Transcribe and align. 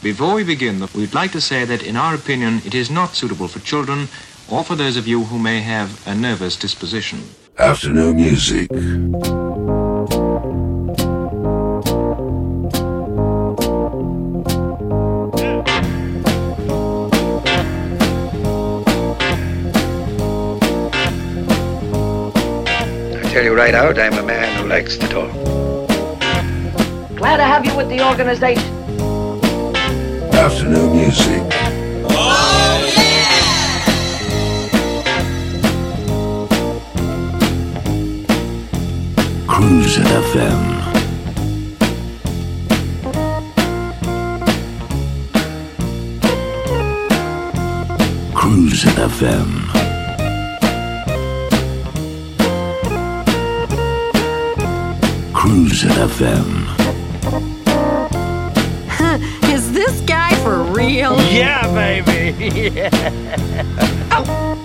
Before 0.00 0.34
we 0.34 0.44
begin, 0.44 0.86
we'd 0.94 1.12
like 1.12 1.32
to 1.32 1.40
say 1.40 1.64
that, 1.64 1.82
in 1.82 1.96
our 1.96 2.14
opinion, 2.14 2.62
it 2.64 2.72
is 2.72 2.88
not 2.88 3.16
suitable 3.16 3.48
for 3.48 3.58
children 3.58 4.06
or 4.48 4.62
for 4.62 4.76
those 4.76 4.96
of 4.96 5.08
you 5.08 5.24
who 5.24 5.40
may 5.40 5.60
have 5.60 6.06
a 6.06 6.14
nervous 6.14 6.54
disposition. 6.54 7.20
Afternoon 7.58 8.14
music. 8.14 8.70
I 8.70 8.76
tell 23.32 23.42
you 23.42 23.52
right 23.52 23.74
out, 23.74 23.98
I'm 23.98 24.12
a 24.14 24.22
man 24.22 24.62
who 24.62 24.68
likes 24.68 24.96
to 24.96 25.08
talk. 25.08 25.32
Glad 27.16 27.38
to 27.38 27.42
have 27.42 27.66
you 27.66 27.76
with 27.76 27.88
the 27.88 28.06
organization. 28.08 28.77
Afternoon 30.38 30.92
music. 30.96 31.42
Oh, 32.10 32.84
Cruise 39.48 39.98
FM. 39.98 40.62
Cruise 48.34 48.84
FM. 48.84 49.48
Cruise 55.32 55.84
FM. 55.84 56.57
For 60.88 60.94
real? 60.94 61.20
Yeah, 61.32 61.72
baby. 61.74 62.88
Oh. 64.10 64.57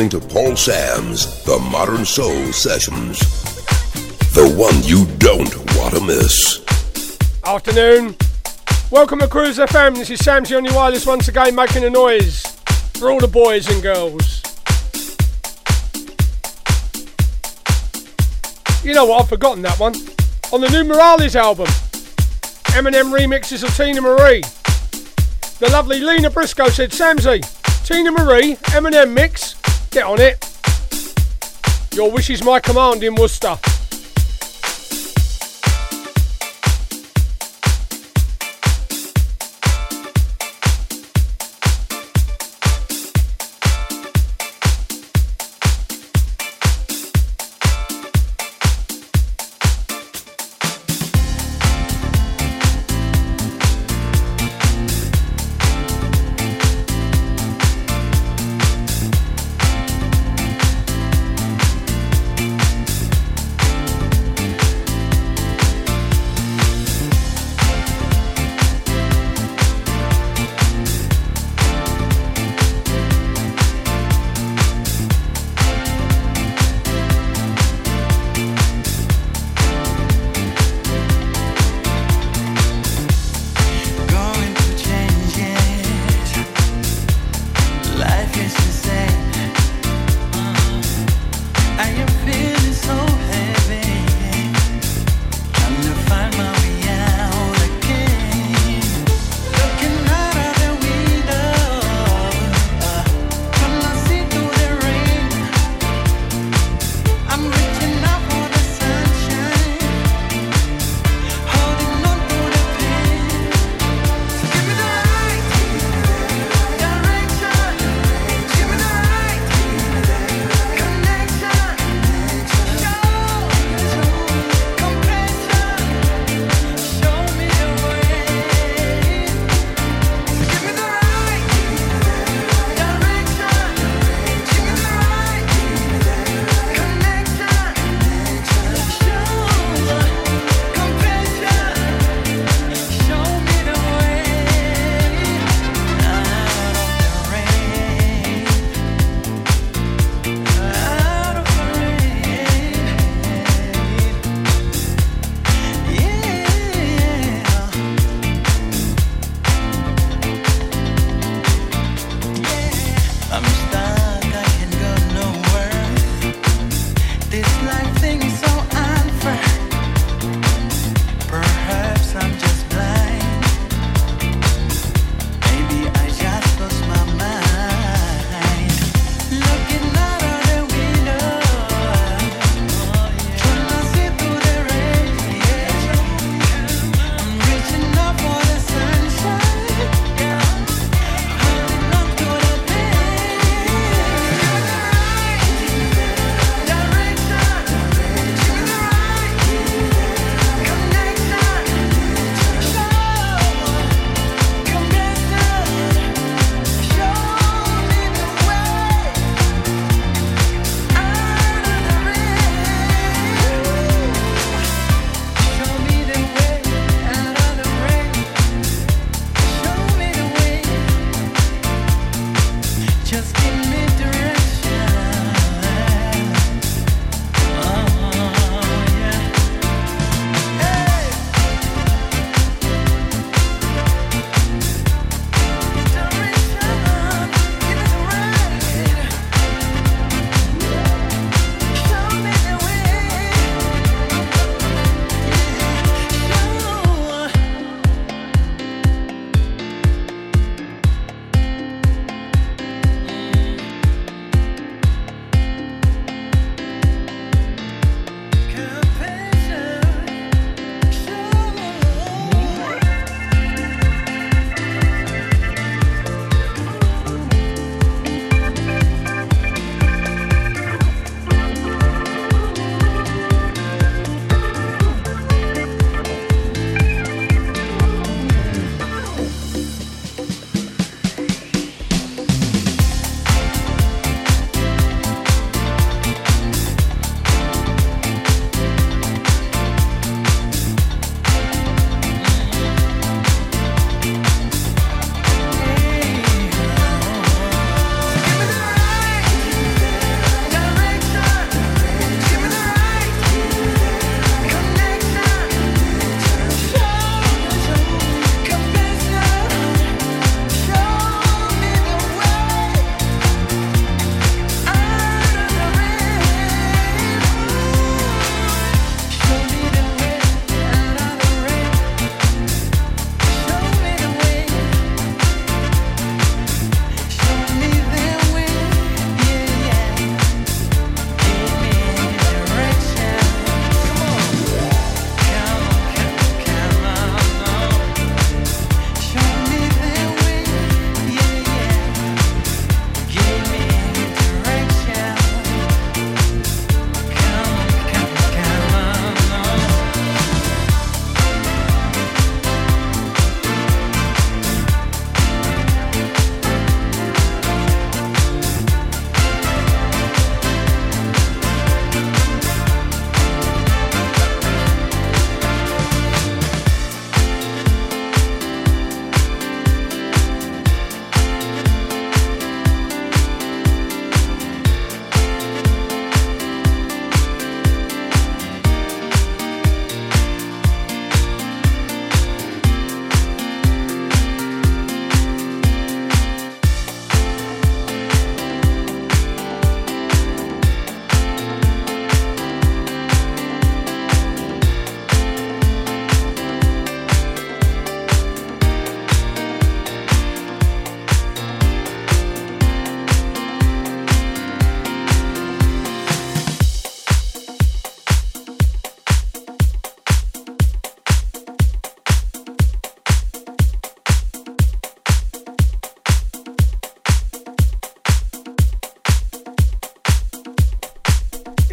Listening 0.00 0.20
to 0.22 0.28
Paul 0.28 0.56
Sam's 0.56 1.44
The 1.44 1.58
Modern 1.58 2.06
Soul 2.06 2.54
Sessions. 2.54 3.18
The 4.32 4.50
one 4.56 4.82
you 4.82 5.04
don't 5.18 5.54
want 5.76 5.94
to 5.94 6.00
miss. 6.00 6.64
Afternoon. 7.44 8.16
Welcome 8.90 9.18
to 9.18 9.28
Cruise 9.28 9.58
FM. 9.58 9.96
This 9.96 10.08
is 10.08 10.20
Samsy 10.20 10.56
on 10.56 10.64
your 10.64 10.72
wireless 10.72 11.04
once 11.04 11.28
again 11.28 11.54
making 11.54 11.84
a 11.84 11.90
noise 11.90 12.40
for 12.94 13.10
all 13.10 13.20
the 13.20 13.28
boys 13.28 13.68
and 13.68 13.82
girls. 13.82 14.40
You 18.82 18.94
know 18.94 19.04
what? 19.04 19.20
I've 19.20 19.28
forgotten 19.28 19.60
that 19.64 19.78
one. 19.78 19.94
On 20.50 20.62
the 20.62 20.70
new 20.70 20.84
Morales 20.84 21.36
album, 21.36 21.66
Eminem 22.72 23.12
remixes 23.12 23.62
of 23.62 23.68
Teena 23.76 24.00
Marie. 24.00 24.40
The 25.58 25.70
lovely 25.70 26.00
Lena 26.00 26.30
Briscoe 26.30 26.70
said, 26.70 26.90
Samsy, 26.90 27.42
Teena 27.84 28.16
Marie, 28.16 28.56
Eminem 28.72 29.12
mix. 29.12 29.49
Get 29.90 30.04
on 30.04 30.20
it. 30.20 30.38
Your 31.92 32.12
wish 32.12 32.30
is 32.30 32.44
my 32.44 32.60
command 32.60 33.02
in 33.02 33.16
Worcester. 33.16 33.58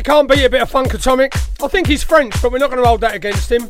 Can't 0.07 0.29
beat 0.29 0.45
a 0.45 0.49
bit 0.49 0.61
of 0.61 0.71
Funkatomic. 0.71 1.35
I 1.61 1.67
think 1.67 1.85
he's 1.85 2.01
French, 2.01 2.41
but 2.41 2.49
we're 2.49 2.59
not 2.59 2.69
going 2.69 2.81
to 2.81 2.87
hold 2.87 3.01
that 3.01 3.13
against 3.13 3.51
him. 3.51 3.69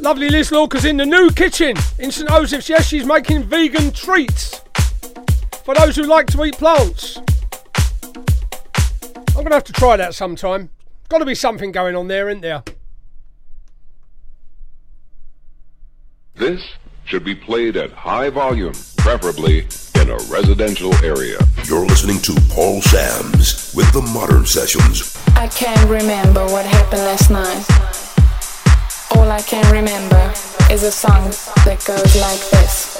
Lovely 0.00 0.30
Liz 0.30 0.50
Lorca's 0.50 0.86
in 0.86 0.96
the 0.96 1.04
new 1.04 1.30
kitchen 1.30 1.76
in 1.98 2.10
St 2.10 2.30
Joseph's. 2.30 2.70
Yes, 2.70 2.86
she's 2.86 3.04
making 3.04 3.42
vegan 3.42 3.92
treats 3.92 4.62
for 5.66 5.74
those 5.74 5.94
who 5.96 6.04
like 6.04 6.28
to 6.28 6.42
eat 6.44 6.56
plants. 6.56 7.18
I'm 9.28 9.34
going 9.34 9.48
to 9.48 9.54
have 9.54 9.64
to 9.64 9.72
try 9.74 9.98
that 9.98 10.14
sometime. 10.14 10.70
Got 11.10 11.18
to 11.18 11.26
be 11.26 11.34
something 11.34 11.72
going 11.72 11.94
on 11.94 12.08
there, 12.08 12.30
isn't 12.30 12.40
there? 12.40 12.62
This 16.36 16.62
should 17.04 17.22
be 17.22 17.34
played 17.34 17.76
at 17.76 17.92
high 17.92 18.30
volume, 18.30 18.72
preferably 18.96 19.66
in 19.96 20.08
a 20.08 20.16
residential 20.30 20.94
area. 21.04 21.36
You're 21.64 21.86
listening 21.86 22.18
to 22.22 22.34
Paul 22.50 22.82
Sams 22.82 23.72
with 23.72 23.90
the 23.92 24.02
Modern 24.02 24.44
Sessions. 24.44 25.16
I 25.36 25.46
can't 25.46 25.88
remember 25.88 26.44
what 26.46 26.66
happened 26.66 27.02
last 27.02 27.30
night. 27.30 27.64
All 29.16 29.30
I 29.30 29.40
can 29.42 29.64
remember 29.72 30.32
is 30.72 30.82
a 30.82 30.90
song 30.90 31.30
that 31.64 31.84
goes 31.86 32.16
like 32.20 32.40
this. 32.50 32.91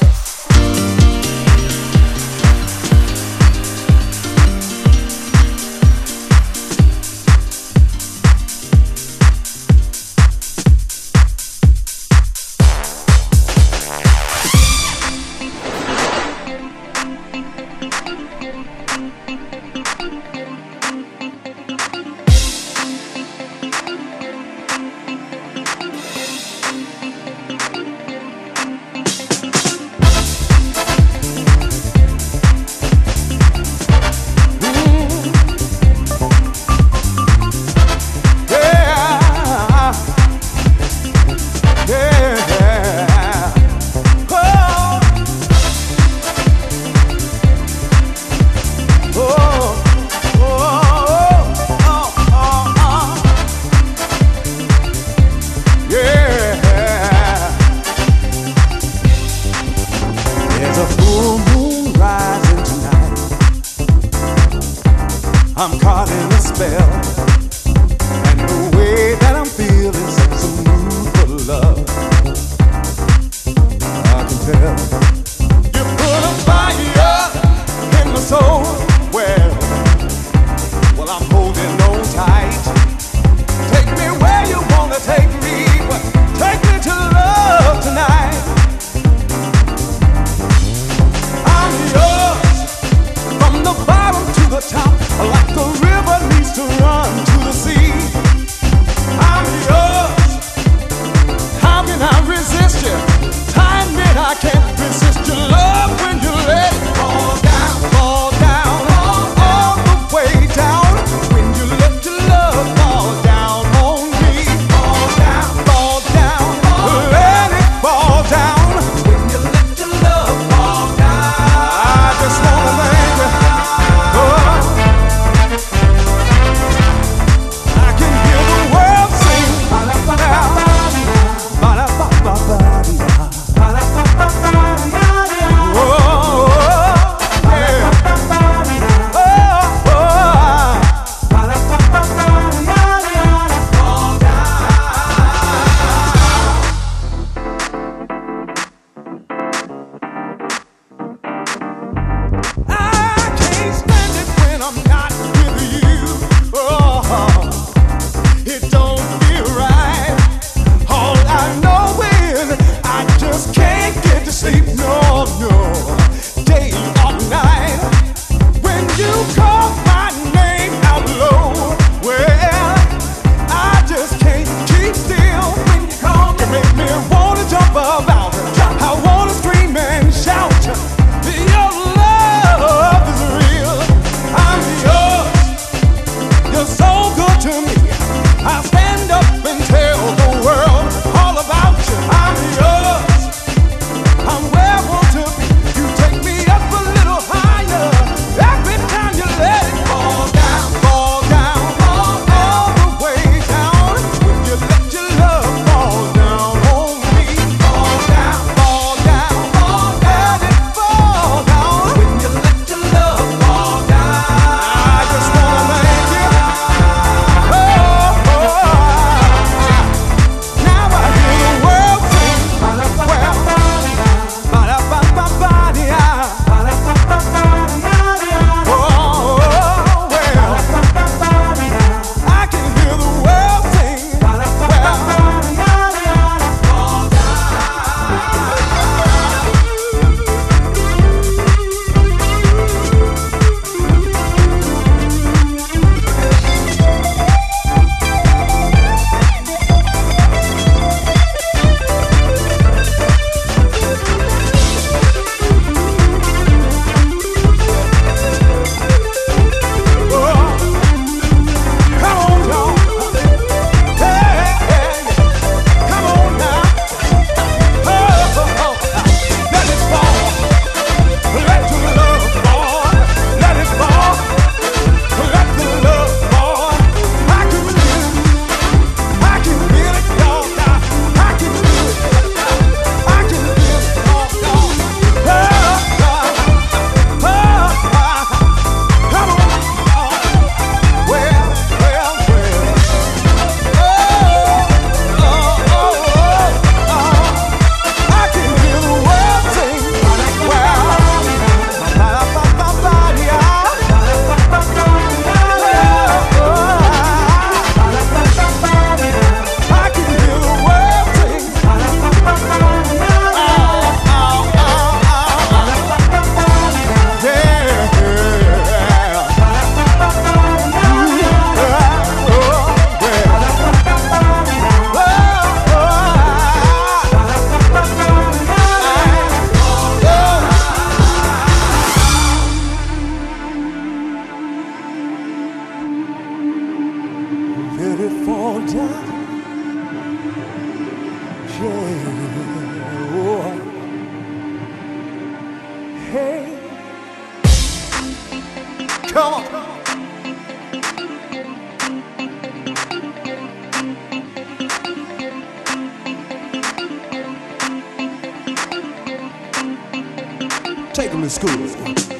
Take 360.93 361.11
them 361.11 361.23
to 361.23 361.31
school. 361.31 362.12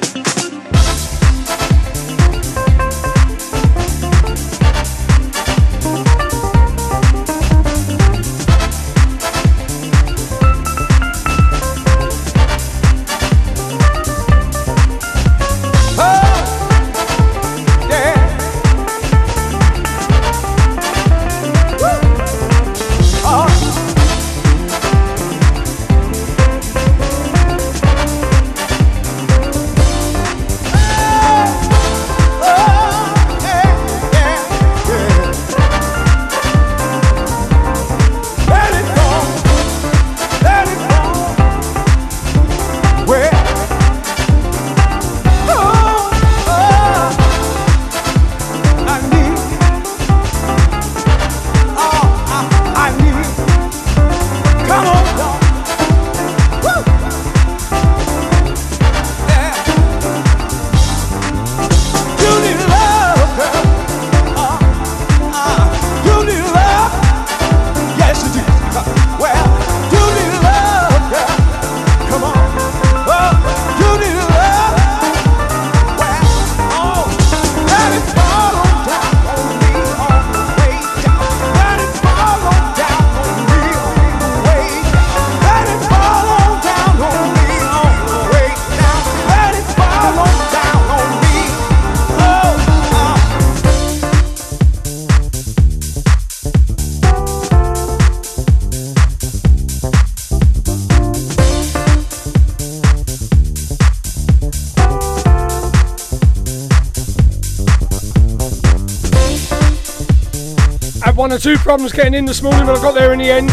Two 111.41 111.57
problems 111.57 111.91
getting 111.91 112.13
in 112.13 112.25
this 112.25 112.41
morning, 112.41 112.65
but 112.65 112.77
I 112.77 112.81
got 112.81 112.93
there 112.93 113.11
in 113.11 113.19
the 113.19 113.29
end. 113.29 113.49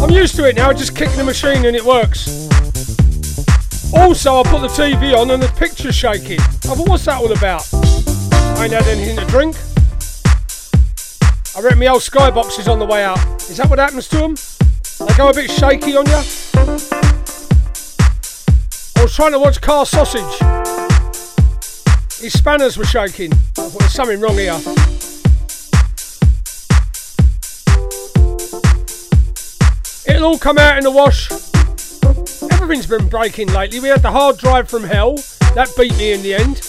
I'm 0.00 0.10
used 0.10 0.34
to 0.36 0.48
it 0.48 0.56
now, 0.56 0.72
just 0.72 0.96
kicking 0.96 1.16
the 1.16 1.24
machine 1.24 1.66
and 1.66 1.76
it 1.76 1.84
works. 1.84 2.48
Also, 3.94 4.40
I 4.40 4.42
put 4.44 4.62
the 4.62 4.68
TV 4.68 5.14
on 5.16 5.30
and 5.30 5.40
the 5.40 5.52
picture's 5.56 5.94
shaking. 5.94 6.40
I 6.40 6.74
thought, 6.74 6.88
what's 6.88 7.04
that 7.04 7.20
all 7.20 7.30
about? 7.30 7.68
I 7.72 8.64
ain't 8.64 8.72
had 8.72 8.86
anything 8.88 9.16
to 9.18 9.26
drink. 9.26 9.54
I 11.54 11.60
reckon 11.60 11.78
my 11.78 11.86
old 11.88 12.02
skybox 12.02 12.58
is 12.58 12.66
on 12.66 12.80
the 12.80 12.86
way 12.86 13.04
out. 13.04 13.18
Is 13.42 13.58
that 13.58 13.70
what 13.70 13.78
happens 13.78 14.08
to 14.08 14.16
them? 14.16 14.34
They 15.06 15.14
go 15.16 15.28
a 15.28 15.34
bit 15.34 15.50
shaky 15.50 15.96
on 15.96 16.06
you? 16.06 16.22
I 18.96 19.02
was 19.02 19.14
trying 19.14 19.32
to 19.32 19.38
watch 19.38 19.60
Car 19.60 19.86
SOS. 19.86 20.14
His 22.20 22.32
spanners 22.32 22.76
were 22.76 22.84
shaking. 22.84 23.32
There's 23.54 23.92
something 23.92 24.18
wrong 24.18 24.34
here. 24.34 24.58
It'll 30.22 30.34
all 30.34 30.38
come 30.38 30.56
out 30.56 30.78
in 30.78 30.84
the 30.84 30.90
wash. 30.92 31.32
Everything's 32.52 32.86
been 32.86 33.08
breaking 33.08 33.52
lately. 33.52 33.80
We 33.80 33.88
had 33.88 34.02
the 34.02 34.12
hard 34.12 34.38
drive 34.38 34.70
from 34.70 34.84
hell. 34.84 35.16
That 35.56 35.68
beat 35.76 35.98
me 35.98 36.12
in 36.12 36.22
the 36.22 36.34
end. 36.34 36.62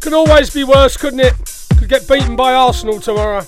Could 0.00 0.12
always 0.12 0.50
be 0.54 0.62
worse, 0.62 0.96
couldn't 0.96 1.18
it? 1.18 1.34
Could 1.76 1.88
get 1.88 2.06
beaten 2.06 2.36
by 2.36 2.54
Arsenal 2.54 3.00
tomorrow. 3.00 3.42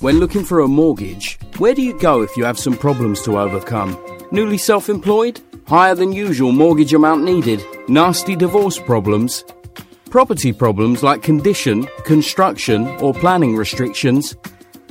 When 0.00 0.20
looking 0.20 0.44
for 0.44 0.60
a 0.60 0.68
mortgage, 0.68 1.38
where 1.56 1.74
do 1.74 1.80
you 1.80 1.98
go 1.98 2.20
if 2.20 2.36
you 2.36 2.44
have 2.44 2.58
some 2.58 2.76
problems 2.76 3.22
to 3.22 3.38
overcome? 3.38 3.98
Newly 4.30 4.58
self 4.58 4.90
employed? 4.90 5.40
Higher 5.66 5.94
than 5.94 6.12
usual 6.12 6.52
mortgage 6.52 6.92
amount 6.92 7.24
needed? 7.24 7.64
Nasty 7.88 8.36
divorce 8.36 8.78
problems? 8.78 9.42
Property 10.10 10.52
problems 10.52 11.02
like 11.02 11.22
condition, 11.22 11.88
construction, 12.04 12.88
or 13.00 13.14
planning 13.14 13.56
restrictions? 13.56 14.36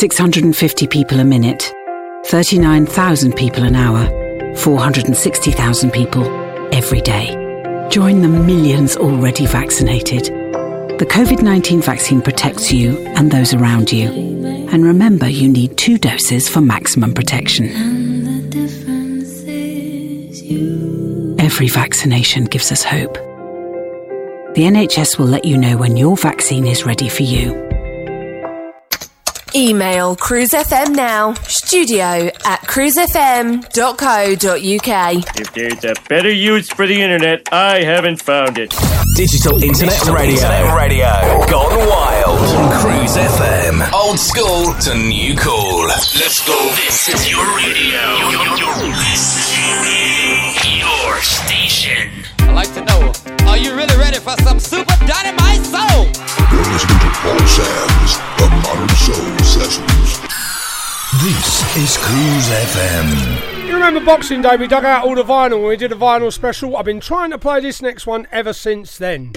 650 0.00 0.86
people 0.86 1.20
a 1.20 1.24
minute, 1.24 1.72
39,000 2.26 3.36
people 3.36 3.64
an 3.64 3.76
hour, 3.76 4.06
460,000 4.56 5.90
people 5.90 6.24
every 6.72 7.00
day. 7.02 7.36
Join 7.90 8.22
the 8.22 8.28
millions 8.28 8.96
already 8.96 9.46
vaccinated 9.46 10.40
the 11.00 11.06
COVID 11.06 11.42
19 11.42 11.80
vaccine 11.80 12.20
protects 12.20 12.70
you 12.70 12.98
and 13.16 13.30
those 13.30 13.54
around 13.54 13.90
you. 13.90 14.10
And 14.70 14.84
remember, 14.84 15.26
you 15.26 15.48
need 15.48 15.78
two 15.78 15.96
doses 15.96 16.46
for 16.46 16.60
maximum 16.60 17.14
protection. 17.14 17.70
Every 21.40 21.68
vaccination 21.68 22.44
gives 22.44 22.70
us 22.70 22.84
hope. 22.84 23.14
The 24.54 24.64
NHS 24.64 25.18
will 25.18 25.24
let 25.24 25.46
you 25.46 25.56
know 25.56 25.78
when 25.78 25.96
your 25.96 26.18
vaccine 26.18 26.66
is 26.66 26.84
ready 26.84 27.08
for 27.08 27.22
you. 27.22 27.79
Email 29.54 30.14
Cruise 30.16 30.50
FM 30.50 30.94
now, 30.94 31.34
studio 31.48 32.30
at 32.44 32.60
cruisefm.co.uk. 32.62 33.64
If 35.40 35.52
there's 35.54 35.84
a 35.84 35.94
better 36.08 36.30
use 36.32 36.68
for 36.70 36.86
the 36.86 37.00
internet, 37.00 37.48
I 37.52 37.82
haven't 37.82 38.22
found 38.22 38.58
it. 38.58 38.70
Digital 39.16 39.62
Internet 39.62 39.94
Digital 39.94 40.14
Radio. 40.14 40.34
Internet 40.34 40.76
Radio. 40.76 41.46
Gone 41.50 41.88
wild. 41.88 42.38
On 42.38 42.70
Cruise 42.80 43.16
FM. 43.16 43.92
Old 43.92 44.18
school 44.18 44.72
to 44.86 44.94
new 44.94 45.34
cool. 45.36 45.86
Let's 45.88 46.46
go. 46.46 46.56
This 46.86 47.08
is 47.08 47.30
your 47.30 47.44
radio. 47.56 48.00
You're, 48.30 48.56
you're 48.56 48.88
listening. 48.94 50.54
Your 50.78 51.20
station. 51.22 52.08
I'd 52.40 52.54
like 52.54 52.72
to 52.74 52.84
know, 52.84 53.12
are 53.48 53.56
you 53.56 53.74
really 53.74 53.96
ready 53.96 54.18
for 54.18 54.36
some 54.42 54.60
super 54.60 54.94
dynamite 55.06 55.64
soul? 55.66 56.06
You're 57.22 57.34
listening 57.34 57.44
to 57.44 57.44
Paul 57.44 57.46
Sams, 57.46 58.18
The 58.38 58.48
Modern 58.64 58.96
Soul 58.96 59.38
Sessions. 59.44 60.20
This 61.22 61.76
is 61.76 61.96
Cruise 61.98 62.48
FM. 62.48 63.66
You 63.66 63.74
remember 63.74 64.00
Boxing 64.00 64.42
Day? 64.42 64.56
We 64.56 64.66
dug 64.66 64.84
out 64.84 65.04
all 65.04 65.14
the 65.14 65.22
vinyl 65.22 65.60
when 65.60 65.68
we 65.68 65.76
did 65.76 65.92
a 65.92 65.96
vinyl 65.96 66.32
special. 66.32 66.76
I've 66.76 66.84
been 66.84 67.00
trying 67.00 67.30
to 67.30 67.38
play 67.38 67.60
this 67.60 67.82
next 67.82 68.06
one 68.06 68.26
ever 68.32 68.52
since 68.52 68.96
then. 68.96 69.32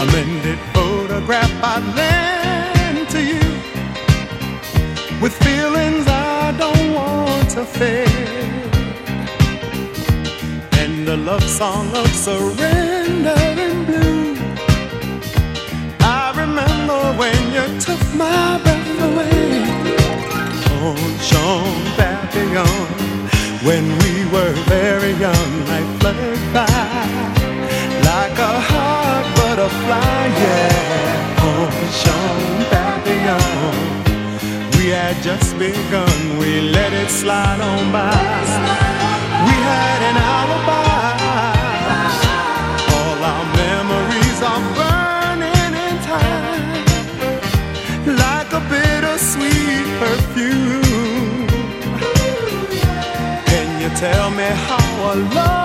Amended 0.00 0.58
photograph 0.72 1.50
I 1.62 1.78
lend 1.94 3.08
to 3.10 3.22
you 3.22 3.40
with 5.22 5.34
feelings 5.44 6.06
I 6.08 6.52
don't 6.58 6.94
want 6.94 7.50
to 7.50 7.64
fade, 7.64 8.27
and 11.10 11.22
a 11.22 11.30
love 11.30 11.42
song 11.44 11.88
of 11.96 12.06
surrender 12.14 13.34
in 13.56 13.84
blue. 13.86 14.36
I 16.00 16.32
remember 16.36 17.00
when 17.20 17.40
you 17.52 17.80
took 17.80 18.02
my 18.14 18.60
breath 18.62 19.00
away 19.08 19.64
oh, 20.70 20.94
mon 21.00 21.14
cher 21.28 21.62
papillon 21.96 22.86
when 23.66 23.84
we 24.02 24.12
were 24.34 24.54
very 24.76 25.12
young. 25.12 25.52
I 25.76 25.80
fluttered 25.98 26.44
by 26.52 26.66
like 28.10 28.38
a 28.52 28.54
hot 28.70 29.24
butterfly, 29.36 30.22
yeah. 30.42 31.42
Oh, 31.46 31.68
on 31.68 31.84
Sean 32.00 32.42
Papillon, 32.72 33.52
we 34.76 34.84
had 34.88 35.16
just 35.22 35.58
begun. 35.58 36.38
We 36.38 36.60
let 36.60 36.92
it 36.92 37.10
slide 37.10 37.60
on 37.60 37.92
by. 37.92 39.07
Had 39.68 40.00
an 40.10 40.16
alibi. 40.36 41.16
All 42.96 43.20
our 43.32 43.46
memories 43.62 44.40
are 44.50 44.64
burning 44.78 45.72
in 45.86 45.94
time 46.12 46.84
like 48.24 48.50
a 48.60 48.62
bittersweet 48.72 49.86
perfume. 50.02 51.48
Can 53.50 53.68
you 53.82 53.90
tell 53.96 54.30
me 54.30 54.48
how 54.68 55.12
a 55.12 55.14
love 55.36 55.57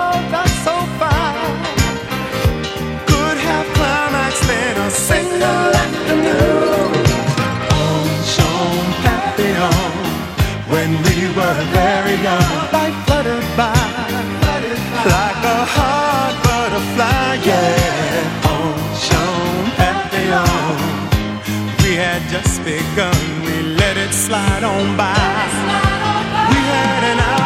begun, 22.63 23.41
we 23.45 23.61
let 23.75 23.97
it 23.97 24.13
slide 24.13 24.63
on 24.63 24.95
by. 24.95 25.13
We 26.49 26.59
had 26.73 27.03
an 27.11 27.19
alibi. 27.19 27.42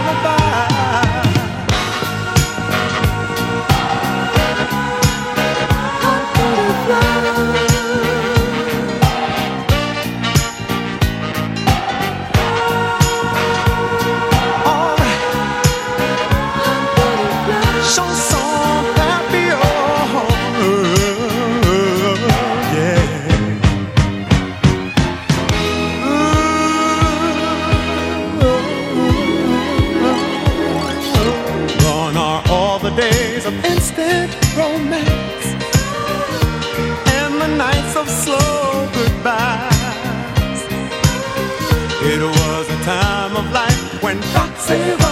When 44.69 45.06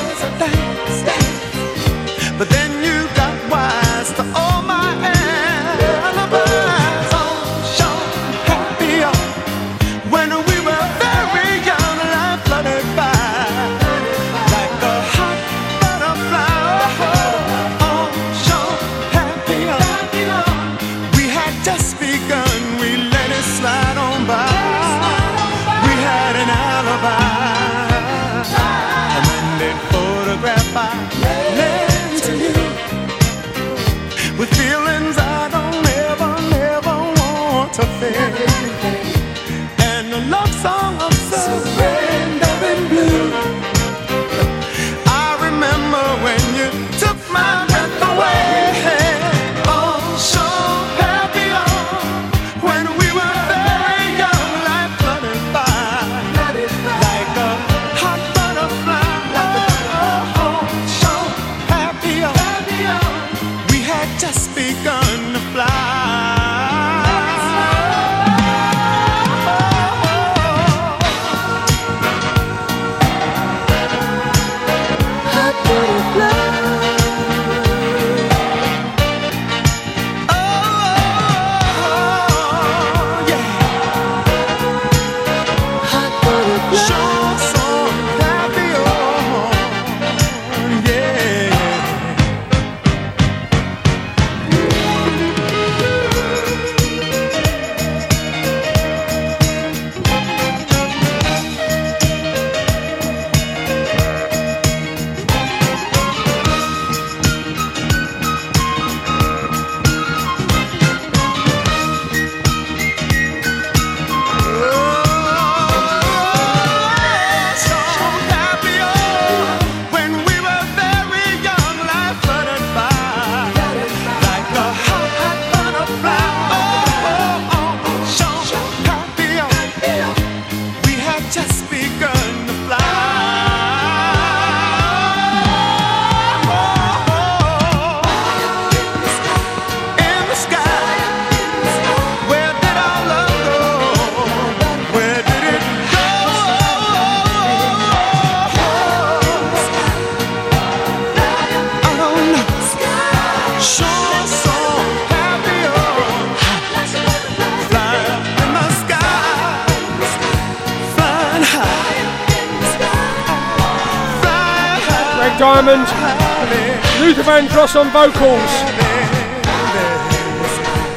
vocals, 167.95 168.51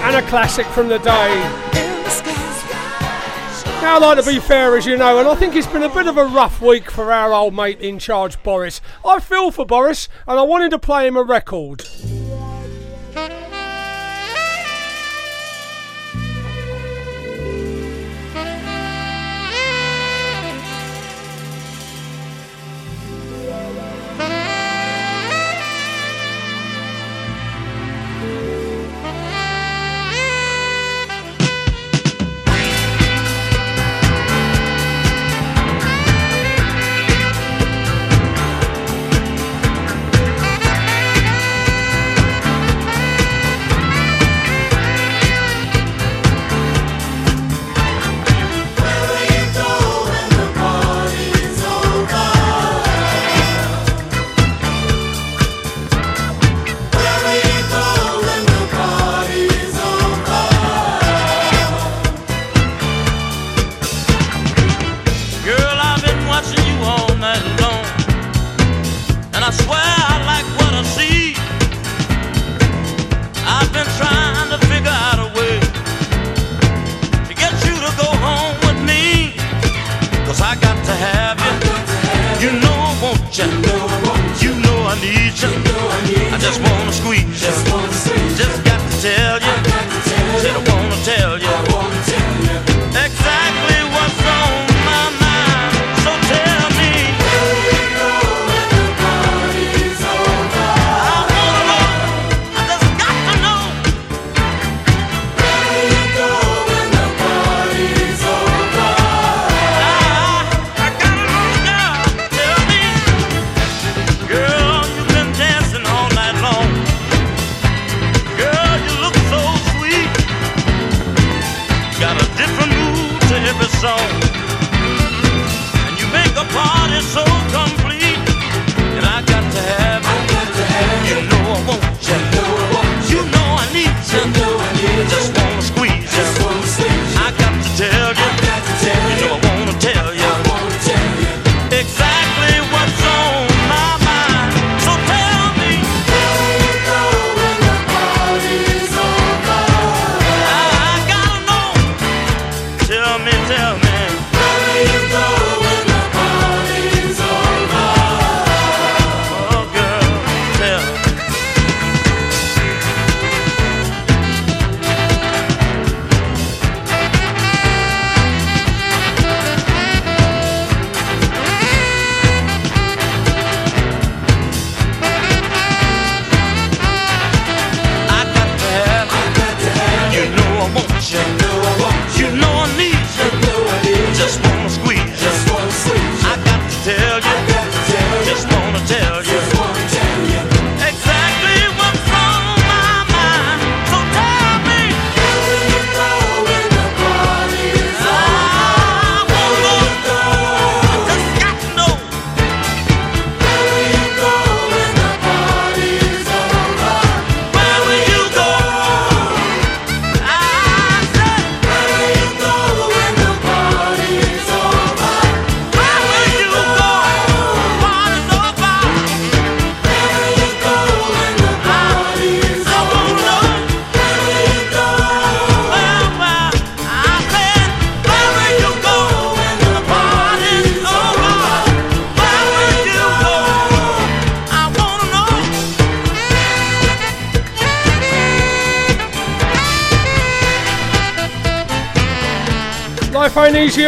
and 0.03 0.17
a 0.17 0.23
classic 0.23 0.67
from 0.67 0.89
the 0.89 0.99
day. 0.99 1.33
Now, 3.81 3.95
I 3.95 3.99
like 4.01 4.19
to 4.19 4.29
be 4.29 4.41
fair, 4.41 4.77
as 4.77 4.85
you 4.85 4.97
know, 4.97 5.21
and 5.21 5.29
I 5.29 5.37
think 5.37 5.55
it's 5.55 5.69
been 5.69 5.85
a 5.85 5.89
bit 5.89 6.09
of 6.09 6.17
a 6.17 6.25
rough 6.25 6.61
week 6.61 6.91
for 6.91 7.13
our 7.13 7.33
old 7.33 7.55
mate 7.55 7.81
in 7.81 8.01
charge, 8.01 8.43
Boris. 8.43 8.81
I 9.05 9.21
feel 9.21 9.53
for 9.53 9.65
Boris, 9.65 10.09
and 10.27 10.41
I 10.41 10.43
wanted 10.43 10.73
to 10.73 10.79
play 10.81 11.07
him 11.07 11.17
a 11.17 11.23
record. 11.23 11.88
I. 85.09 86.33
I 86.33 86.39
just 86.39 86.61
wanna 86.61 86.93
squeeze 86.93 87.43
you. 87.43 87.68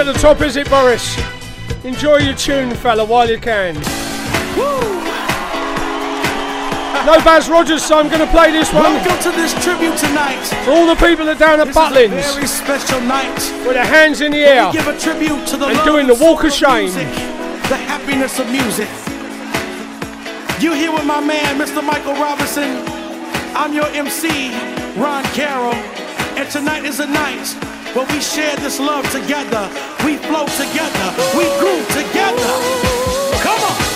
At 0.01 0.07
the 0.07 0.19
top, 0.19 0.41
is 0.41 0.57
it, 0.57 0.69
Boris? 0.71 1.19
Enjoy 1.85 2.17
your 2.19 2.35
tune, 2.35 2.75
fella, 2.77 3.05
while 3.05 3.29
you 3.29 3.39
can. 3.39 3.75
No 7.05 7.17
Baz 7.25 7.51
Rogers, 7.51 7.83
so 7.85 7.99
I'm 7.99 8.09
going 8.09 8.21
to 8.21 8.27
play 8.29 8.51
this 8.51 8.73
one. 8.73 8.85
Welcome 8.85 9.19
to 9.31 9.31
this 9.37 9.53
tribute 9.63 9.97
tonight. 9.99 10.43
For 10.65 10.71
all 10.71 10.87
the 10.87 10.95
people 10.95 11.27
that 11.27 11.37
are 11.37 11.39
down 11.39 11.61
at 11.61 11.69
This 11.69 11.77
is 11.77 12.33
a 12.33 12.35
very 12.35 12.47
special 12.47 13.01
night. 13.03 13.37
With 13.67 13.75
their 13.75 13.85
hands 13.85 14.23
in 14.23 14.33
the 14.33 14.39
air. 14.39 14.67
We 14.69 14.73
give 14.73 14.89
a 14.89 14.99
tribute 14.99 15.47
to 15.49 15.57
the 15.59 15.67
And 15.67 15.85
doing 15.85 16.07
the 16.07 16.15
walk 16.15 16.45
of 16.45 16.53
shame. 16.53 16.85
music, 16.85 17.09
the 17.69 17.77
happiness 17.77 18.39
of 18.39 18.49
music. 18.51 18.89
You 20.63 20.73
here 20.73 20.93
with 20.93 21.05
my 21.05 21.21
man, 21.21 21.59
Mr. 21.61 21.85
Michael 21.85 22.15
Robinson. 22.15 22.85
I'm 23.55 23.75
your 23.75 23.89
MC, 23.89 24.49
Ron 24.97 25.25
Carroll, 25.37 25.75
and 26.41 26.49
tonight 26.51 26.85
is 26.85 27.01
a 27.01 27.07
night 27.07 27.49
where 27.95 28.07
we 28.07 28.21
share 28.21 28.57
this 28.57 28.79
love 28.79 29.05
together. 29.11 29.90
We 30.31 30.37
flow 30.37 30.47
together. 30.47 31.13
We 31.37 31.45
groove 31.59 31.89
together. 31.89 32.53
Come 33.43 33.65
on. 33.65 33.90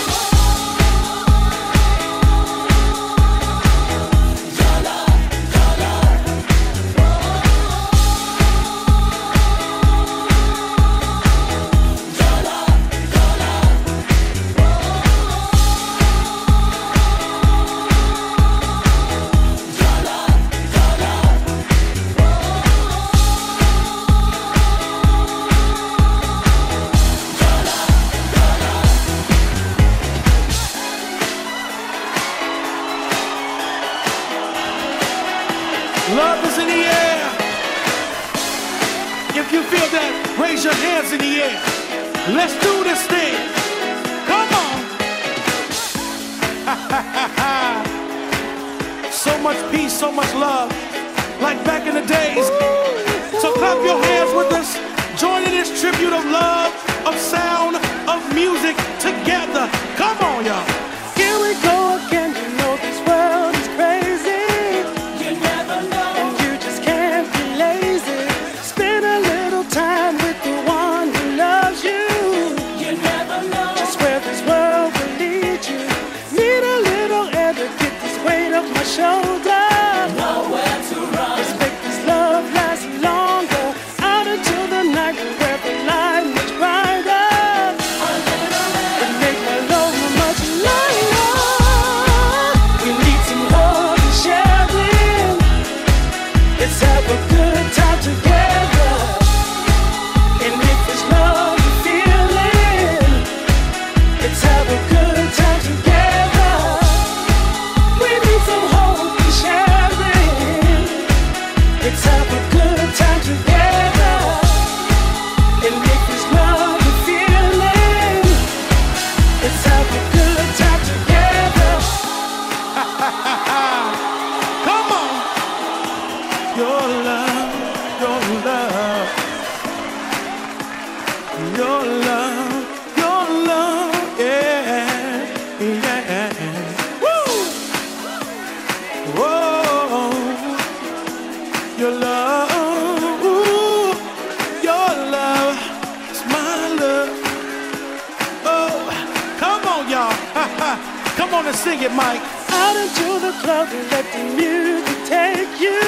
Come 151.25 151.39
on 151.39 151.47
and 151.47 151.55
sing 151.55 151.81
it, 151.81 151.91
Mike. 151.91 152.21
Out 152.49 152.75
into 152.77 153.09
the 153.25 153.33
club 153.41 153.67
and 153.71 153.85
let 153.91 154.05
the 154.13 154.23
music 154.41 154.97
take 155.05 155.53
you. 155.59 155.81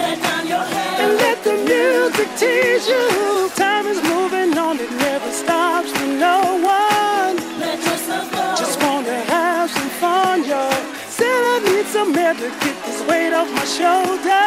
Let 0.00 0.16
down 0.22 0.46
your 0.46 0.64
head 0.74 1.00
and 1.02 1.12
let 1.24 1.38
the 1.44 1.56
music 1.72 2.28
tease 2.40 2.86
you. 2.88 3.50
Time 3.54 3.86
is 3.86 4.00
moving 4.02 4.56
on, 4.56 4.80
it 4.80 4.90
never 5.08 5.30
stops 5.30 5.90
for 5.92 6.06
no 6.26 6.38
one. 6.80 7.34
Let 7.60 7.78
yourself 7.88 8.26
go. 8.32 8.44
Just 8.62 8.82
wanna 8.82 9.18
have 9.34 9.70
some 9.70 9.92
fun, 10.02 10.44
y'all. 10.44 10.82
Said 11.18 11.42
I 11.54 11.56
need 11.68 11.86
some 11.86 12.16
air 12.16 12.34
to 12.34 12.48
get 12.64 12.76
this 12.86 13.00
weight 13.08 13.32
off 13.38 13.50
my 13.52 13.66
shoulder. 13.78 14.44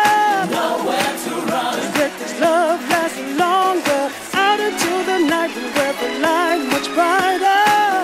Nowhere 0.49 1.13
to 1.25 1.33
run. 1.51 1.75
Let 1.99 2.11
this 2.19 2.33
love 2.39 2.79
last 2.93 3.17
longer. 3.43 4.03
Out 4.33 4.59
into 4.67 4.91
the 5.09 5.19
night 5.33 5.53
and 5.59 5.69
where 5.75 5.95
the 6.01 6.09
light 6.25 6.61
much 6.73 6.87
brighter. 6.95 7.94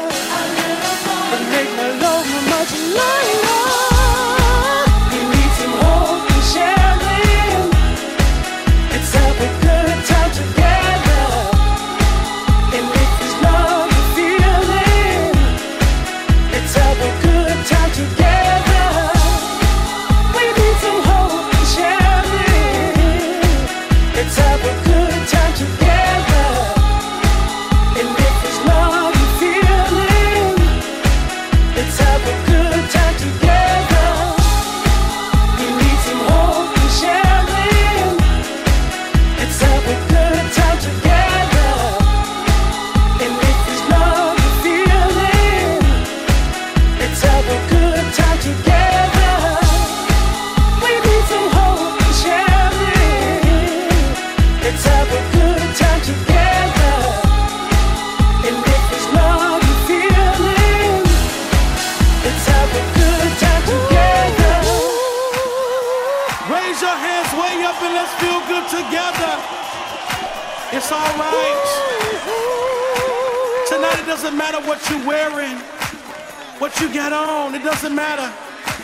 What 76.71 76.81
you 76.81 76.93
got 76.93 77.11
on, 77.11 77.55
it 77.55 77.63
doesn't 77.63 77.93
matter. 77.93 78.31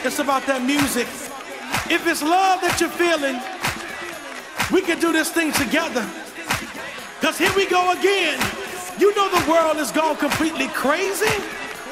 It's 0.06 0.20
about 0.20 0.46
that 0.48 0.62
music. 0.62 1.08
If 1.90 2.06
it's 2.08 2.22
love 2.22 2.60
that 2.62 2.80
you're 2.80 2.90
feeling, 2.90 3.40
we 4.72 4.82
can 4.82 5.00
do 5.00 5.12
this 5.12 5.32
thing 5.32 5.52
together. 5.54 6.06
Cause 7.22 7.38
here 7.38 7.52
we 7.56 7.66
go 7.68 7.92
again. 7.92 8.40
You 9.00 9.16
know 9.16 9.30
the 9.30 9.50
world 9.50 9.78
has 9.78 9.92
gone 9.92 10.18
completely 10.18 10.68
crazy. 10.68 11.32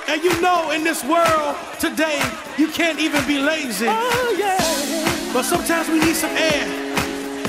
And 0.08 0.24
you 0.24 0.40
know 0.42 0.72
in 0.72 0.84
this 0.84 1.04
world 1.04 1.56
today, 1.80 2.22
you 2.58 2.68
can't 2.68 3.00
even 3.00 3.26
be 3.26 3.40
lazy. 3.40 3.88
Oh, 3.90 5.32
but 5.34 5.44
sometimes 5.44 5.88
we 5.90 6.00
need 6.00 6.16
some 6.16 6.36
air 6.36 6.66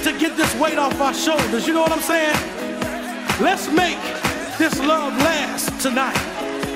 to 0.05 0.13
get 0.19 0.37
this 0.37 0.55
weight 0.57 0.79
off 0.79 0.99
our 1.01 1.15
shoulders. 1.15 1.67
You 1.67 1.75
know 1.75 1.83
what 1.83 1.93
I'm 1.93 2.01
saying? 2.01 2.37
Let's 3.43 3.69
make 3.69 3.99
this 4.57 4.79
love 4.81 5.13
last 5.19 5.81
tonight. 5.83 6.17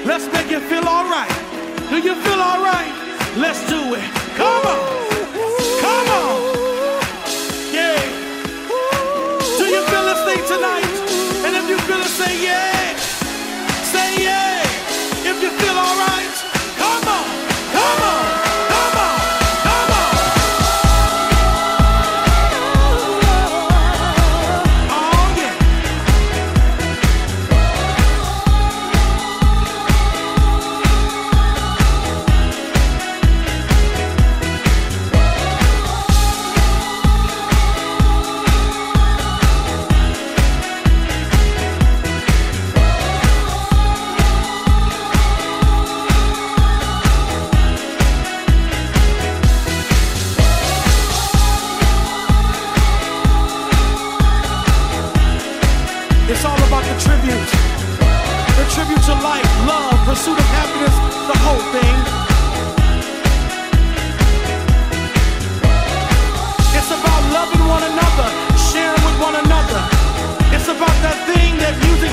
Let's 0.05 0.27
make 0.33 0.51
it 0.51 0.63
feel 0.69 0.85
all 0.87 1.09
right. 1.09 1.50
Do 1.91 1.99
you 1.99 2.15
feel 2.15 2.41
all 2.41 2.63
right? 2.63 2.95
Let's 3.37 3.69
do 3.69 3.95
it. 3.95 4.11
Come 4.37 4.65
on. 4.65 4.81
Come 5.83 6.09
on. 6.23 6.39
Yeah. 7.75 7.99
Do 9.59 9.65
you 9.65 9.83
feel 9.91 10.05
this 10.11 10.23
thing 10.25 10.43
tonight? 10.47 10.87
And 11.45 11.57
if 11.57 11.69
you 11.69 11.77
feel 11.89 11.99
it, 11.99 12.07
say 12.07 12.45
yeah. 12.45 13.00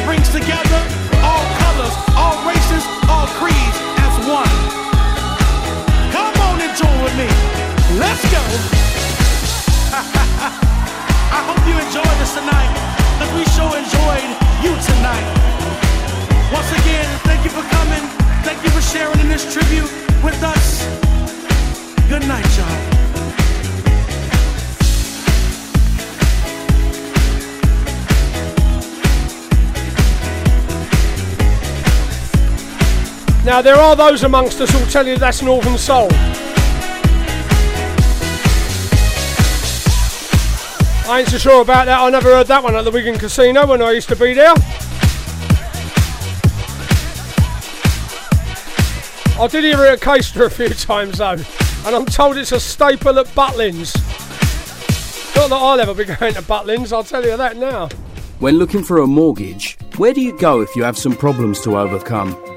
Brings 0.08 0.30
together 0.30 0.80
all 1.20 1.44
colors, 1.60 1.92
all 2.16 2.40
races, 2.48 2.80
all 3.12 3.28
creeds 3.36 3.78
as 4.08 4.16
one. 4.24 4.56
Come 6.16 6.32
on 6.48 6.62
and 6.64 6.72
join 6.80 6.98
with 7.04 7.12
me. 7.20 7.28
Let's 8.00 8.24
go. 8.32 8.40
I 11.36 11.44
hope 11.44 11.60
you 11.68 11.76
enjoyed 11.76 12.18
this 12.24 12.34
tonight, 12.40 12.72
because 13.20 13.36
we 13.36 13.44
sure 13.52 13.76
enjoyed 13.76 14.32
you 14.64 14.72
tonight. 14.80 15.28
Once 16.56 16.72
again, 16.72 17.08
thank 17.28 17.44
you 17.44 17.52
for 17.52 17.68
coming. 17.76 18.04
Thank 18.48 18.64
you 18.64 18.70
for 18.70 18.82
sharing 18.82 19.20
in 19.20 19.28
this 19.28 19.44
tribute 19.52 19.92
with 20.24 20.42
us. 20.42 20.88
Good 22.08 22.26
night, 22.30 22.48
y'all. 22.58 22.97
Now, 33.48 33.62
there 33.62 33.78
are 33.78 33.96
those 33.96 34.24
amongst 34.26 34.60
us 34.60 34.70
who'll 34.72 34.86
tell 34.88 35.08
you 35.08 35.18
that's 35.18 35.42
Northern 35.42 35.78
Soul. 35.78 36.10
I 41.10 41.20
ain't 41.20 41.30
so 41.30 41.38
sure 41.38 41.62
about 41.62 41.86
that. 41.86 41.98
I 41.98 42.10
never 42.10 42.28
heard 42.28 42.48
that 42.48 42.62
one 42.62 42.76
at 42.76 42.82
the 42.82 42.92
Wigan 42.92 43.18
Casino 43.18 43.66
when 43.66 43.82
I 43.82 43.92
used 43.92 44.10
to 44.10 44.18
be 44.18 44.34
there. 44.34 44.54
I 49.40 49.48
did 49.50 49.64
hear 49.64 49.82
it 49.86 49.94
at 49.94 50.02
Caister 50.02 50.48
a 50.48 50.50
few 50.50 50.68
times 50.74 51.20
though, 51.20 51.38
and 51.86 51.96
I'm 51.96 52.06
told 52.06 52.36
it's 52.36 52.52
a 52.52 52.60
staple 52.60 53.18
at 53.18 53.28
Butlins. 53.28 53.96
Not 55.38 55.52
that 55.52 55.56
I'll 55.56 55.80
ever 55.80 55.94
be 55.94 56.04
going 56.20 56.34
to 56.34 56.42
Butlins, 56.42 56.92
I'll 56.92 57.06
tell 57.06 57.24
you 57.24 57.38
that 57.38 57.56
now. 57.56 57.88
When 58.40 58.58
looking 58.58 58.84
for 58.84 58.98
a 58.98 59.08
mortgage, 59.08 59.78
where 59.96 60.14
do 60.14 60.20
you 60.20 60.38
go 60.38 60.60
if 60.60 60.76
you 60.76 60.84
have 60.84 60.98
some 60.98 61.16
problems 61.16 61.62
to 61.62 61.78
overcome? 61.78 62.57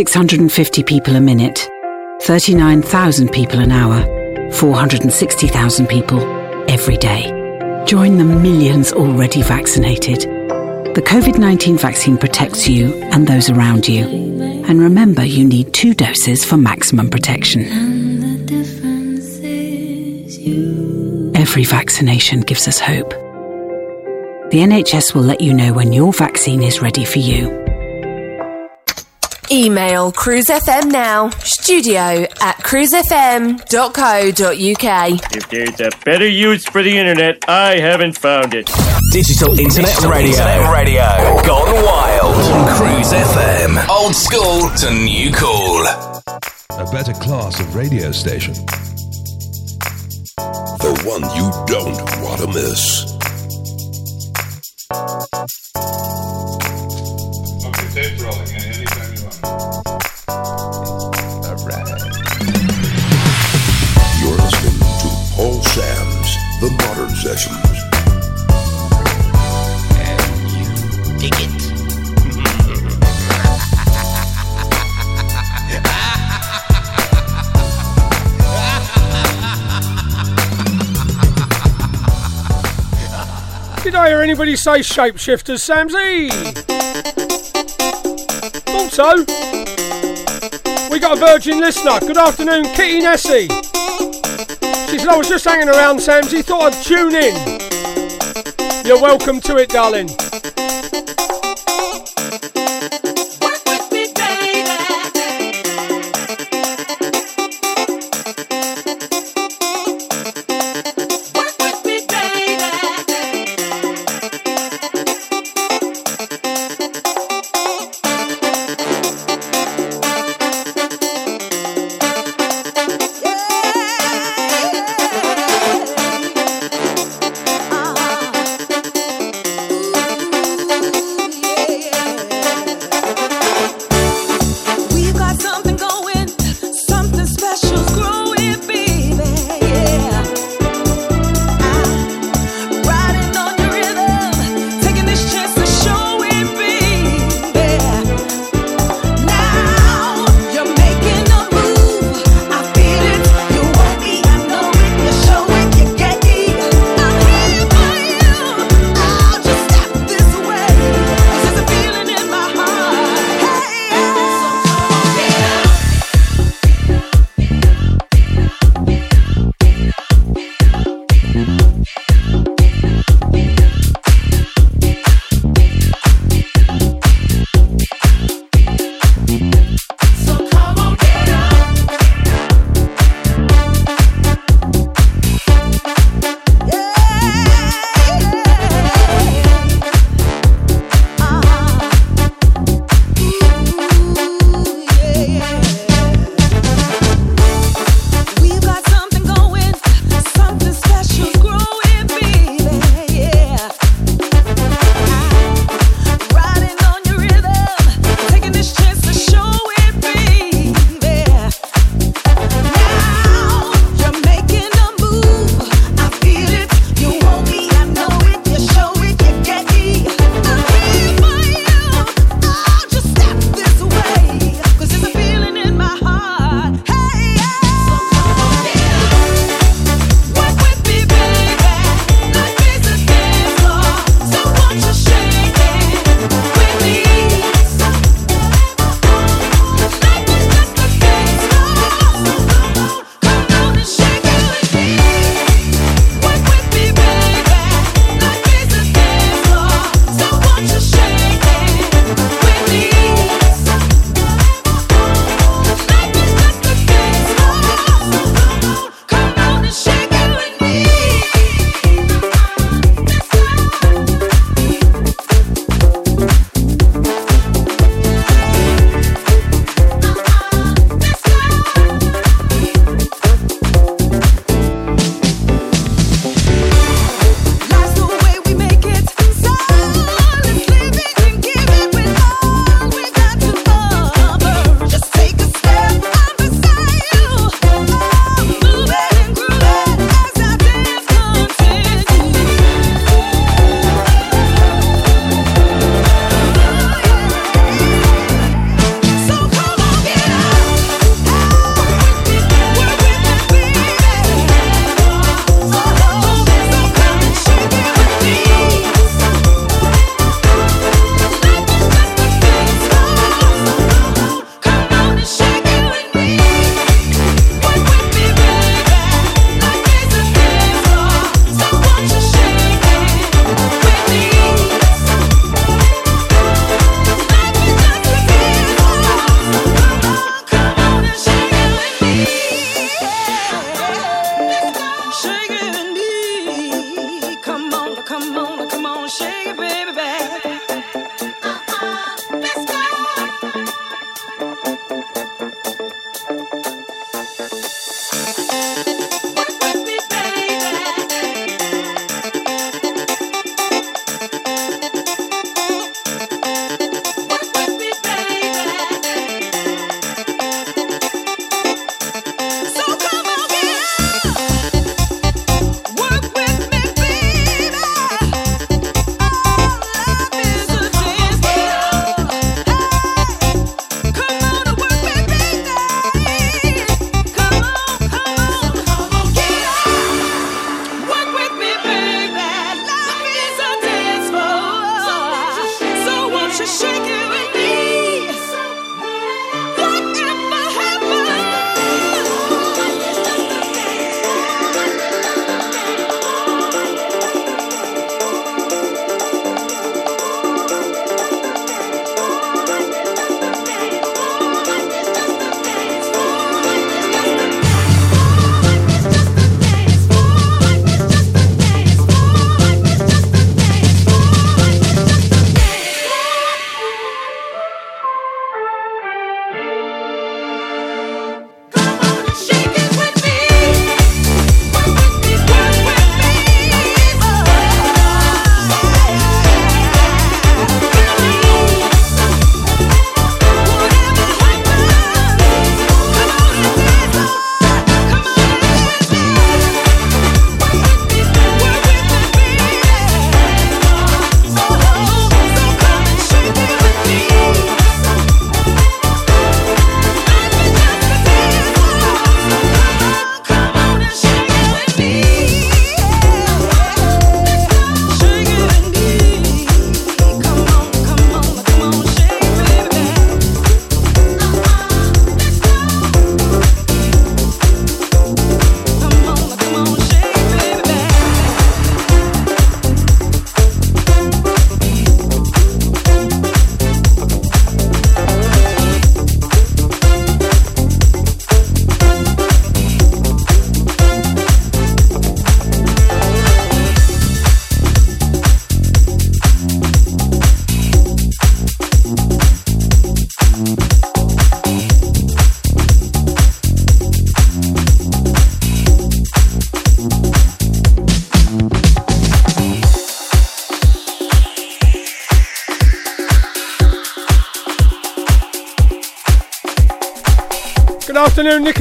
650 0.00 0.82
people 0.84 1.14
a 1.14 1.20
minute, 1.20 1.68
39,000 2.22 3.28
people 3.28 3.60
an 3.60 3.70
hour, 3.70 4.00
460,000 4.50 5.86
people 5.88 6.22
every 6.70 6.96
day. 6.96 7.24
Join 7.86 8.16
the 8.16 8.24
millions 8.24 8.94
already 8.94 9.42
vaccinated. 9.42 10.20
The 10.94 11.02
COVID 11.04 11.38
19 11.38 11.76
vaccine 11.76 12.16
protects 12.16 12.66
you 12.66 12.94
and 13.12 13.26
those 13.26 13.50
around 13.50 13.86
you. 13.86 14.06
And 14.66 14.80
remember, 14.80 15.22
you 15.22 15.44
need 15.44 15.74
two 15.74 15.92
doses 15.92 16.46
for 16.46 16.56
maximum 16.56 17.10
protection. 17.10 17.66
Every 21.36 21.64
vaccination 21.64 22.40
gives 22.40 22.66
us 22.66 22.80
hope. 22.80 23.10
The 24.50 24.60
NHS 24.60 25.14
will 25.14 25.24
let 25.24 25.42
you 25.42 25.52
know 25.52 25.74
when 25.74 25.92
your 25.92 26.14
vaccine 26.14 26.62
is 26.62 26.80
ready 26.80 27.04
for 27.04 27.18
you. 27.18 27.69
Email 29.52 30.12
Cruise 30.12 30.46
FM 30.46 30.92
now, 30.92 31.28
studio 31.40 32.24
at 32.40 32.56
cruisefm.co.uk. 32.58 33.60
If 35.34 35.48
there's 35.50 35.80
a 35.80 35.90
better 36.04 36.28
use 36.28 36.64
for 36.66 36.82
the 36.84 36.96
internet, 36.96 37.44
I 37.48 37.80
haven't 37.80 38.16
found 38.16 38.54
it. 38.54 38.70
Digital 39.10 39.58
Internet 39.58 40.00
Radio. 40.02 40.30
Internet 40.30 40.72
Radio. 40.72 41.02
Gone 41.44 41.84
wild. 41.84 42.36
On 42.36 42.76
Cruise 42.76 43.12
FM. 43.12 43.88
Old 43.88 44.14
school 44.14 44.70
to 44.76 44.90
new 44.94 45.32
cool. 45.32 45.84
A 46.78 46.88
better 46.92 47.12
class 47.14 47.58
of 47.58 47.74
radio 47.74 48.12
station. 48.12 48.54
The 50.78 51.02
one 51.04 51.22
you 51.34 51.50
don't 51.66 52.00
want 52.22 52.40
to 52.40 52.46
miss. 52.46 53.04
Okay, 57.66 57.88
tape's 57.94 58.22
rolling. 58.22 58.48
Eh? 58.54 58.69
Sam's 65.70 66.36
The 66.60 66.68
Modern 66.82 67.14
Sessions. 67.14 67.56
Dig 71.20 71.32
it. 71.32 71.60
Did 83.84 83.94
I 83.94 84.08
hear 84.08 84.22
anybody 84.22 84.56
say 84.56 84.80
shapeshifters, 84.80 85.62
Samsy? 85.62 86.30
Thought 88.66 88.92
so. 88.92 89.24
We 90.90 90.98
got 90.98 91.16
a 91.16 91.20
virgin 91.20 91.60
listener. 91.60 92.00
Good 92.00 92.18
afternoon, 92.18 92.64
Kitty 92.74 92.98
Nessie. 93.02 93.69
Said, 94.90 95.06
I 95.06 95.16
was 95.16 95.28
just 95.28 95.44
hanging 95.44 95.68
around, 95.68 95.98
Samsy. 95.98 96.42
Thought 96.42 96.74
I'd 96.74 96.82
tune 96.82 97.14
in. 97.14 98.84
You're 98.84 99.00
welcome 99.00 99.40
to 99.42 99.56
it, 99.56 99.68
darling. 99.68 100.08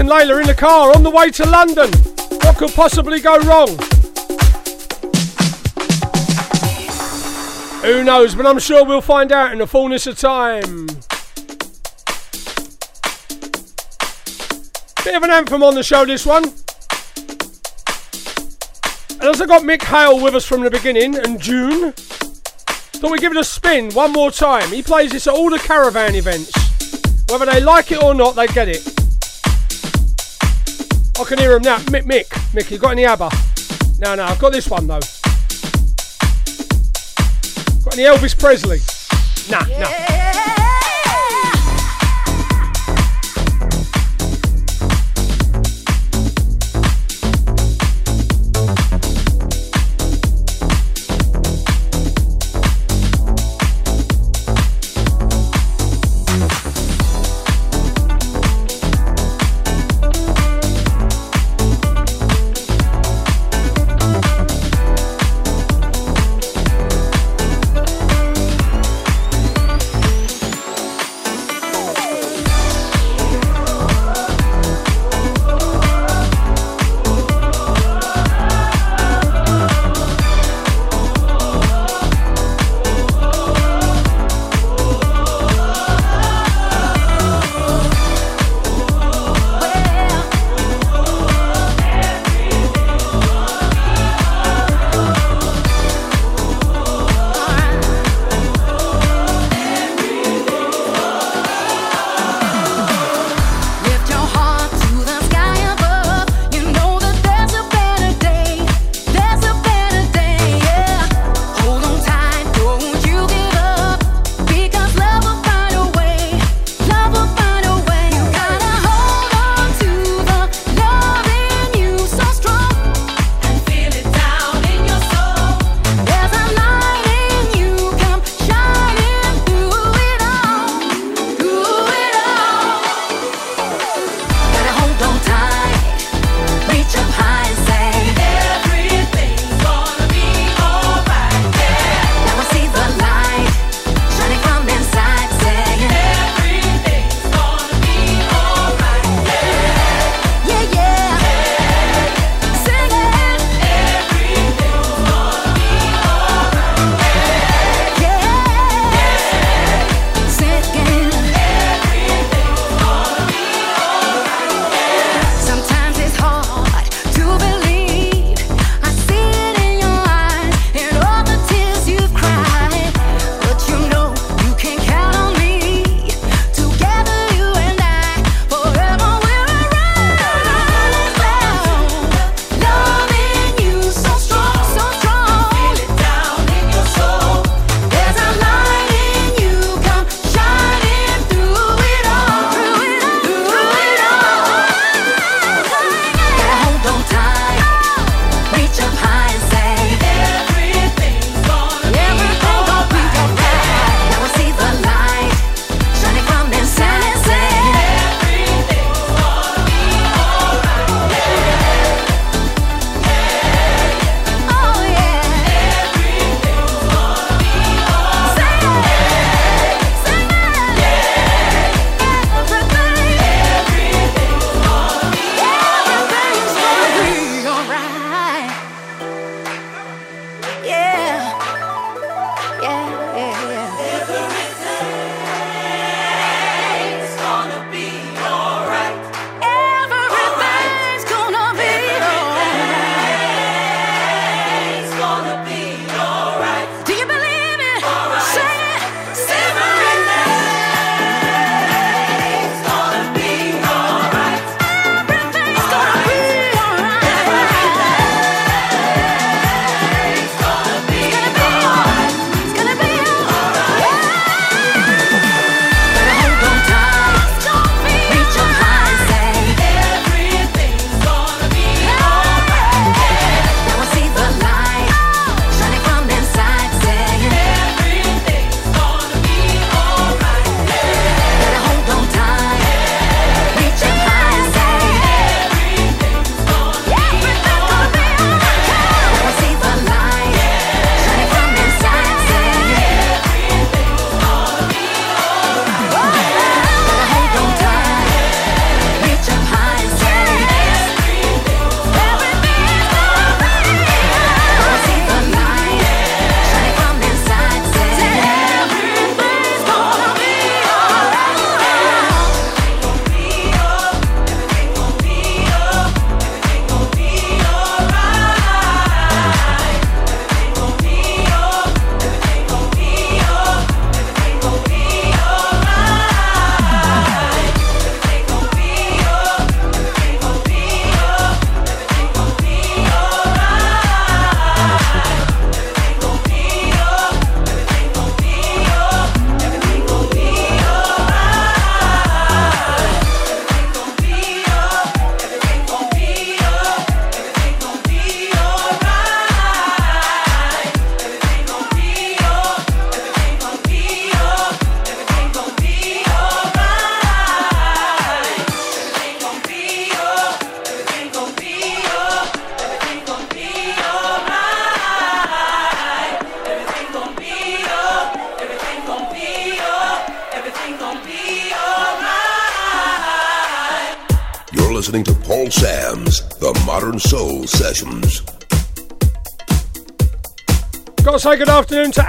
And 0.09 0.29
Layla 0.29 0.41
in 0.41 0.47
the 0.47 0.55
car 0.55 0.95
on 0.95 1.03
the 1.03 1.09
way 1.09 1.29
to 1.31 1.45
London. 1.45 1.91
What 2.41 2.57
could 2.57 2.73
possibly 2.73 3.19
go 3.19 3.37
wrong? 3.39 3.69
Who 7.81 8.03
knows, 8.03 8.35
but 8.35 8.45
I'm 8.45 8.59
sure 8.59 8.85
we'll 8.85 9.01
find 9.01 9.31
out 9.31 9.51
in 9.51 9.59
the 9.59 9.67
fullness 9.67 10.07
of 10.07 10.17
time. 10.17 10.87
Bit 15.03 15.15
of 15.15 15.23
an 15.23 15.31
anthem 15.31 15.63
on 15.63 15.75
the 15.75 15.83
show, 15.83 16.05
this 16.05 16.25
one. 16.25 16.43
And 19.19 19.29
as 19.29 19.41
I 19.41 19.45
got 19.45 19.63
Mick 19.63 19.83
Hale 19.83 20.21
with 20.21 20.35
us 20.35 20.45
from 20.45 20.61
the 20.61 20.71
beginning 20.71 21.15
and 21.15 21.39
June, 21.39 21.93
thought 21.93 23.11
we'd 23.11 23.21
give 23.21 23.31
it 23.31 23.37
a 23.37 23.43
spin 23.43 23.91
one 23.91 24.11
more 24.11 24.31
time. 24.31 24.69
He 24.69 24.81
plays 24.81 25.11
this 25.11 25.27
at 25.27 25.33
all 25.33 25.49
the 25.49 25.59
caravan 25.59 26.15
events. 26.15 26.51
Whether 27.29 27.45
they 27.45 27.61
like 27.61 27.91
it 27.91 28.01
or 28.01 28.13
not, 28.13 28.35
they 28.35 28.47
get 28.47 28.69
it. 28.69 28.88
I 31.19 31.25
can 31.25 31.37
hear 31.37 31.57
him 31.57 31.63
now. 31.63 31.79
Mick, 31.79 32.03
Mick, 32.03 32.27
Mick, 32.53 32.71
you 32.71 32.77
got 32.77 32.91
any 32.91 33.03
ABBA? 33.03 33.29
No, 33.99 34.15
no, 34.15 34.23
I've 34.23 34.39
got 34.39 34.53
this 34.53 34.69
one 34.69 34.87
though. 34.87 34.99
Got 37.83 37.97
any 37.97 38.03
Elvis 38.03 38.39
Presley? 38.39 38.79
Nah, 39.51 39.65
nah. 39.77 40.08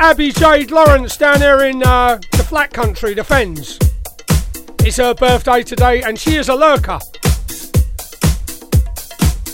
Abby 0.02 0.32
Jade 0.32 0.70
Lawrence 0.70 1.18
down 1.18 1.40
there 1.40 1.66
in 1.66 1.82
uh, 1.82 2.18
the 2.32 2.42
flat 2.42 2.72
country, 2.72 3.12
the 3.12 3.22
Fens. 3.22 3.78
It's 4.78 4.96
her 4.96 5.12
birthday 5.12 5.62
today 5.62 6.02
and 6.02 6.18
she 6.18 6.36
is 6.36 6.48
a 6.48 6.54
lurker. 6.54 6.98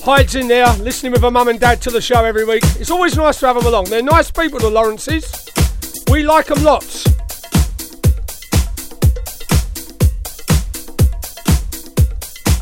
Hides 0.04 0.36
in 0.36 0.46
there, 0.46 0.72
listening 0.74 1.10
with 1.10 1.22
her 1.22 1.32
mum 1.32 1.48
and 1.48 1.58
dad 1.58 1.82
to 1.82 1.90
the 1.90 2.00
show 2.00 2.24
every 2.24 2.44
week. 2.44 2.62
It's 2.78 2.92
always 2.92 3.16
nice 3.16 3.40
to 3.40 3.48
have 3.48 3.56
them 3.56 3.66
along. 3.66 3.86
They're 3.86 4.02
nice 4.02 4.30
people, 4.30 4.60
the 4.60 4.70
Lawrences. 4.70 5.50
We 6.12 6.22
like 6.22 6.46
them 6.46 6.62
lots. 6.62 7.04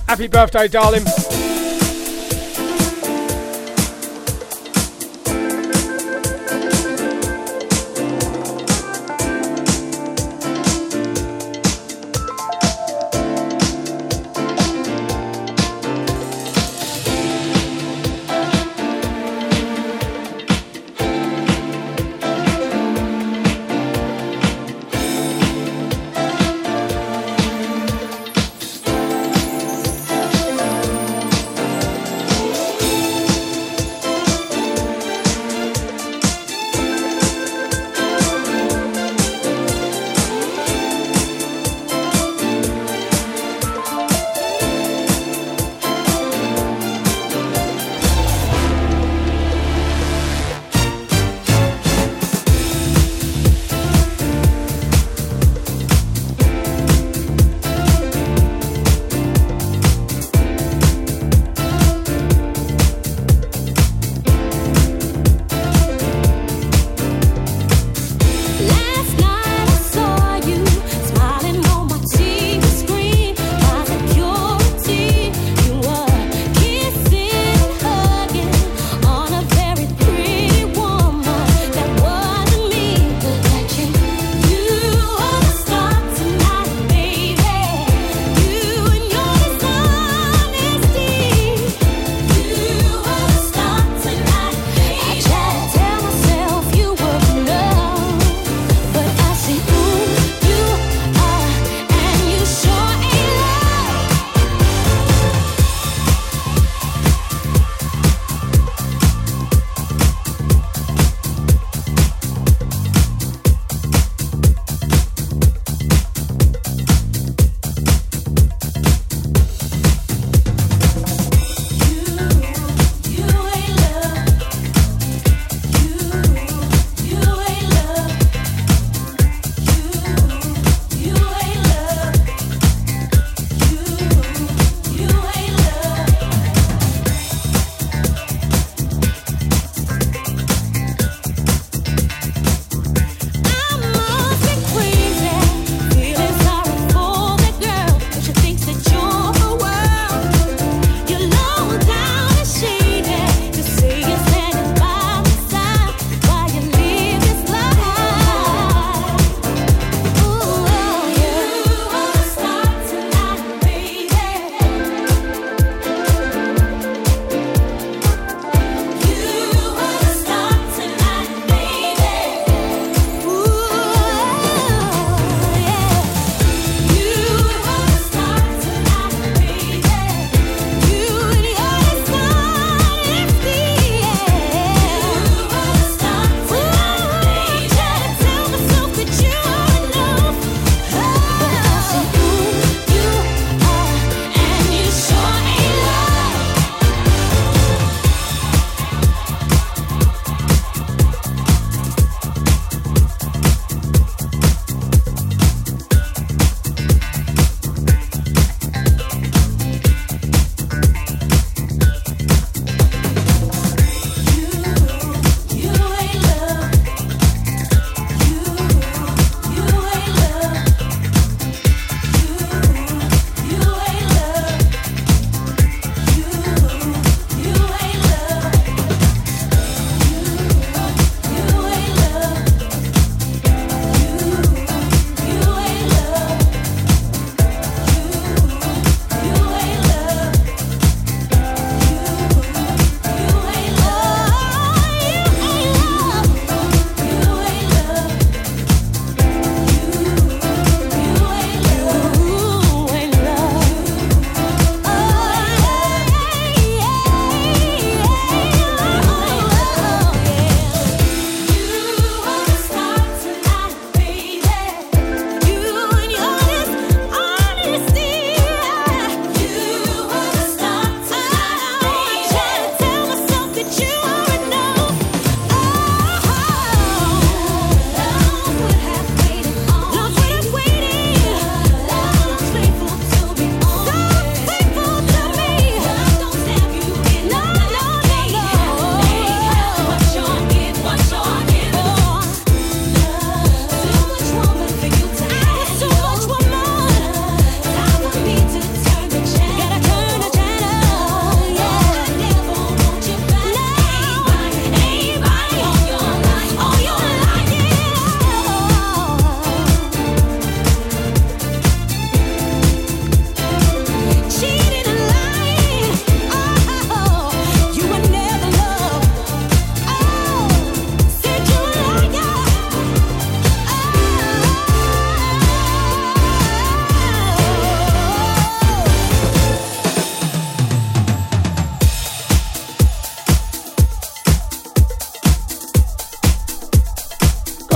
Happy 0.07 0.27
birthday, 0.27 0.69
darling. 0.69 1.05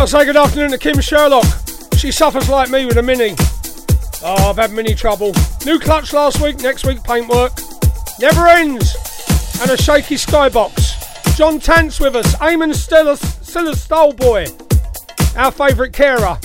Say 0.09 0.25
good 0.25 0.39
afternoon 0.39 0.71
to 0.71 0.79
Kim 0.79 0.99
Sherlock. 1.03 1.45
She 1.99 2.11
suffers 2.11 2.49
like 2.49 2.71
me 2.71 2.87
with 2.87 2.97
a 2.97 3.03
Mini. 3.03 3.35
Oh, 4.23 4.49
I've 4.49 4.57
had 4.57 4.73
mini 4.73 4.95
trouble. 4.95 5.35
New 5.67 5.79
clutch 5.79 6.15
last 6.15 6.41
week, 6.41 6.61
next 6.61 6.87
week 6.87 7.05
paintwork. 7.05 7.53
Never 8.19 8.47
ends. 8.47 8.97
And 9.61 9.71
a 9.71 9.77
shaky 9.77 10.15
skybox. 10.15 11.37
John 11.37 11.61
Tant's 11.61 12.01
with 12.01 12.17
us. 12.17 12.35
Eamon 12.37 12.75
Stiller 12.75 13.17
Stole 13.75 14.15
Boy. 14.15 14.47
Our 15.37 15.51
favourite 15.51 15.93
carer. 15.93 16.39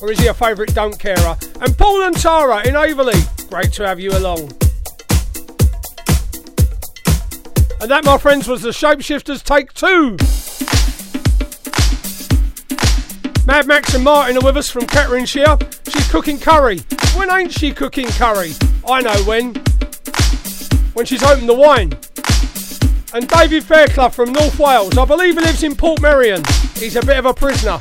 Or 0.00 0.12
is 0.12 0.20
he 0.20 0.28
a 0.28 0.34
favourite 0.34 0.72
don't 0.72 0.96
carer? 0.96 1.36
And 1.60 1.76
Paul 1.76 2.02
and 2.02 2.16
Tara 2.16 2.64
in 2.64 2.74
Averley. 2.74 3.50
Great 3.50 3.72
to 3.72 3.86
have 3.88 3.98
you 3.98 4.12
along. 4.12 4.52
And 7.80 7.90
that, 7.90 8.04
my 8.04 8.18
friends, 8.18 8.46
was 8.46 8.62
the 8.62 8.70
Shapeshifters 8.70 9.42
Take 9.42 9.72
Two. 9.72 10.16
Mad 13.50 13.66
Max 13.66 13.94
and 13.94 14.04
Martin 14.04 14.36
are 14.36 14.44
with 14.44 14.56
us 14.56 14.70
from 14.70 14.84
Ketterinshire. 14.84 15.58
She's 15.90 16.08
cooking 16.08 16.38
curry. 16.38 16.78
When 17.16 17.28
ain't 17.32 17.50
she 17.50 17.72
cooking 17.72 18.06
curry? 18.10 18.52
I 18.88 19.00
know 19.00 19.24
when. 19.24 19.54
When 20.94 21.04
she's 21.04 21.24
opened 21.24 21.48
the 21.48 21.56
wine. 21.56 21.92
And 23.12 23.26
David 23.26 23.64
Fairclough 23.64 24.10
from 24.10 24.32
North 24.32 24.56
Wales. 24.56 24.96
I 24.96 25.04
believe 25.04 25.34
he 25.34 25.40
lives 25.40 25.64
in 25.64 25.74
Port 25.74 25.98
Portmeirion. 25.98 26.46
He's 26.78 26.94
a 26.94 27.04
bit 27.04 27.18
of 27.18 27.26
a 27.26 27.34
prisoner. 27.34 27.80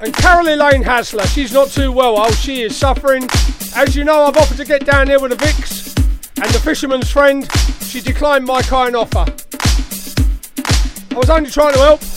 And 0.00 0.12
Carol 0.12 0.48
Elaine 0.48 0.84
Hasler. 0.84 1.24
She's 1.34 1.54
not 1.54 1.68
too 1.68 1.90
well. 1.90 2.18
Oh, 2.18 2.30
she 2.32 2.60
is 2.60 2.76
suffering. 2.76 3.26
As 3.74 3.96
you 3.96 4.04
know, 4.04 4.24
I've 4.24 4.36
offered 4.36 4.58
to 4.58 4.66
get 4.66 4.84
down 4.84 5.06
here 5.06 5.18
with 5.18 5.30
the 5.30 5.42
Vicks 5.42 5.96
and 6.42 6.52
the 6.52 6.60
fisherman's 6.60 7.10
friend. 7.10 7.50
She 7.80 8.02
declined 8.02 8.44
my 8.44 8.60
kind 8.60 8.96
offer. 8.96 9.24
I 11.10 11.16
was 11.16 11.30
only 11.30 11.48
trying 11.48 11.72
to 11.72 11.78
help. 11.78 12.13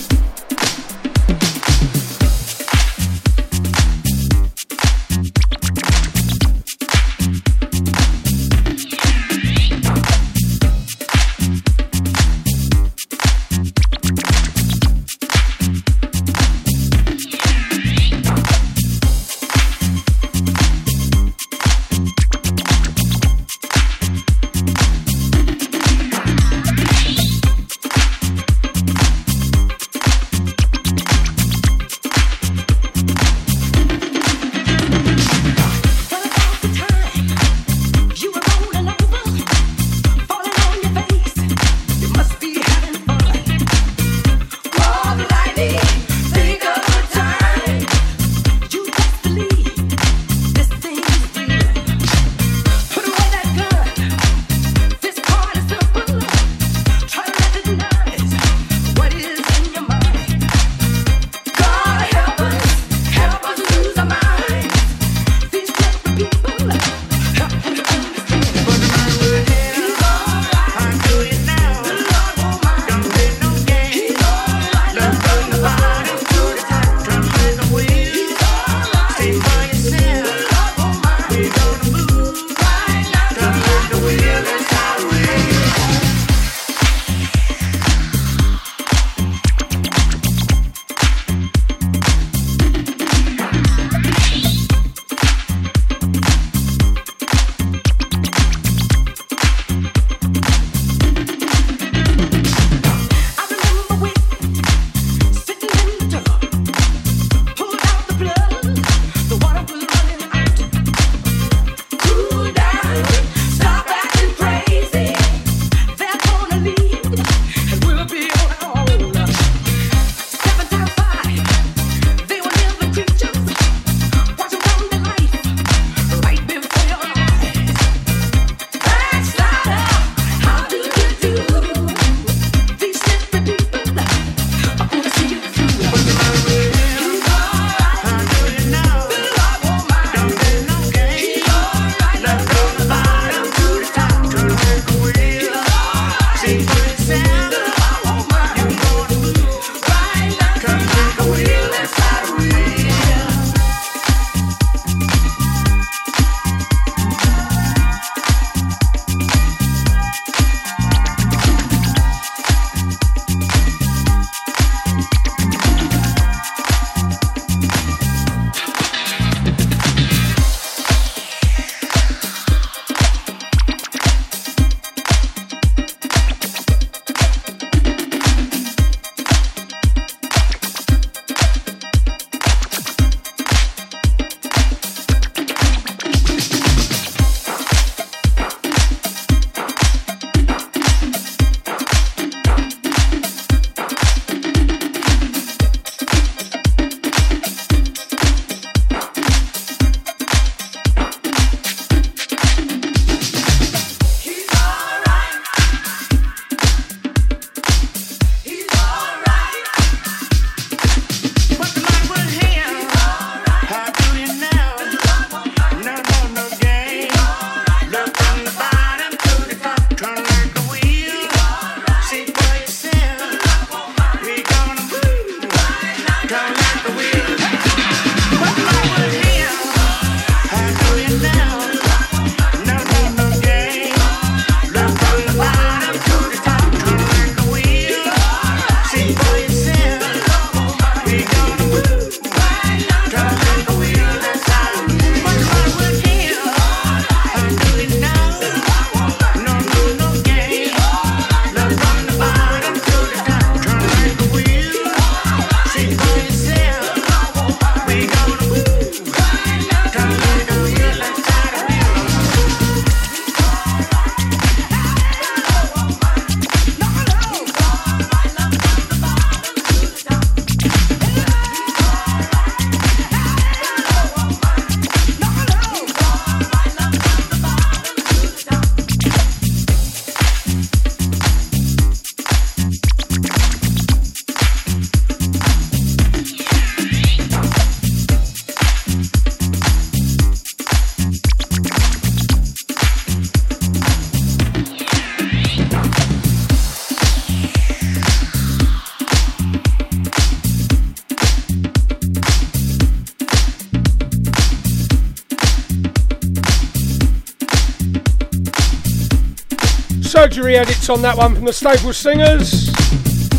Edits 310.58 310.90
on 310.90 311.04
that 311.04 311.16
one 311.16 311.36
from 311.36 311.46
the 311.46 311.54
Staple 311.54 311.94
Singers. 311.94 312.50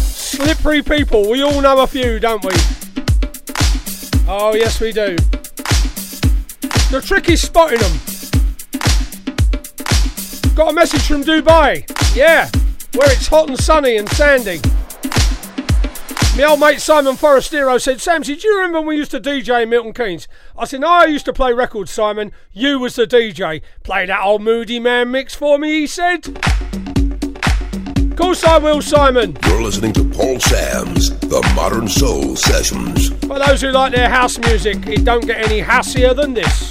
Slippery 0.01 0.83
people, 0.83 1.29
we 1.29 1.43
all 1.43 1.61
know 1.61 1.81
a 1.81 1.87
few, 1.87 2.21
don't 2.21 2.45
we? 2.45 2.53
Oh, 4.29 4.55
yes, 4.55 4.81
we 4.81 4.93
do. 4.93 5.17
The 6.93 7.03
trick 7.05 7.29
is 7.29 7.43
spotting 7.43 7.81
them. 7.81 7.91
Got 10.55 10.71
a 10.71 10.73
message 10.73 11.09
from 11.09 11.25
Dubai. 11.25 11.85
Yeah, 12.15 12.49
where 12.95 13.11
it's 13.11 13.27
hot 13.27 13.49
and 13.49 13.59
sunny 13.59 13.97
and 13.97 14.09
sandy. 14.11 14.61
My 16.39 16.45
old 16.45 16.61
mate 16.61 16.81
Simon 16.81 17.17
Forestiero 17.17 17.81
said, 17.81 17.97
Samsy, 17.97 18.41
do 18.41 18.47
you 18.47 18.57
remember 18.59 18.79
when 18.79 18.91
we 18.91 18.97
used 18.97 19.11
to 19.11 19.19
DJ 19.19 19.65
in 19.65 19.71
Milton 19.71 19.93
Keynes? 19.93 20.29
I 20.57 20.67
said, 20.67 20.83
No, 20.83 20.89
I 20.89 21.07
used 21.07 21.25
to 21.25 21.33
play 21.33 21.53
records, 21.53 21.91
Simon. 21.91 22.31
You 22.53 22.79
was 22.79 22.95
the 22.95 23.09
DJ. 23.09 23.61
Play 23.83 24.07
that 24.07 24.23
old 24.23 24.43
Moodymann 24.43 25.11
mix 25.11 25.35
for 25.35 25.59
me, 25.59 25.81
he 25.81 25.89
said. 25.89 26.38
Of 28.19 28.23
course 28.23 28.43
I 28.43 28.59
will, 28.59 28.83
Simon. 28.83 29.37
You're 29.47 29.63
listening 29.63 29.93
to 29.93 30.03
Paul 30.03 30.41
Sams 30.41 31.17
The 31.21 31.41
Modern 31.55 31.87
Soul 31.87 32.35
Sessions. 32.35 33.11
For 33.11 33.39
those 33.39 33.61
who 33.61 33.71
like 33.71 33.93
their 33.93 34.09
house 34.09 34.37
music, 34.41 34.85
it 34.89 35.05
don't 35.05 35.25
get 35.25 35.47
any 35.47 35.63
houseier 35.63 36.17
than 36.17 36.35
this. 36.35 36.68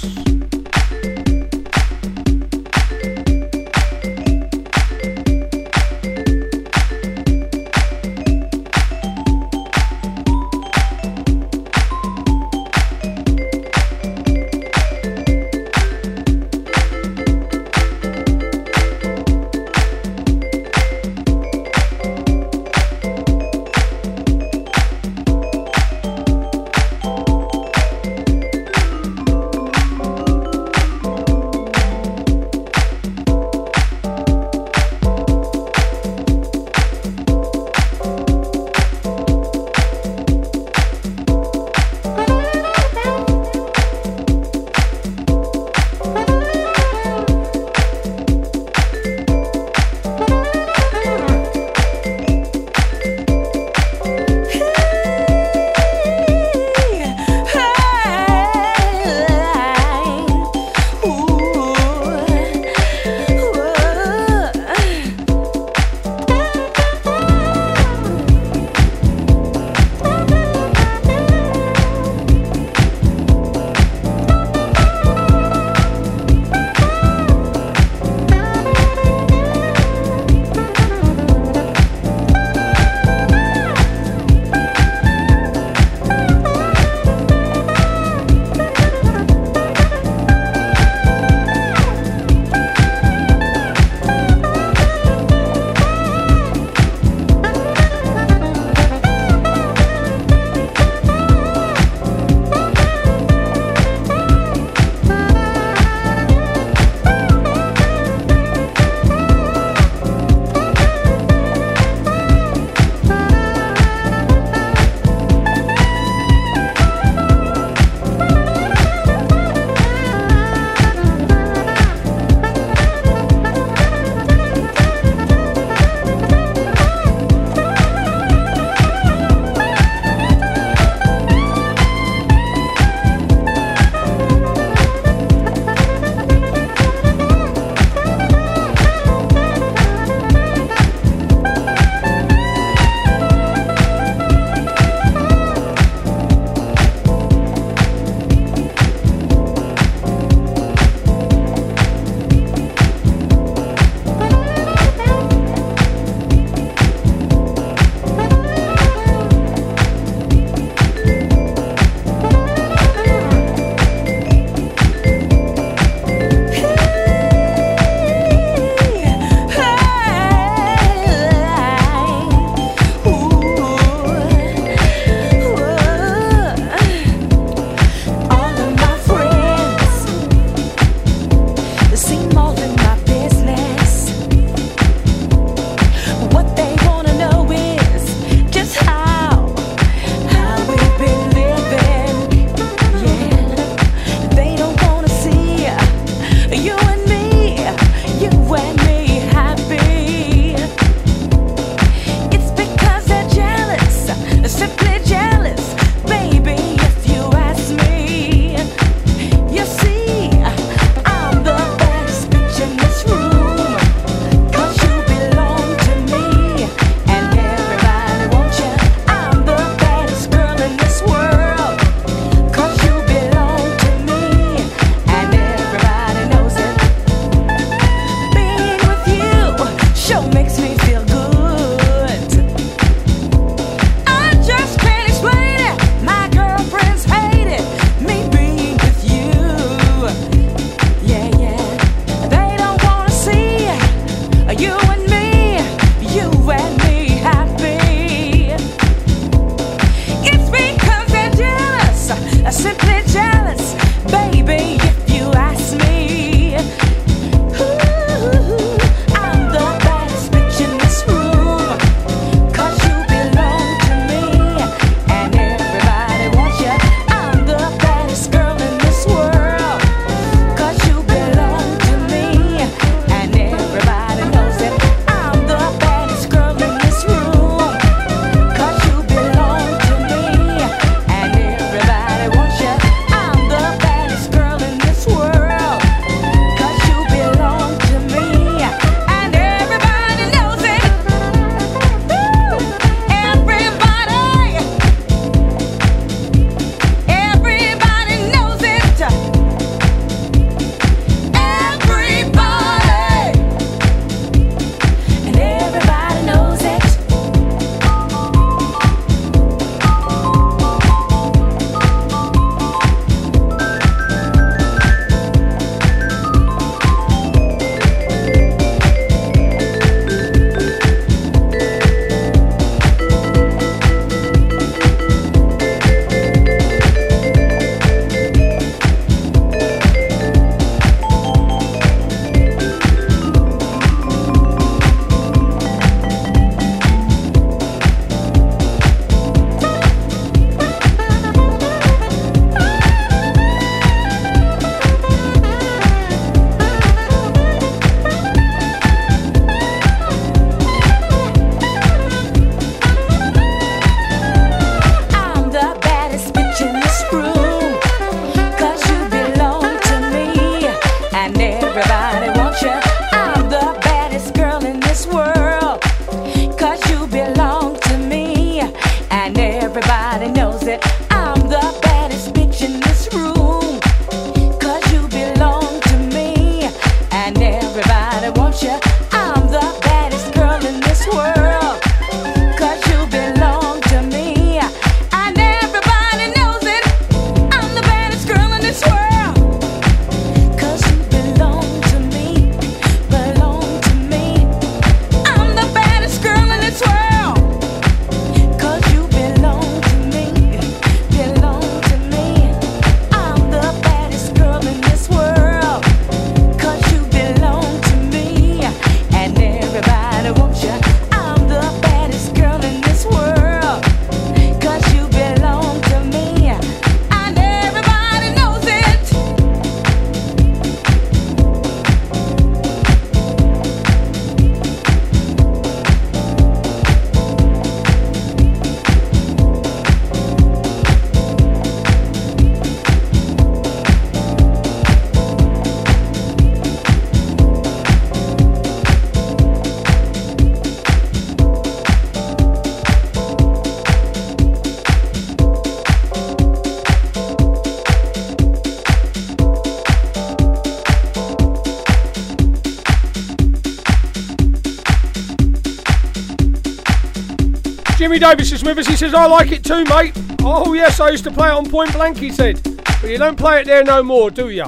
Jimmy 458.08 458.20
Davis 458.20 458.52
is 458.52 458.64
with 458.64 458.78
us. 458.78 458.86
He 458.86 458.96
says, 458.96 459.12
I 459.12 459.26
like 459.26 459.52
it 459.52 459.62
too, 459.62 459.84
mate. 459.84 460.14
Oh, 460.40 460.72
yes, 460.72 460.98
I 460.98 461.10
used 461.10 461.24
to 461.24 461.30
play 461.30 461.48
it 461.48 461.52
on 461.52 461.68
Point 461.68 461.92
Blank, 461.92 462.16
he 462.16 462.32
said. 462.32 462.58
But 463.02 463.10
you 463.10 463.18
don't 463.18 463.36
play 463.36 463.60
it 463.60 463.66
there 463.66 463.84
no 463.84 464.02
more, 464.02 464.30
do 464.30 464.48
you? 464.48 464.64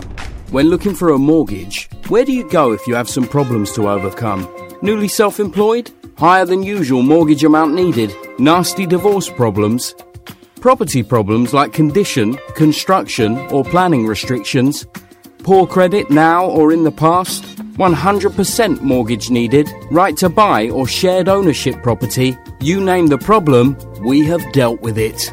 When 0.51 0.69
looking 0.69 0.95
for 0.95 1.09
a 1.09 1.19
mortgage, 1.19 1.89
where 2.09 2.27
do 2.27 2.33
you 2.33 2.47
go 2.51 2.73
if 2.73 2.87
you 2.87 2.95
have 2.95 3.09
some 3.09 3.27
problems 3.27 3.73
to 3.73 3.89
overcome? 3.89 4.47
Newly 4.83 5.09
self 5.09 5.41
employed? 5.41 5.91
Higher 6.19 6.45
than 6.45 6.63
usual 6.63 7.01
mortgage 7.01 7.43
amount 7.43 7.73
needed? 7.73 8.15
Nasty 8.39 8.85
divorce 8.85 9.31
problems? 9.31 9.95
Property 10.57 11.03
problems 11.03 11.55
like 11.55 11.73
condition, 11.73 12.39
construction, 12.57 13.39
or 13.51 13.65
planning 13.65 14.07
restrictions? 14.07 14.87
Poor 15.39 15.67
credit 15.67 16.11
now 16.11 16.45
or 16.45 16.73
in 16.73 16.85
the 16.85 16.93
past? 16.93 17.43
100% 17.79 18.83
mortgage 18.83 19.31
needed? 19.31 19.71
Right 19.91 20.15
to 20.19 20.29
buy 20.29 20.69
or 20.69 20.87
shared 20.87 21.31
ownership 21.31 21.83
property? 21.83 22.37
You 22.63 22.79
name 22.83 23.07
the 23.07 23.17
problem, 23.17 23.75
we 24.05 24.27
have 24.27 24.53
dealt 24.53 24.83
with 24.83 24.99
it. 24.99 25.33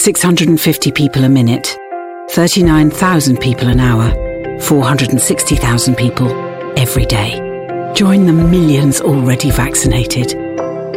650 0.00 0.92
people 0.92 1.24
a 1.24 1.28
minute, 1.28 1.76
39,000 2.30 3.36
people 3.38 3.68
an 3.68 3.80
hour, 3.80 4.10
460,000 4.62 5.94
people 5.94 6.26
every 6.78 7.04
day. 7.04 7.92
Join 7.94 8.24
the 8.24 8.32
millions 8.32 9.02
already 9.02 9.50
vaccinated. 9.50 10.30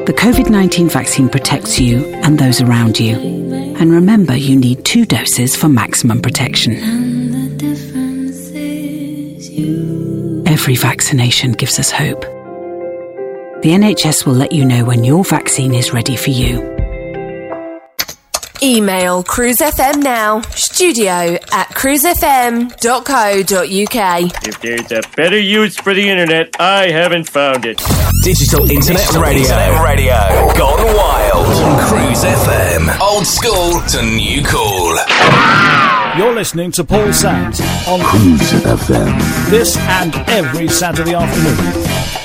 The 0.05 0.13
COVID 0.13 0.49
19 0.49 0.87
vaccine 0.87 1.27
protects 1.27 1.77
you 1.81 2.05
and 2.23 2.39
those 2.39 2.61
around 2.61 2.97
you. 2.97 3.17
And 3.77 3.91
remember, 3.91 4.37
you 4.37 4.55
need 4.55 4.85
two 4.85 5.05
doses 5.05 5.53
for 5.53 5.67
maximum 5.67 6.21
protection. 6.21 6.77
Every 10.47 10.77
vaccination 10.77 11.51
gives 11.51 11.77
us 11.77 11.91
hope. 11.91 12.21
The 13.63 13.71
NHS 13.71 14.25
will 14.25 14.35
let 14.35 14.53
you 14.53 14.63
know 14.63 14.85
when 14.85 15.03
your 15.03 15.25
vaccine 15.25 15.73
is 15.73 15.91
ready 15.91 16.15
for 16.15 16.29
you. 16.29 16.82
Email 18.63 19.23
Cruise 19.23 19.57
FM 19.57 20.01
now, 20.01 20.39
studio 20.51 21.37
at 21.51 21.67
cruisefm.co.uk. 21.71 22.71
If 24.47 24.61
there's 24.61 24.89
a 24.93 25.01
better 25.17 25.37
use 25.37 25.75
for 25.77 25.93
the 25.93 26.07
internet, 26.09 26.55
I 26.61 26.89
haven't 26.89 27.29
found 27.29 27.65
it. 27.65 27.81
Digital 28.23 28.71
Internet 28.71 29.13
Radio. 29.15 29.41
Internet 29.41 29.83
Radio. 29.83 30.13
Gone 30.57 30.95
wild. 30.95 31.45
On 31.45 31.77
Cruise 31.89 32.23
FM. 32.23 32.99
Old 33.01 33.27
school 33.27 33.81
to 33.89 34.01
new 34.01 34.41
cool. 34.45 34.95
You're 36.17 36.33
listening 36.33 36.71
to 36.73 36.85
Paul 36.85 37.11
Sams 37.11 37.59
on 37.85 37.99
Cruise 37.99 38.49
FM. 38.63 39.49
this 39.49 39.75
and 39.77 40.15
every 40.29 40.69
Saturday 40.69 41.15
afternoon. 41.15 42.22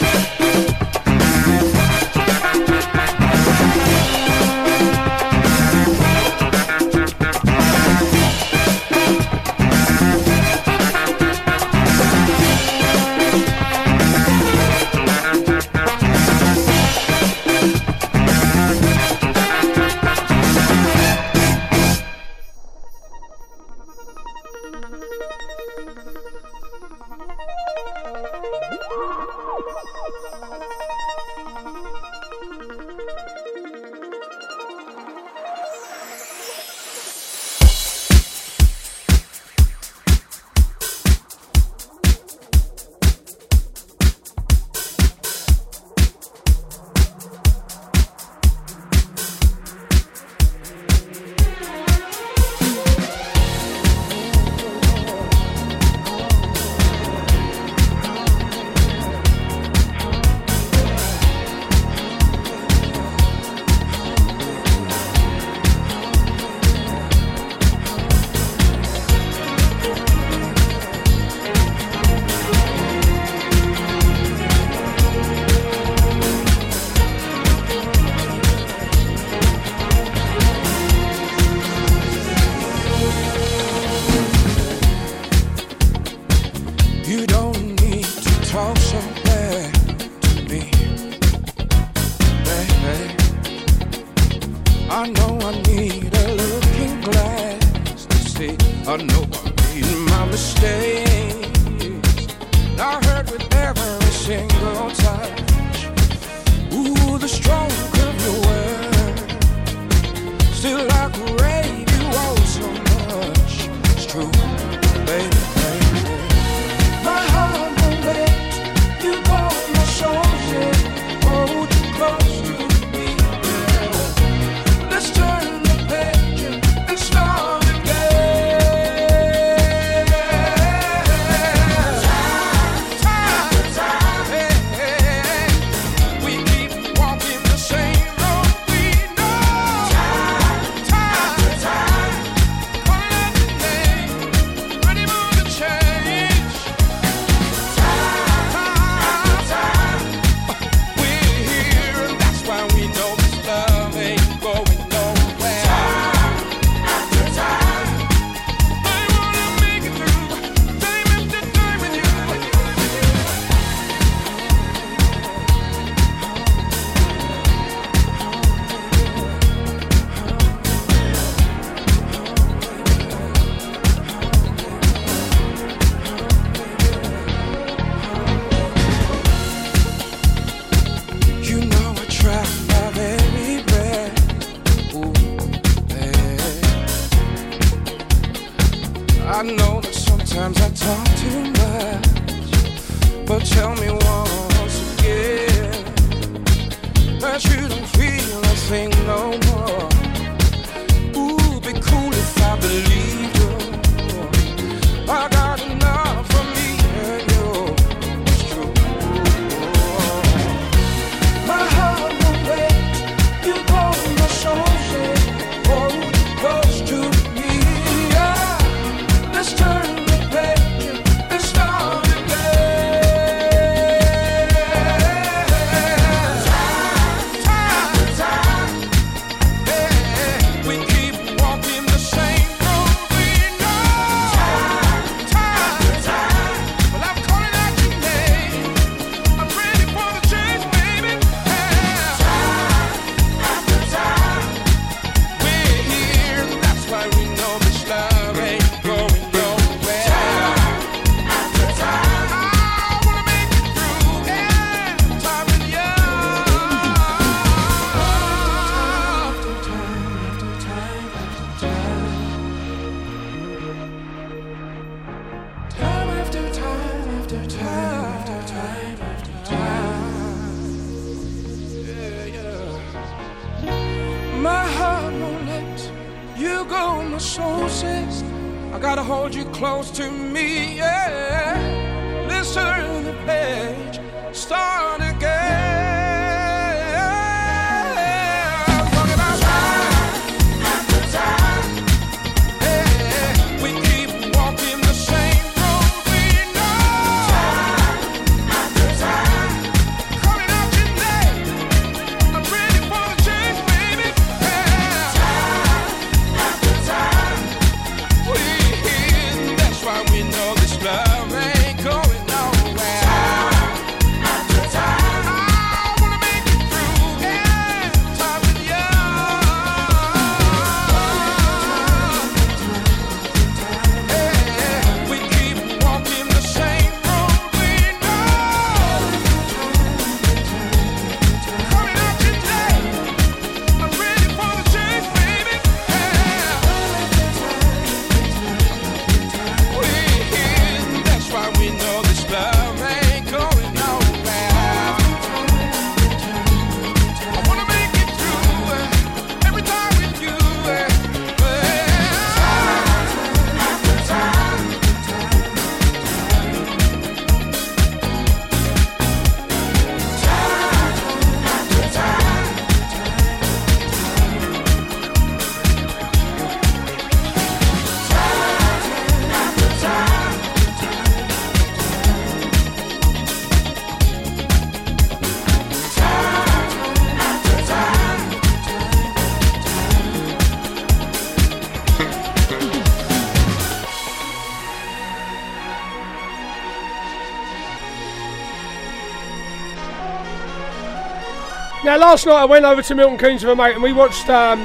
Last 391.98 392.26
night 392.26 392.40
I 392.40 392.44
went 392.44 392.64
over 392.64 392.82
to 392.82 392.94
Milton 392.94 393.18
Keynes 393.18 393.42
with 393.42 393.52
a 393.52 393.56
mate 393.56 393.74
and 393.74 393.82
we 393.82 393.92
watched 393.92 394.28
um, 394.30 394.60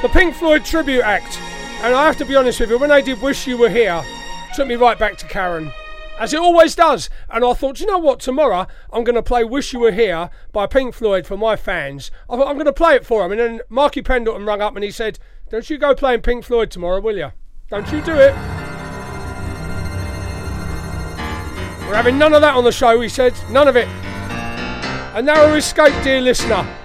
the 0.00 0.08
Pink 0.08 0.34
Floyd 0.34 0.64
tribute 0.64 1.02
act 1.02 1.38
And 1.82 1.94
I 1.94 2.06
have 2.06 2.16
to 2.18 2.24
be 2.24 2.34
honest 2.34 2.60
with 2.60 2.70
you, 2.70 2.78
when 2.78 2.90
they 2.90 3.02
did 3.02 3.20
Wish 3.22 3.46
You 3.46 3.58
Were 3.58 3.68
Here, 3.68 4.02
it 4.04 4.54
took 4.54 4.66
me 4.66 4.74
right 4.74 4.98
back 4.98 5.16
to 5.18 5.26
Karen. 5.26 5.70
As 6.18 6.32
it 6.32 6.40
always 6.40 6.74
does. 6.74 7.08
And 7.30 7.44
I 7.44 7.52
thought, 7.52 7.78
you 7.78 7.86
know 7.86 7.98
what, 7.98 8.18
tomorrow 8.18 8.66
I'm 8.92 9.04
going 9.04 9.14
to 9.14 9.22
play 9.22 9.44
Wish 9.44 9.72
You 9.72 9.80
Were 9.80 9.92
Here 9.92 10.30
by 10.50 10.66
Pink 10.66 10.94
Floyd 10.94 11.26
for 11.26 11.36
my 11.36 11.54
fans. 11.54 12.10
I 12.28 12.36
thought, 12.36 12.48
I'm 12.48 12.56
going 12.56 12.66
to 12.66 12.72
play 12.72 12.94
it 12.96 13.06
for 13.06 13.22
them. 13.22 13.32
And 13.32 13.40
then 13.40 13.60
Marky 13.68 14.02
Pendleton 14.02 14.44
rung 14.44 14.60
up 14.60 14.74
and 14.74 14.84
he 14.84 14.90
said, 14.90 15.18
Don't 15.50 15.68
you 15.70 15.78
go 15.78 15.94
playing 15.94 16.22
Pink 16.22 16.44
Floyd 16.44 16.70
tomorrow, 16.70 17.00
will 17.00 17.16
you? 17.16 17.30
Don't 17.70 17.90
you 17.92 18.00
do 18.02 18.14
it. 18.14 18.34
We're 21.86 21.94
having 21.94 22.18
none 22.18 22.34
of 22.34 22.40
that 22.40 22.54
on 22.54 22.64
the 22.64 22.72
show, 22.72 23.00
he 23.00 23.08
said. 23.08 23.34
None 23.50 23.68
of 23.68 23.76
it. 23.76 23.88
A 25.14 25.22
narrow 25.22 25.54
escape, 25.54 25.94
dear 26.02 26.20
listener. 26.20 26.77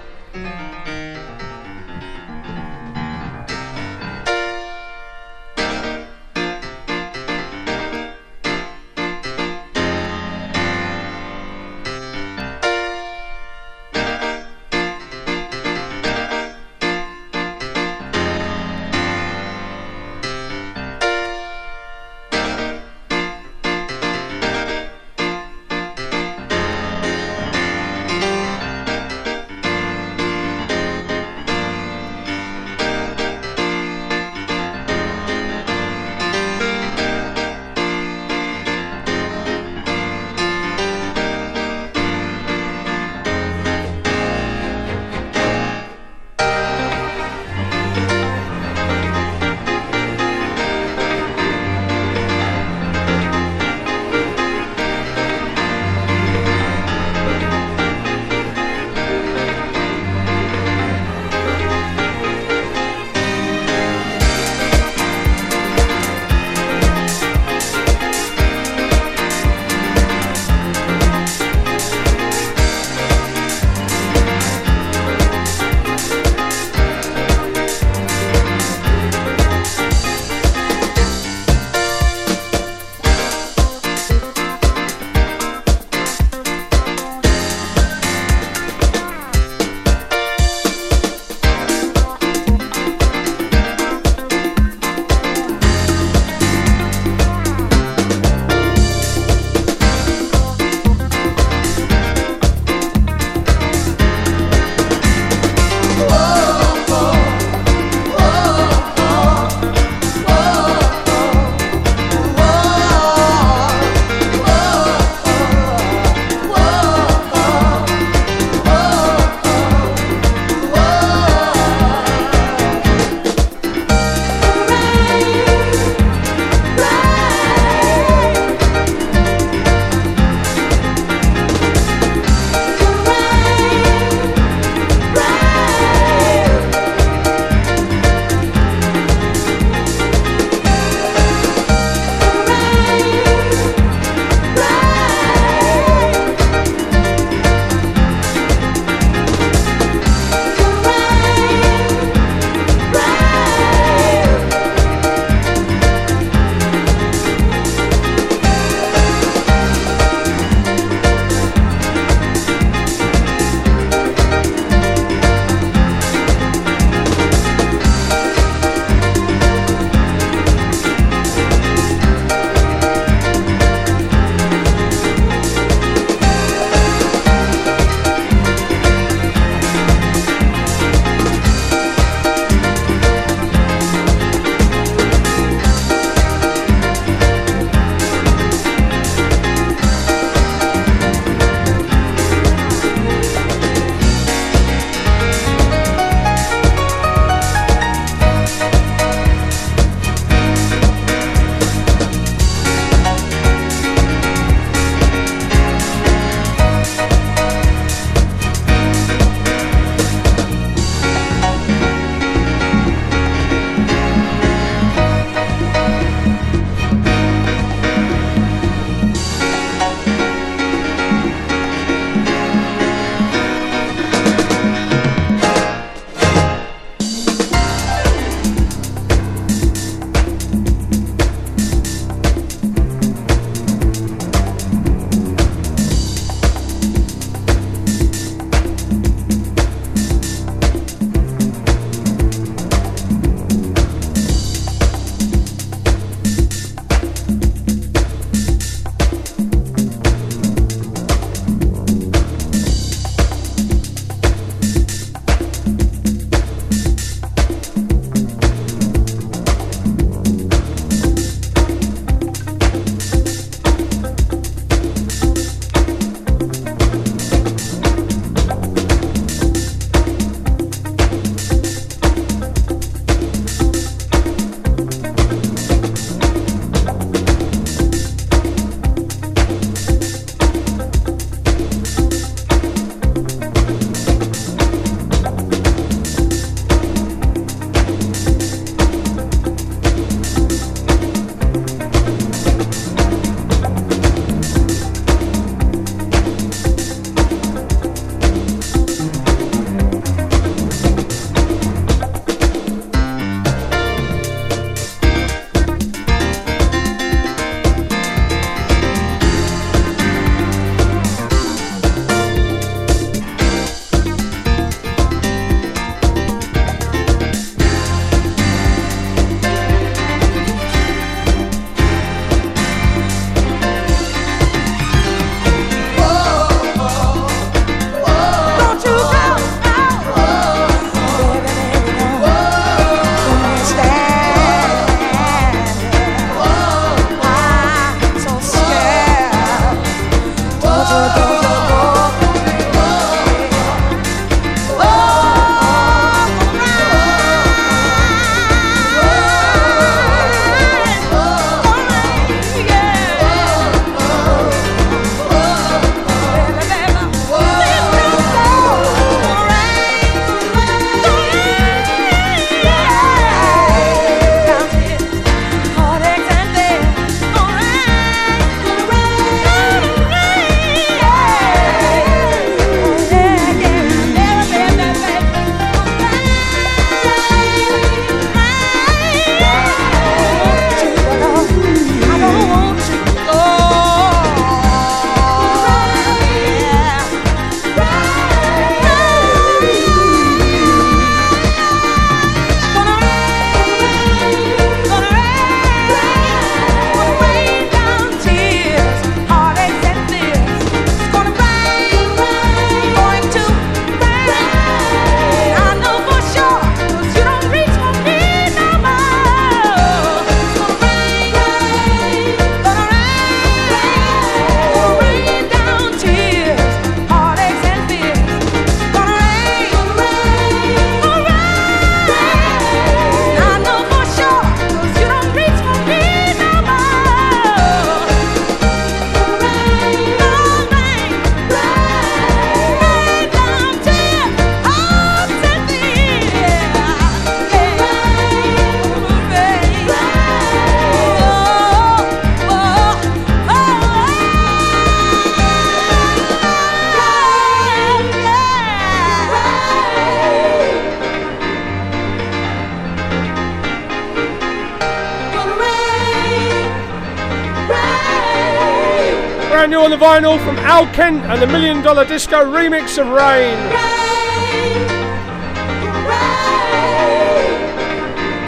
On 459.84 459.90
the 459.90 459.96
vinyl 459.98 460.42
from 460.42 460.56
Al 460.60 460.86
Kent 460.94 461.22
and 461.24 461.42
the 461.42 461.46
Million 461.46 461.82
Dollar 461.82 462.06
Disco 462.06 462.42
remix 462.42 462.96
of 462.96 463.06
Rain. 463.08 463.58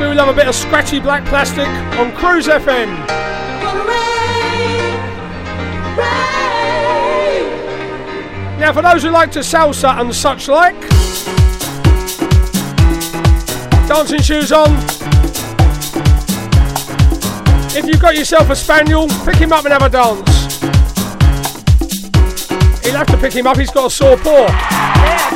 Do 0.01 0.15
love 0.15 0.29
a 0.29 0.33
bit 0.33 0.49
of 0.49 0.55
scratchy 0.55 0.99
black 0.99 1.27
plastic 1.27 1.69
on 1.99 2.15
Cruise 2.17 2.47
FM. 2.47 2.89
Now, 8.59 8.73
for 8.73 8.81
those 8.81 9.03
who 9.03 9.11
like 9.11 9.31
to 9.33 9.41
salsa 9.41 10.01
and 10.01 10.15
such 10.15 10.49
like, 10.49 10.81
dancing 13.87 14.23
shoes 14.23 14.53
on. 14.53 14.75
If 17.77 17.85
you've 17.85 18.01
got 18.01 18.17
yourself 18.17 18.49
a 18.49 18.57
spaniel, 18.57 19.07
pick 19.27 19.37
him 19.37 19.53
up 19.53 19.67
and 19.67 19.73
have 19.75 19.83
a 19.83 19.91
dance. 19.91 20.36
Have 22.97 23.09
to 23.09 23.19
pick 23.19 23.35
him 23.35 23.47
up, 23.47 23.59
he's 23.59 23.71
got 23.71 23.89
a 23.89 23.91
sore 23.91 24.17
paw. 24.17 24.47
Fugir 24.49 25.36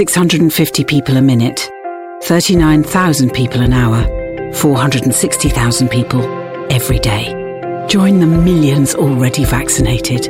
650 0.00 0.84
people 0.84 1.18
a 1.18 1.20
minute, 1.20 1.70
39,000 2.22 3.34
people 3.34 3.60
an 3.60 3.74
hour, 3.74 4.02
460,000 4.54 5.88
people 5.90 6.22
every 6.72 6.98
day. 6.98 7.26
Join 7.86 8.18
the 8.18 8.26
millions 8.26 8.94
already 8.94 9.44
vaccinated. 9.44 10.22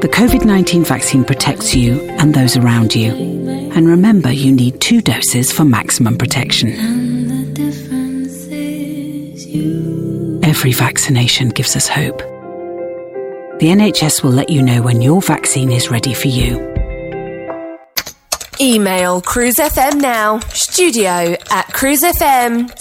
The 0.00 0.08
COVID 0.10 0.46
19 0.46 0.84
vaccine 0.84 1.22
protects 1.22 1.74
you 1.74 2.00
and 2.12 2.32
those 2.32 2.56
around 2.56 2.94
you. 2.94 3.10
And 3.74 3.86
remember, 3.86 4.32
you 4.32 4.50
need 4.50 4.80
two 4.80 5.02
doses 5.02 5.52
for 5.52 5.66
maximum 5.66 6.16
protection. 6.16 6.70
Every 10.42 10.72
vaccination 10.72 11.50
gives 11.50 11.76
us 11.76 11.88
hope. 11.88 12.20
The 13.60 13.68
NHS 13.68 14.22
will 14.22 14.32
let 14.32 14.48
you 14.48 14.62
know 14.62 14.80
when 14.80 15.02
your 15.02 15.20
vaccine 15.20 15.72
is 15.72 15.90
ready 15.90 16.14
for 16.14 16.28
you. 16.28 16.73
Email 18.60 19.20
Cruise 19.20 19.56
FM 19.56 20.00
now, 20.00 20.38
studio 20.50 21.34
at 21.50 21.66
cruisefm.co.uk. 21.68 22.76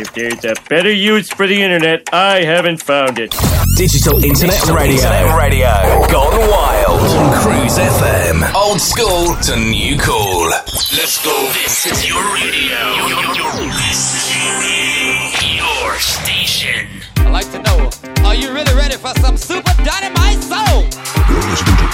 If 0.00 0.14
there's 0.14 0.44
a 0.44 0.54
better 0.68 0.92
use 0.92 1.30
for 1.30 1.46
the 1.46 1.60
internet, 1.60 2.08
I 2.12 2.42
haven't 2.44 2.82
found 2.82 3.18
it. 3.18 3.34
Digital 3.76 4.22
Internet 4.24 4.66
Radio. 4.68 4.94
Internet 4.96 5.36
Radio. 5.36 5.68
Gone 6.10 6.38
wild. 6.50 7.00
On 7.00 7.34
Cruise 7.42 7.76
FM. 7.78 8.54
Old 8.54 8.80
school 8.80 9.36
to 9.42 9.56
new 9.56 9.98
cool. 9.98 10.48
Let's 10.48 11.22
go. 11.24 11.34
This 11.52 11.86
is 11.86 12.08
your 12.08 12.22
radio. 12.34 12.78
You're, 13.08 13.34
you're 13.36 13.66
listening. 13.68 15.32
Your 15.58 15.98
station. 15.98 16.86
I'd 17.18 17.32
like 17.32 17.50
to 17.52 17.58
know, 17.62 17.90
are 18.26 18.34
you 18.34 18.52
really 18.52 18.74
ready 18.74 18.96
for 18.96 19.12
some 19.20 19.36
super 19.36 19.74
dynamite 19.84 20.42
soul? 20.42 20.84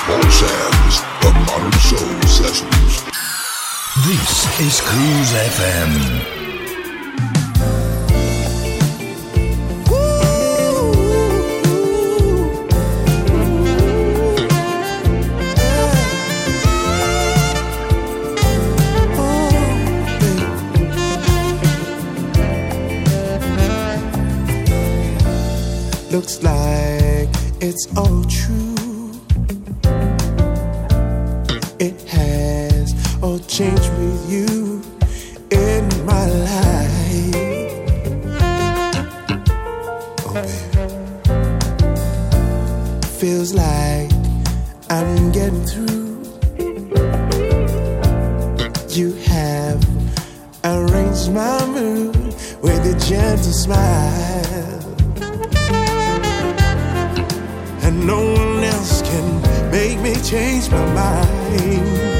The 0.07 1.33
Modern 1.47 1.73
Soul 1.81 2.21
Sessions. 2.29 3.05
This 4.05 4.61
is 4.61 4.81
Cruise 4.83 5.33
FM. 5.33 5.93
looks 26.11 26.43
like 26.43 27.31
it's 27.61 27.87
all 27.97 28.23
true. 28.25 28.74
change 33.55 33.89
with 33.91 34.29
you 34.29 34.83
in 35.53 35.87
my 36.05 36.27
life. 36.27 37.35
Oh, 40.27 40.33
baby. 40.35 40.49
Feels 43.21 43.55
like 43.55 44.11
I'm 44.91 45.31
getting 45.31 45.65
through. 45.67 46.25
You 48.91 49.13
have 49.31 49.81
arranged 50.65 51.31
my 51.31 51.65
mood 51.67 52.35
with 52.61 52.93
a 52.93 52.97
gentle 53.09 53.53
smile. 53.53 54.81
And 57.85 58.05
no 58.05 58.21
one 58.33 58.65
else 58.65 59.01
can 59.03 59.41
make 59.71 60.01
me 60.01 60.17
change 60.23 60.69
my 60.73 60.85
mind. 60.93 62.14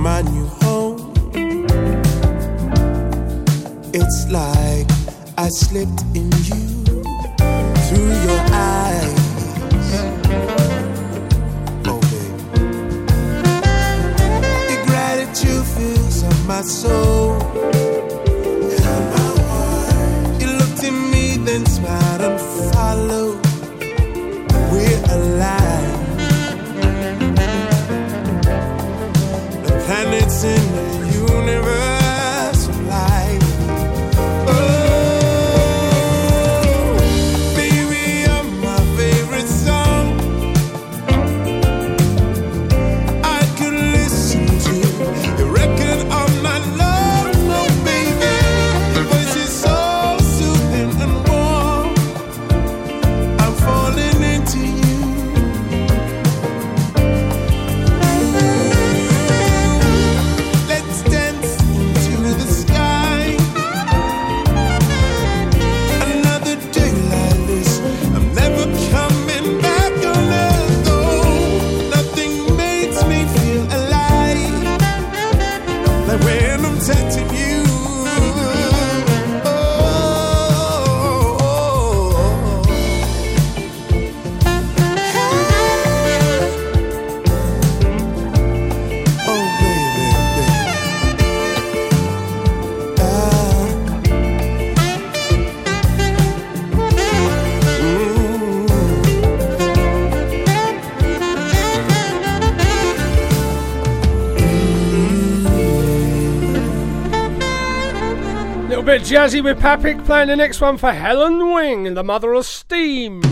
my 0.00 0.22
new 0.22 0.46
home. 0.62 1.12
It's 3.92 4.30
like 4.30 4.86
I 5.36 5.48
slipped 5.50 6.02
in 6.14 6.30
you 6.48 7.02
through 7.86 8.12
your 8.26 8.40
eyes. 8.50 9.20
Oh, 11.86 12.00
baby. 12.10 12.32
The 14.70 14.76
gratitude 14.86 15.66
fills 15.66 16.22
up 16.22 16.46
my 16.46 16.62
soul. 16.62 17.79
Jazzy 109.10 109.42
with 109.42 109.58
Papik 109.58 110.06
playing 110.06 110.28
the 110.28 110.36
next 110.36 110.60
one 110.60 110.78
for 110.78 110.92
Helen 110.92 111.52
Wing, 111.52 111.94
the 111.94 112.04
mother 112.04 112.32
of 112.32 112.46
steam. 112.46 113.29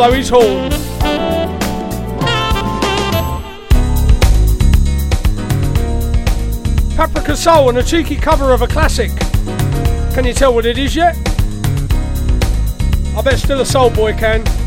blow 0.00 0.12
his 0.12 0.30
horn. 0.30 0.70
Paprika 6.96 7.36
Soul 7.36 7.68
and 7.68 7.76
a 7.76 7.82
cheeky 7.82 8.16
cover 8.16 8.54
of 8.54 8.62
a 8.62 8.66
classic. 8.66 9.10
Can 10.14 10.24
you 10.24 10.32
tell 10.32 10.54
what 10.54 10.64
it 10.64 10.78
is 10.78 10.96
yet? 10.96 11.18
I 13.14 13.20
bet 13.22 13.38
still 13.38 13.60
a 13.60 13.66
soul 13.66 13.90
boy 13.90 14.14
can. 14.14 14.59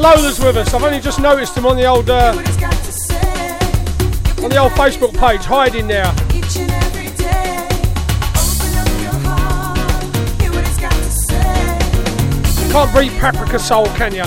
Lola's 0.00 0.40
with 0.40 0.56
us. 0.56 0.72
I've 0.72 0.82
only 0.82 0.98
just 0.98 1.20
noticed 1.20 1.54
him 1.56 1.66
on 1.66 1.76
the 1.76 1.84
old 1.84 2.08
uh, 2.08 2.32
on 4.42 4.48
the 4.48 4.56
old 4.56 4.72
Facebook 4.72 5.12
page, 5.18 5.42
hiding 5.42 5.86
there. 5.86 6.10
Can't 12.72 12.94
beat 12.94 13.12
Paprika 13.20 13.58
Soul, 13.58 13.86
can 13.96 14.14
you? 14.14 14.22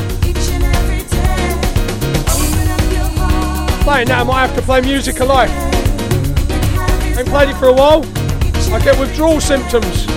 Playing 3.84 4.08
that, 4.08 4.20
I 4.20 4.24
might 4.24 4.48
have 4.48 4.56
to 4.56 4.62
play 4.62 4.82
Music 4.82 5.20
of 5.22 5.28
Life. 5.28 5.50
Ain't 7.18 7.28
played 7.30 7.50
it 7.50 7.56
for 7.56 7.70
a 7.70 7.74
while. 7.74 8.06
I 8.74 8.80
get 8.84 9.00
withdrawal 9.00 9.40
symptoms. 9.40 10.13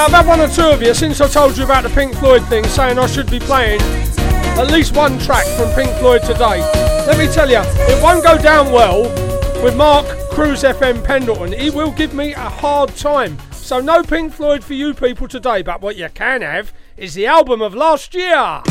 Now, 0.00 0.06
I've 0.06 0.12
had 0.12 0.26
one 0.26 0.40
or 0.40 0.48
two 0.48 0.62
of 0.62 0.80
you 0.80 0.94
since 0.94 1.20
I 1.20 1.28
told 1.28 1.58
you 1.58 1.64
about 1.64 1.82
the 1.82 1.90
Pink 1.90 2.14
Floyd 2.14 2.42
thing 2.46 2.64
saying 2.64 2.98
I 2.98 3.06
should 3.06 3.30
be 3.30 3.38
playing 3.38 3.82
at 3.82 4.70
least 4.70 4.96
one 4.96 5.18
track 5.18 5.44
from 5.58 5.70
Pink 5.74 5.94
Floyd 5.98 6.22
today. 6.22 6.60
Let 7.06 7.18
me 7.18 7.26
tell 7.26 7.50
you, 7.50 7.60
it 7.60 8.02
won't 8.02 8.24
go 8.24 8.38
down 8.38 8.72
well 8.72 9.02
with 9.62 9.76
Mark 9.76 10.06
Cruise 10.30 10.62
FM 10.62 11.04
Pendleton. 11.04 11.52
He 11.52 11.68
will 11.68 11.90
give 11.90 12.14
me 12.14 12.32
a 12.32 12.48
hard 12.48 12.96
time. 12.96 13.36
So, 13.52 13.78
no 13.78 14.02
Pink 14.02 14.32
Floyd 14.32 14.64
for 14.64 14.72
you 14.72 14.94
people 14.94 15.28
today, 15.28 15.60
but 15.60 15.82
what 15.82 15.96
you 15.96 16.08
can 16.14 16.40
have 16.40 16.72
is 16.96 17.12
the 17.12 17.26
album 17.26 17.60
of 17.60 17.74
last 17.74 18.14
year. 18.14 18.62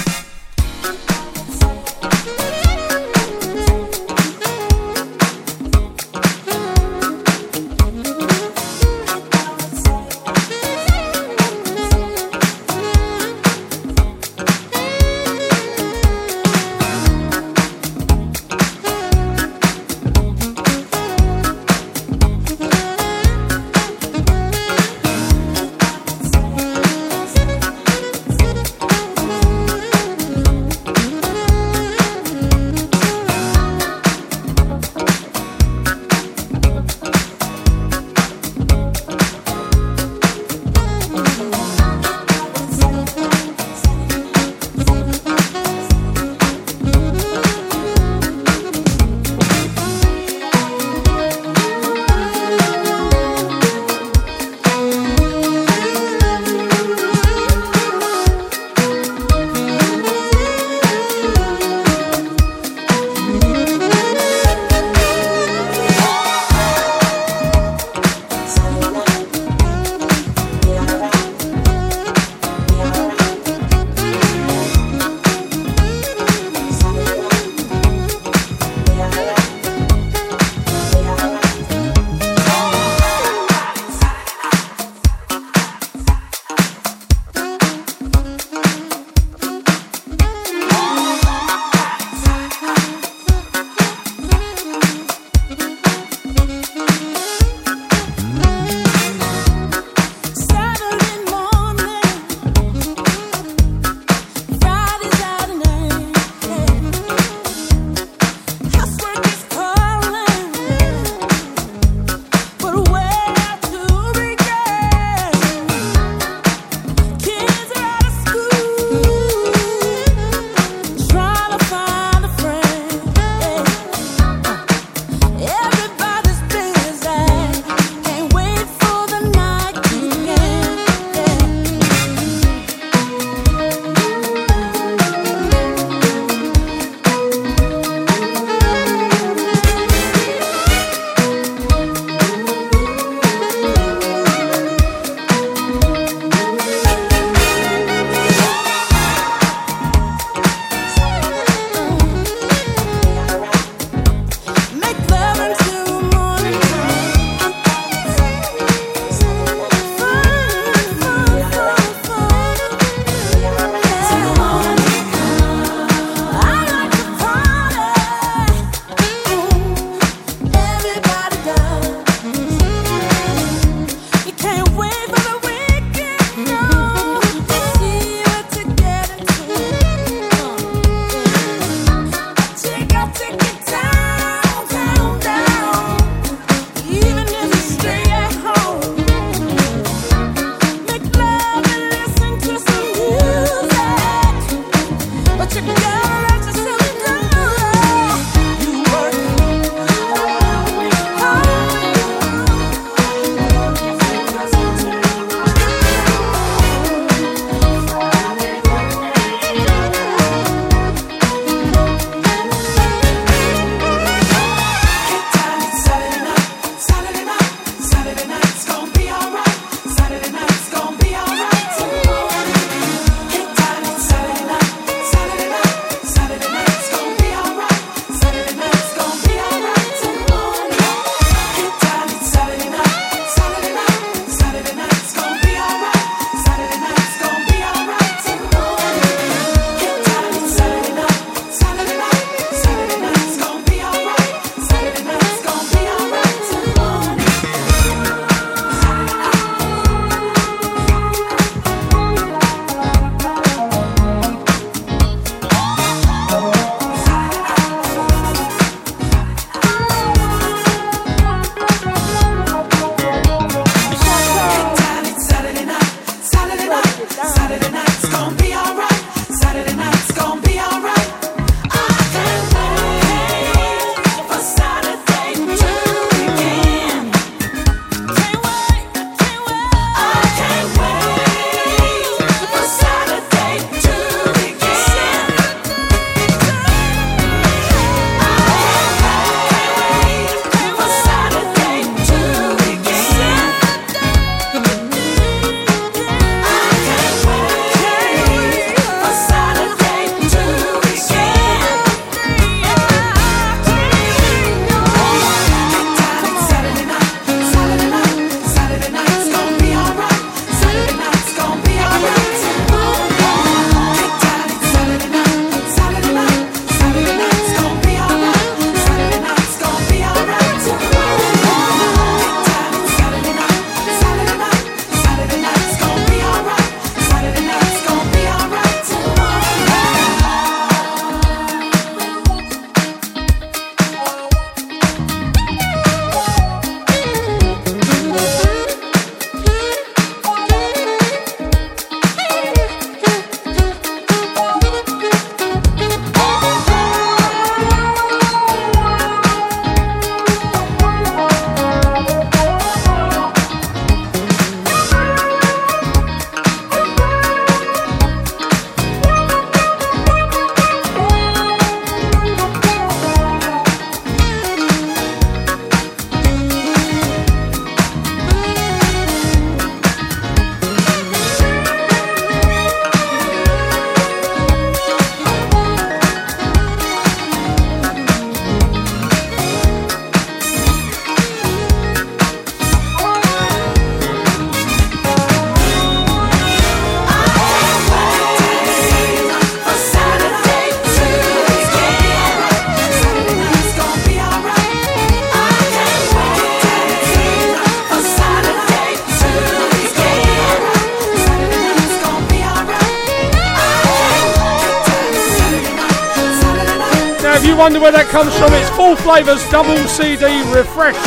Wonder 407.70 407.82
where 407.82 407.92
that 407.92 408.08
comes 408.08 408.34
from, 408.34 408.52
it's 408.54 408.68
Full 408.72 408.96
Flava's 408.96 409.48
Double 409.52 409.78
CD 409.86 410.42
Refresh. 410.50 410.98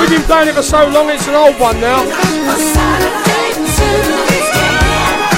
We've 0.00 0.10
been 0.10 0.26
playing 0.26 0.48
it 0.48 0.56
for 0.56 0.62
so 0.62 0.88
long, 0.88 1.08
it's 1.08 1.28
an 1.28 1.36
old 1.36 1.54
one 1.54 1.80
now. 1.80 2.02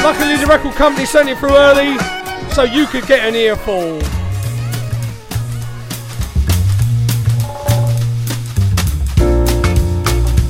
Luckily, 0.03 0.41
the 0.41 0.47
record 0.49 0.73
company 0.77 1.05
sent 1.05 1.29
it 1.29 1.37
through 1.37 1.53
early 1.53 1.99
so 2.55 2.63
you 2.63 2.87
could 2.87 3.07
get 3.07 3.29
an 3.29 3.35
earful. 3.35 4.01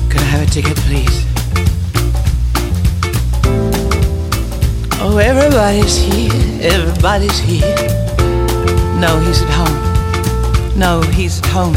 Could 0.07 0.21
I 0.21 0.31
have 0.31 0.47
a 0.47 0.49
ticket, 0.49 0.77
please? 0.87 1.25
Oh, 5.01 5.17
everybody's 5.17 5.97
here, 5.97 6.31
everybody's 6.61 7.39
here. 7.39 8.00
No, 9.01 9.19
he's 9.19 9.41
at 9.41 9.49
home. 9.49 10.77
No, 10.77 11.01
he's 11.01 11.39
at 11.39 11.45
home. 11.47 11.73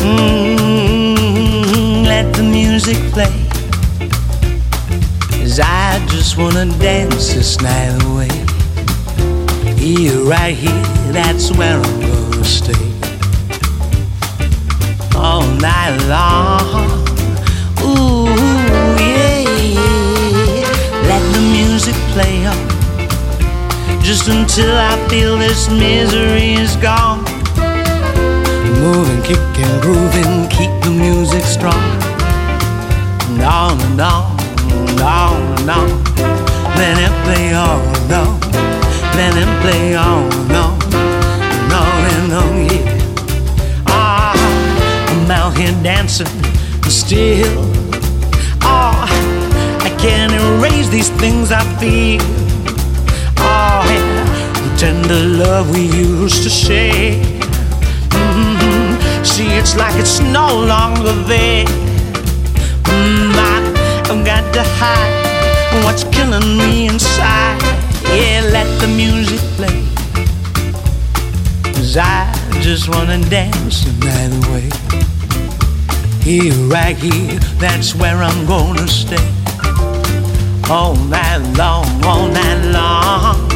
Mm, 0.00 2.04
let 2.04 2.34
the 2.34 2.42
music 2.42 2.98
play. 3.14 3.32
Cause 5.30 5.58
I 5.58 6.04
just 6.10 6.36
wanna 6.36 6.66
dance 6.78 7.32
this 7.32 7.58
night 7.62 7.96
away. 8.04 8.28
Here, 9.74 10.22
right 10.22 10.54
here, 10.54 10.82
that's 11.10 11.50
where 11.50 11.80
I'm 11.80 12.00
gonna 12.02 12.44
stay. 12.44 12.92
All 15.16 15.46
night 15.56 15.96
long. 16.08 16.99
Just 24.10 24.26
until 24.26 24.74
I 24.76 25.08
feel 25.08 25.38
this 25.38 25.70
misery 25.70 26.54
is 26.54 26.74
gone. 26.74 27.22
Moving, 28.82 29.22
kicking, 29.22 29.80
grooving, 29.80 30.48
keep 30.48 30.72
the 30.82 30.90
music 30.90 31.44
strong. 31.44 31.80
And 33.28 33.40
on 33.40 33.80
and 33.80 34.00
on, 34.00 34.36
and 34.88 35.00
on 35.00 35.60
and 35.60 35.70
on. 35.70 35.88
Let 36.74 36.98
it 36.98 37.14
play 37.22 37.54
on 37.54 37.78
and 37.98 38.12
on. 38.12 38.40
Let 39.14 39.36
it 39.36 39.60
play 39.62 39.94
on 39.94 40.24
and 40.24 40.56
on. 40.56 40.82
And 41.54 41.72
on 41.72 42.02
and 42.10 42.32
on, 42.32 42.66
yeah. 42.66 43.84
Ah, 43.86 44.34
I'm 45.12 45.30
out 45.30 45.56
here 45.56 45.70
dancing, 45.84 46.26
but 46.82 46.90
still. 46.90 47.62
Ah, 48.62 49.06
I 49.84 49.90
can't 50.00 50.32
erase 50.32 50.88
these 50.88 51.10
things 51.10 51.52
I 51.52 51.62
feel. 51.78 52.49
Tender 54.80 55.26
love 55.26 55.70
we 55.74 55.82
used 55.82 56.42
to 56.42 56.48
share. 56.48 57.12
Mhm. 58.08 59.26
See, 59.26 59.48
it's 59.60 59.76
like 59.76 59.94
it's 59.96 60.20
no 60.20 60.46
longer 60.56 61.12
there. 61.28 61.66
Mm, 62.88 63.34
I, 63.36 63.56
I've 64.08 64.24
got 64.24 64.42
to 64.54 64.62
hide 64.80 65.84
what's 65.84 66.04
killing 66.04 66.56
me 66.56 66.86
inside. 66.86 67.60
Yeah, 68.04 68.40
let 68.56 68.68
the 68.80 68.88
music 68.88 69.40
play. 69.58 69.84
Cause 71.74 71.98
I 71.98 72.32
just 72.62 72.88
wanna 72.88 73.18
dance 73.28 73.84
the 73.84 73.92
night 74.06 74.32
away. 74.46 74.70
Here, 76.22 76.54
right 76.72 76.96
here, 76.96 77.38
that's 77.58 77.94
where 77.94 78.22
I'm 78.22 78.46
gonna 78.46 78.88
stay. 78.88 79.28
All 80.70 80.94
night 80.96 81.42
long, 81.58 81.86
all 82.06 82.28
night 82.28 82.64
long. 82.72 83.50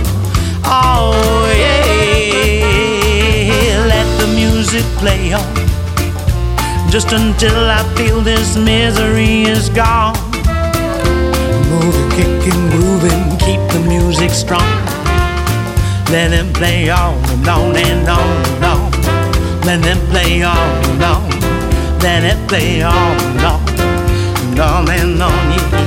Oh, 0.76 1.46
yeah. 1.56 1.86
Let 3.86 4.08
the 4.18 4.26
music 4.34 4.84
play 4.98 5.32
on. 5.32 5.54
Just 6.90 7.12
until 7.12 7.70
I 7.70 7.82
feel 7.96 8.20
this 8.20 8.56
misery 8.56 9.42
is 9.42 9.68
gone. 9.68 10.16
Moving, 11.70 12.10
kicking, 12.18 12.70
grooving, 12.70 13.24
keep 13.38 13.62
the 13.70 13.80
music 13.86 14.30
strong. 14.30 14.72
Let 16.10 16.32
it 16.32 16.52
play 16.54 16.90
on 16.90 17.14
and 17.30 17.48
on 17.48 17.76
and 17.76 18.08
on 18.08 18.44
and 18.50 18.64
on. 18.64 18.90
Let 19.66 19.86
it 19.86 20.00
play 20.10 20.42
on 20.42 20.84
and 20.90 21.02
on. 21.02 21.22
Let 22.00 22.24
it 22.24 22.48
play 22.48 22.82
on 22.82 23.16
and 23.28 23.44
on 23.52 23.60
and 24.44 24.58
on 24.58 24.90
and 24.90 25.22
on. 25.22 25.52
Yeah, 25.72 25.83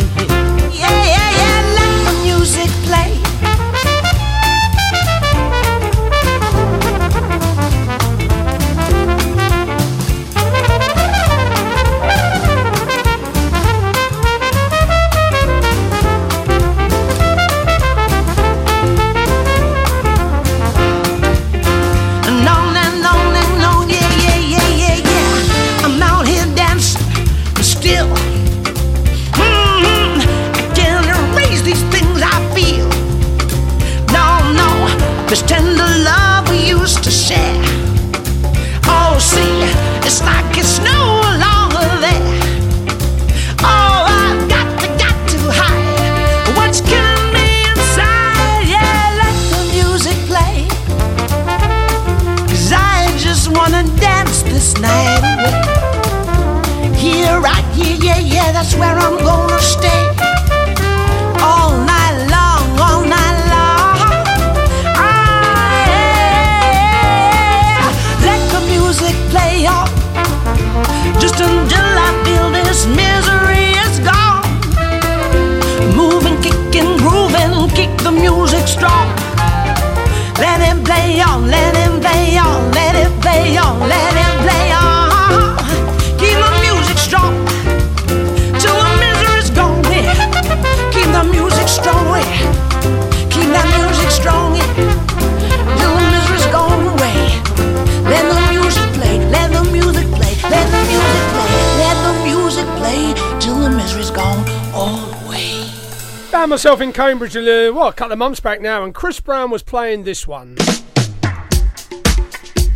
Found 106.47 106.61
myself 106.61 106.79
in 106.79 106.93
Cambridge, 106.93 107.35
uh, 107.35 107.73
what, 107.73 107.89
a 107.89 107.93
couple 107.93 108.13
of 108.13 108.19
months 108.19 108.39
back 108.39 108.61
now, 108.61 108.85
and 108.85 108.95
Chris 108.95 109.19
Brown 109.19 109.51
was 109.51 109.61
playing 109.61 110.05
this 110.05 110.25
one. 110.25 110.55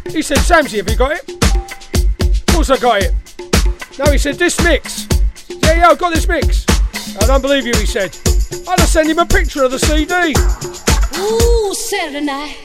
He 0.09 0.21
said, 0.21 0.39
Samsy, 0.39 0.75
have 0.75 0.89
you 0.89 0.97
got 0.97 1.13
it? 1.13 1.29
Of 1.29 2.45
course 2.47 2.69
I 2.69 2.77
got 2.77 3.01
it. 3.01 3.13
No, 3.97 4.11
he 4.11 4.17
said, 4.17 4.35
this 4.35 4.61
mix. 4.61 5.07
Yeah, 5.47 5.75
yeah, 5.75 5.87
I've 5.87 5.97
got 5.97 6.13
this 6.13 6.27
mix. 6.27 6.65
I 7.21 7.25
don't 7.27 7.41
believe 7.41 7.65
you, 7.65 7.71
he 7.77 7.85
said. 7.85 8.13
I 8.67 8.75
just 8.75 8.91
sent 8.91 9.09
him 9.09 9.19
a 9.19 9.25
picture 9.25 9.63
of 9.63 9.71
the 9.71 9.79
CD. 9.79 10.33
Ooh, 11.17 11.73
Saturday 11.73 12.25
night 12.25 12.57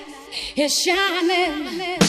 is 0.56 0.76
shining. 0.76 2.05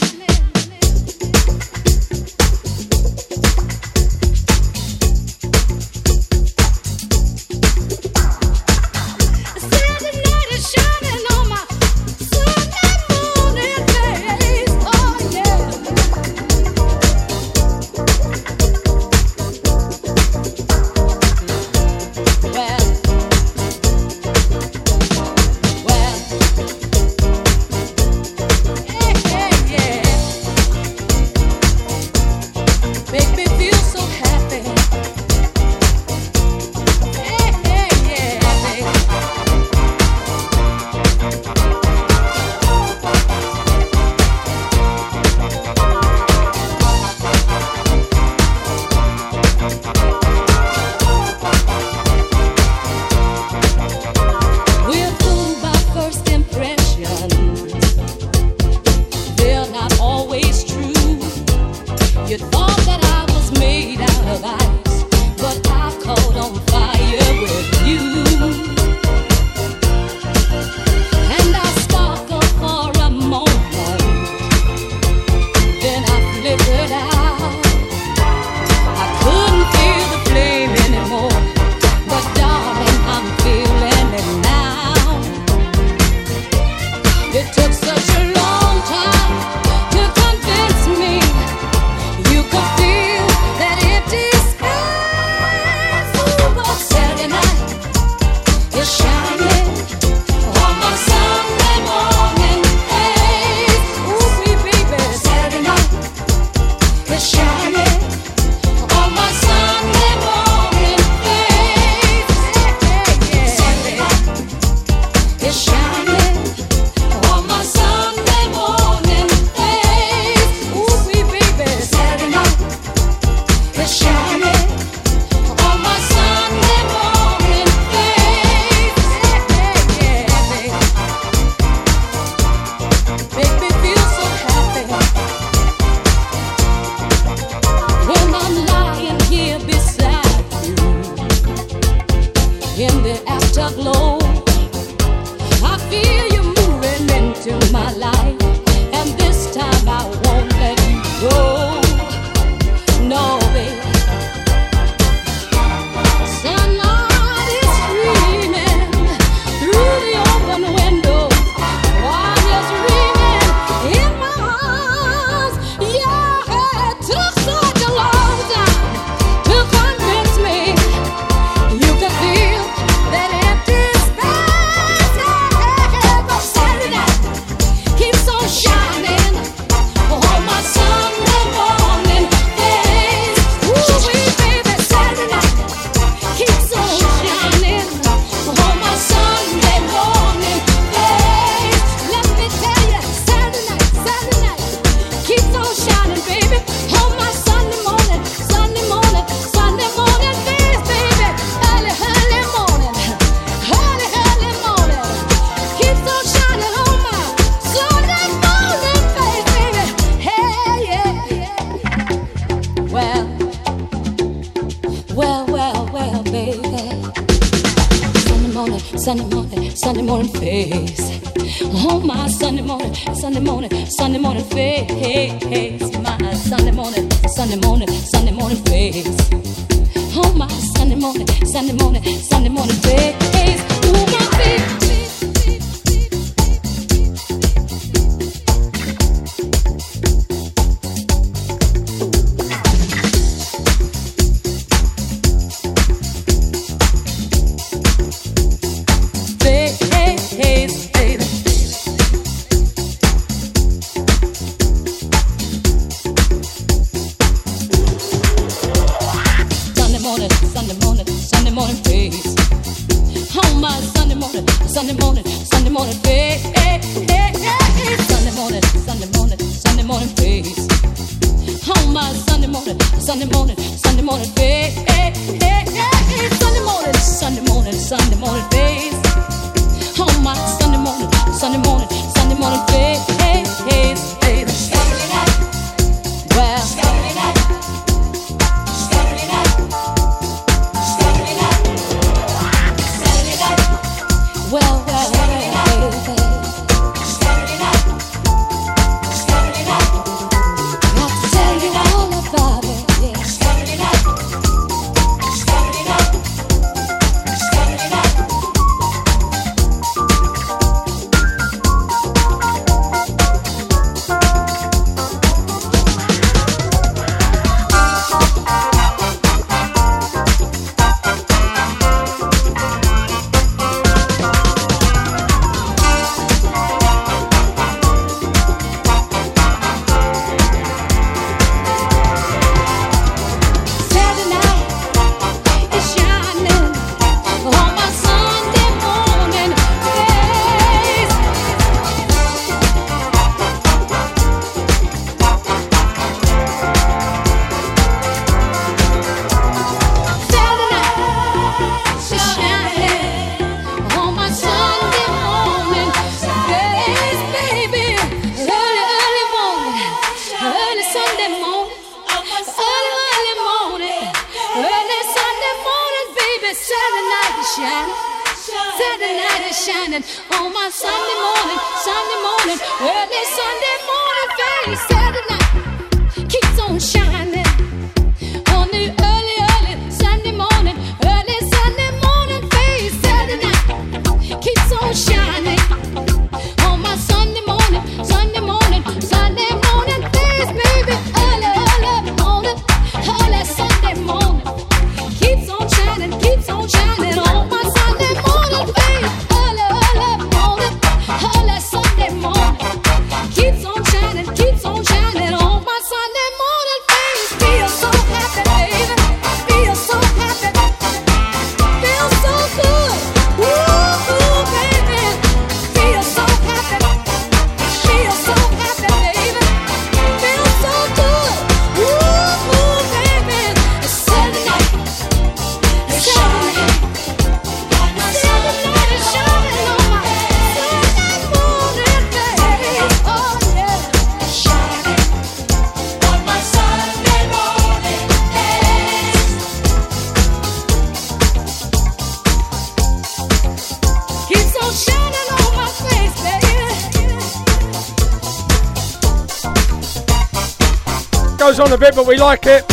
We 452.07 452.17
like 452.17 452.45
it. 452.45 452.63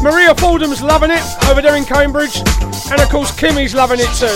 Maria 0.00 0.32
Fordham's 0.34 0.80
loving 0.80 1.10
it 1.10 1.22
over 1.48 1.60
there 1.60 1.76
in 1.76 1.84
Cambridge, 1.84 2.36
and 2.90 3.00
of 3.00 3.08
course 3.08 3.32
Kimmy's 3.32 3.74
loving 3.74 3.98
it 4.00 4.08
too. 4.16 4.30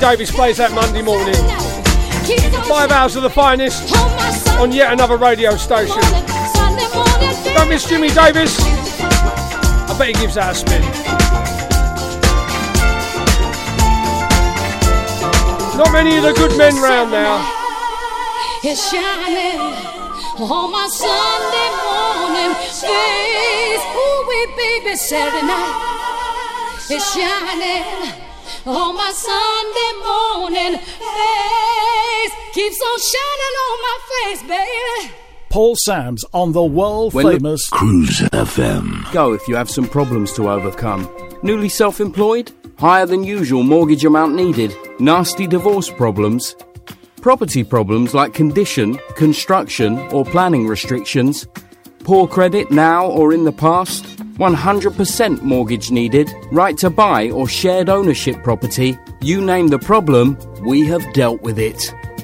Davis 0.00 0.30
plays 0.30 0.58
that 0.58 0.70
Monday 0.72 1.02
morning? 1.02 1.34
Five 2.68 2.92
hours 2.92 3.16
of 3.16 3.22
the 3.22 3.30
finest 3.30 3.92
on 4.58 4.70
yet 4.70 4.92
another 4.92 5.16
radio 5.16 5.56
station. 5.56 6.00
Don't 7.54 7.68
miss 7.68 7.88
Jimmy 7.88 8.08
Davis. 8.08 8.54
I 8.60 9.94
bet 9.98 10.06
he 10.08 10.12
gives 10.14 10.36
that 10.36 10.52
a 10.52 10.54
spin. 10.54 10.82
Not 15.76 15.92
many 15.92 16.16
of 16.16 16.22
the 16.22 16.32
good 16.34 16.56
men 16.56 16.74
round 16.80 17.10
now. 17.10 17.42
It's 18.62 18.90
shining 18.90 19.58
on 20.38 20.70
my 20.70 20.86
Sunday 20.94 21.70
morning 21.82 22.54
face. 22.70 23.82
Ooh, 23.98 24.22
baby, 24.54 24.94
Saturday 24.94 25.42
night. 25.42 25.74
It's 26.88 27.02
shining 27.12 28.14
on 28.64 28.94
my 28.96 29.10
Sunday 29.10 29.47
Keeps 32.78 32.90
on 32.90 32.98
shining 33.00 33.54
on 33.66 33.78
my 33.82 33.98
face, 34.08 34.42
baby. 34.42 35.14
Paul 35.50 35.74
Sams 35.76 36.24
on 36.32 36.52
the 36.52 36.62
world 36.62 37.12
When 37.14 37.26
the- 37.26 37.32
famous 37.32 37.68
Cruise 37.70 38.20
FM. 38.32 39.10
Go 39.12 39.32
if 39.32 39.48
you 39.48 39.56
have 39.56 39.68
some 39.70 39.88
problems 39.88 40.32
to 40.34 40.48
overcome. 40.48 41.08
Newly 41.42 41.68
self 41.68 42.00
employed? 42.00 42.52
Higher 42.78 43.06
than 43.06 43.24
usual 43.24 43.64
mortgage 43.64 44.04
amount 44.04 44.36
needed? 44.36 44.76
Nasty 45.00 45.48
divorce 45.48 45.90
problems? 45.90 46.54
Property 47.20 47.64
problems 47.64 48.14
like 48.14 48.32
condition, 48.32 48.98
construction, 49.16 49.98
or 50.12 50.24
planning 50.24 50.68
restrictions? 50.68 51.48
Poor 52.04 52.28
credit 52.28 52.70
now 52.70 53.06
or 53.06 53.32
in 53.32 53.44
the 53.44 53.52
past? 53.52 54.04
100% 54.38 55.42
mortgage 55.42 55.90
needed? 55.90 56.30
Right 56.52 56.78
to 56.78 56.90
buy 56.90 57.30
or 57.30 57.48
shared 57.48 57.88
ownership 57.88 58.44
property? 58.44 58.96
You 59.20 59.40
name 59.40 59.66
the 59.66 59.80
problem, 59.80 60.38
we 60.64 60.86
have 60.86 61.12
dealt 61.12 61.42
with 61.42 61.58
it. 61.58 61.92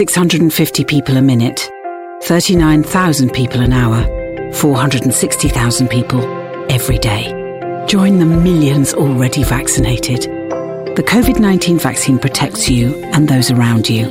650 0.00 0.86
people 0.86 1.18
a 1.18 1.20
minute, 1.20 1.70
39,000 2.22 3.34
people 3.34 3.60
an 3.60 3.74
hour, 3.74 4.02
460,000 4.54 5.88
people 5.88 6.22
every 6.70 6.96
day. 6.96 7.84
Join 7.86 8.18
the 8.18 8.24
millions 8.24 8.94
already 8.94 9.44
vaccinated. 9.44 10.22
The 10.96 11.04
COVID 11.06 11.38
19 11.38 11.78
vaccine 11.78 12.18
protects 12.18 12.66
you 12.66 12.96
and 13.12 13.28
those 13.28 13.50
around 13.50 13.90
you. 13.90 14.06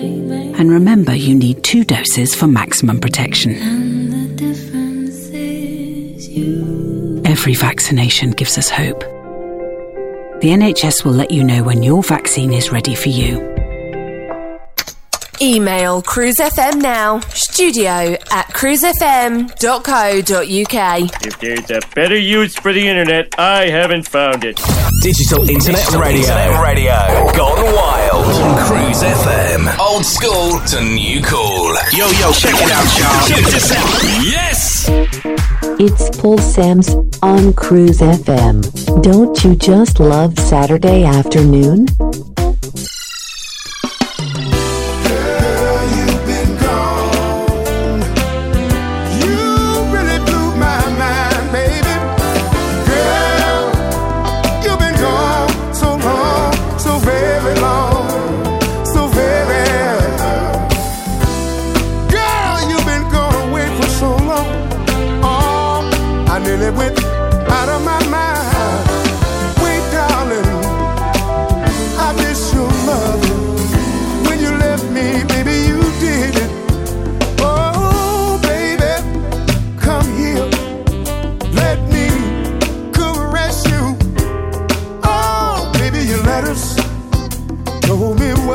And 0.60 0.70
remember, 0.70 1.16
you 1.16 1.34
need 1.34 1.64
two 1.64 1.84
doses 1.84 2.36
for 2.36 2.46
maximum 2.46 3.00
protection. 3.00 3.56
Every 7.26 7.56
vaccination 7.56 8.30
gives 8.30 8.60
us 8.60 8.70
hope. 8.70 9.00
The 10.42 10.50
NHS 10.50 11.04
will 11.04 11.14
let 11.14 11.32
you 11.32 11.44
know 11.44 11.64
when 11.64 11.82
your 11.82 12.04
vaccine 12.04 12.54
is 12.54 12.72
ready 12.72 12.94
for 12.94 13.10
you. 13.10 13.59
Email 15.42 16.02
Cruise 16.02 16.36
FM 16.38 16.82
now, 16.82 17.20
studio 17.30 18.18
at 18.32 18.48
cruisefm.co.uk. 18.50 19.52
If 21.26 21.40
there's 21.40 21.72
a 21.72 21.80
better 21.96 22.18
use 22.18 22.56
for 22.58 22.74
the 22.74 22.86
internet, 22.86 23.40
I 23.40 23.70
haven't 23.70 24.08
found 24.08 24.44
it. 24.44 24.60
Digital 25.02 25.50
Internet 25.50 25.92
Radio. 25.94 26.22
Internet 26.22 26.62
Radio. 26.62 26.92
Gone 27.38 27.74
wild. 27.74 28.26
On 28.26 28.58
Cruise 28.68 29.02
FM. 29.02 29.80
Old 29.80 30.06
school 30.06 30.60
to 30.68 30.82
new 30.84 31.22
cool. 31.24 31.74
Yo, 31.94 32.08
yo, 32.20 32.34
check 32.34 32.56
it 32.56 32.72
out, 32.72 33.00
y'all. 33.00 33.28
Check 33.28 33.46
this 33.52 33.72
out. 33.72 34.04
Yes! 34.26 34.90
It's 35.80 36.10
Paul 36.20 36.38
Sams 36.38 36.94
on 37.22 37.54
Cruise 37.54 38.00
FM. 38.02 39.02
Don't 39.02 39.42
you 39.46 39.56
just 39.56 40.02
love 40.02 40.38
Saturday 40.38 41.06
afternoon? 41.06 41.88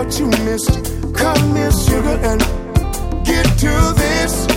what 0.04 0.18
you 0.18 0.26
missed. 0.44 1.14
Come 1.14 1.56
here, 1.56 1.70
sugar, 1.70 2.18
and 2.22 2.40
get 3.24 3.46
to 3.58 3.94
this. 3.96 4.53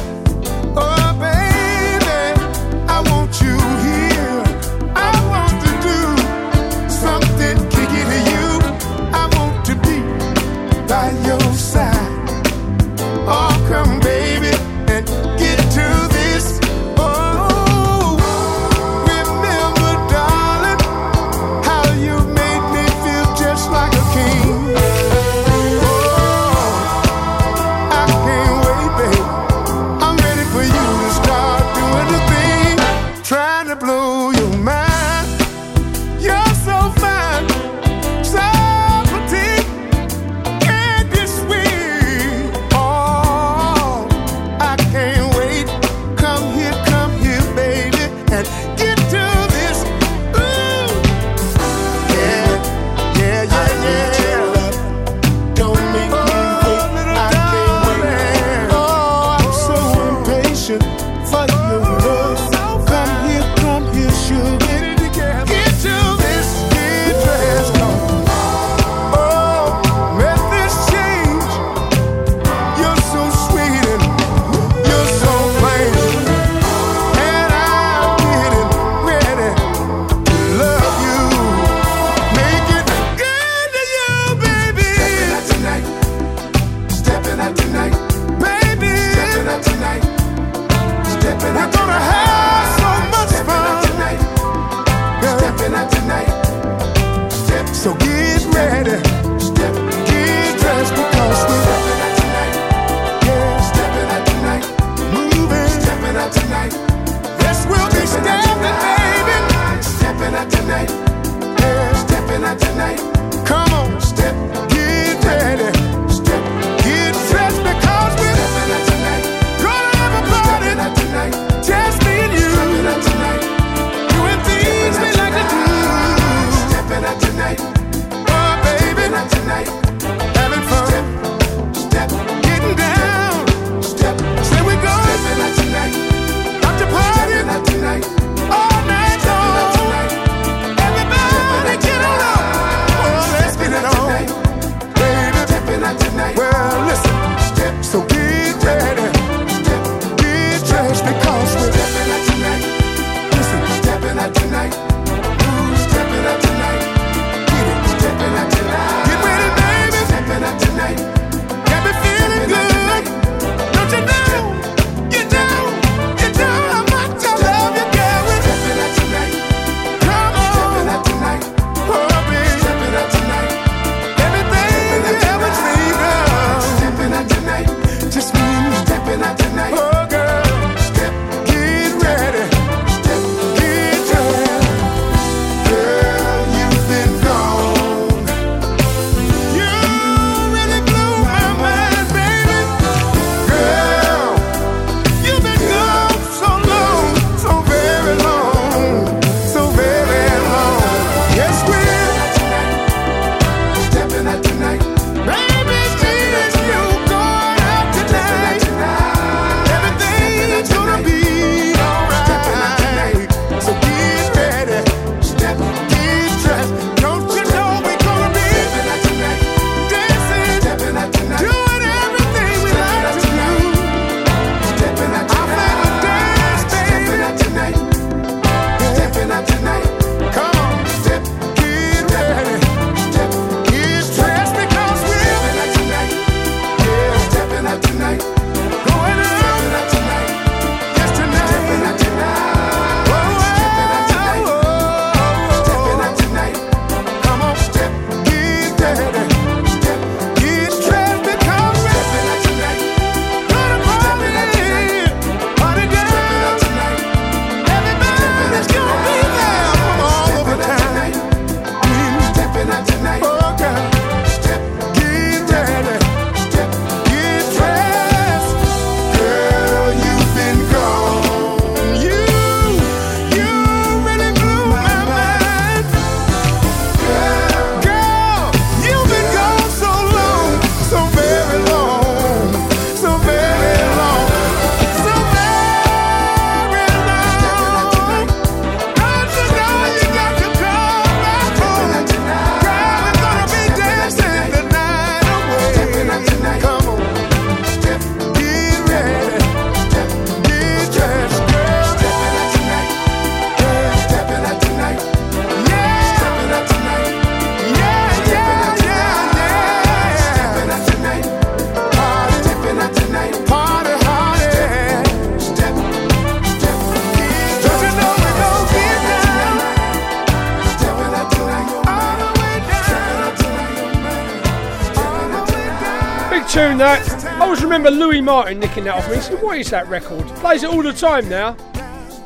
Martin 328.28 328.60
nicking 328.60 328.84
that 328.84 328.96
off 328.96 329.10
me. 329.10 329.16
He 329.16 329.22
said, 329.22 329.42
What 329.42 329.58
is 329.58 329.70
that 329.70 329.88
record? 329.88 330.28
Plays 330.42 330.62
it 330.62 330.70
all 330.70 330.84
the 330.84 330.92
time 330.92 331.30
now. 331.30 331.56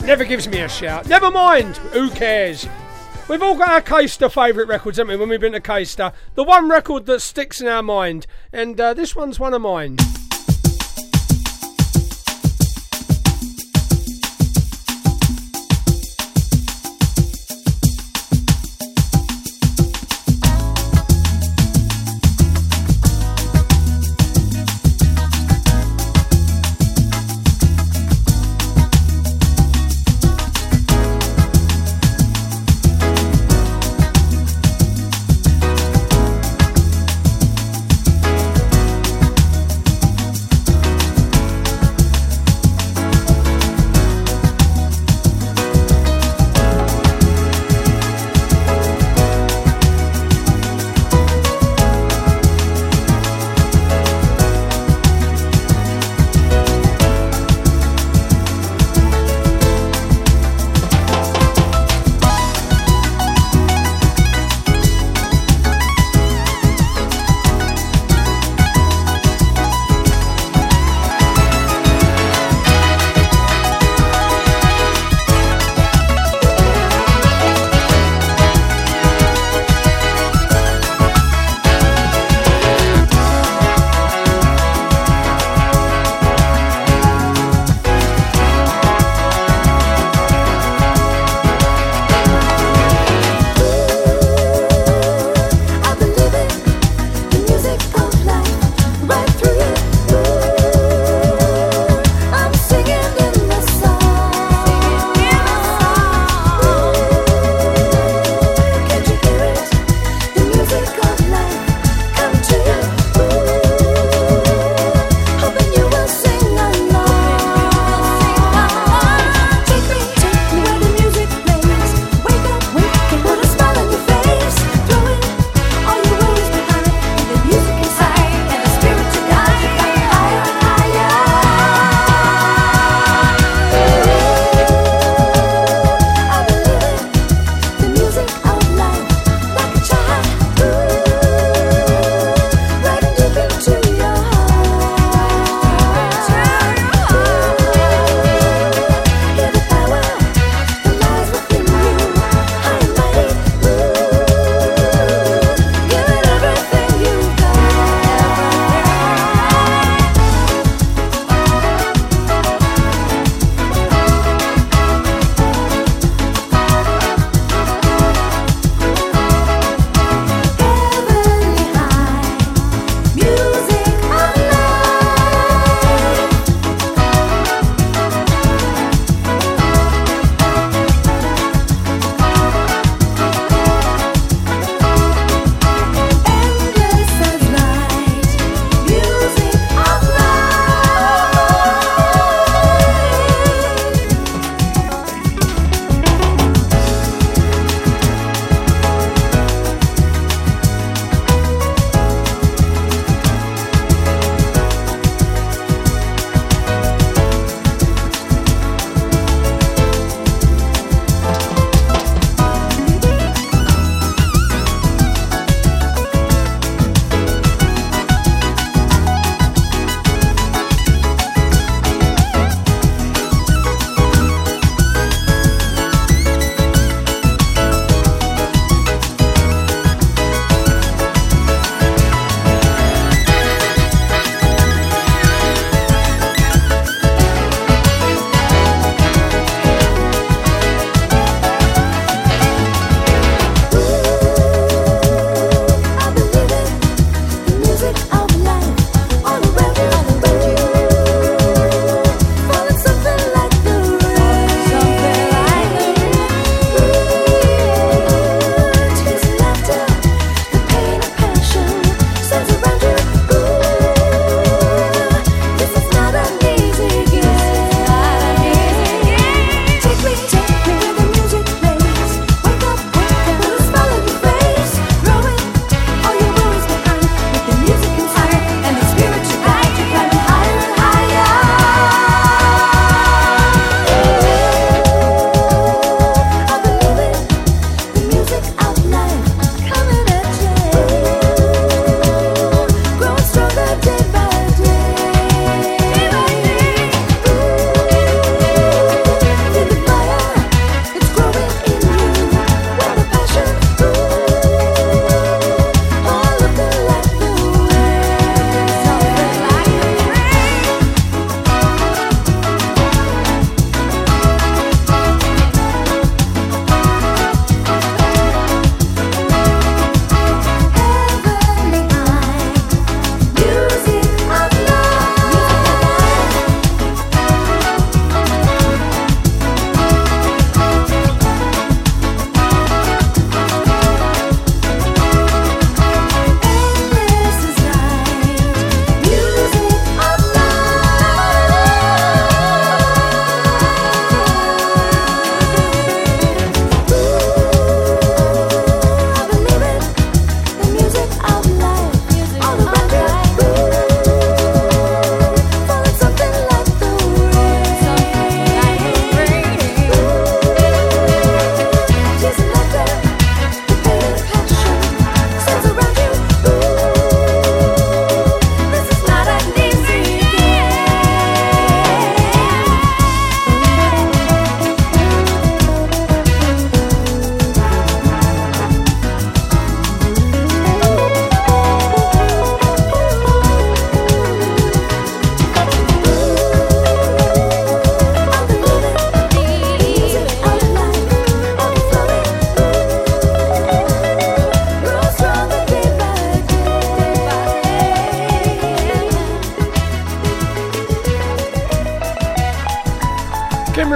Never 0.04 0.26
gives 0.26 0.48
me 0.48 0.62
a 0.62 0.68
shout. 0.68 1.08
Never 1.08 1.30
mind. 1.30 1.78
Who 1.94 2.10
cares? 2.10 2.68
We've 3.30 3.44
all 3.44 3.56
got 3.56 3.70
our 3.70 3.82
Caister 3.84 4.32
favourite 4.32 4.68
records, 4.68 4.98
haven't 4.98 5.14
we, 5.14 5.18
when 5.18 5.30
we've 5.30 5.40
been 5.40 5.54
to 5.54 5.60
Caister? 5.62 6.12
The 6.34 6.44
one 6.44 6.68
record 6.68 7.06
that 7.06 7.20
sticks 7.20 7.62
in 7.62 7.68
our 7.68 7.84
mind. 7.84 8.26
And 8.52 8.82
uh, 8.82 8.96
this 8.96 9.16
one's 9.16 9.40
one 9.40 9.54
of 9.54 9.62
mine. 9.62 9.98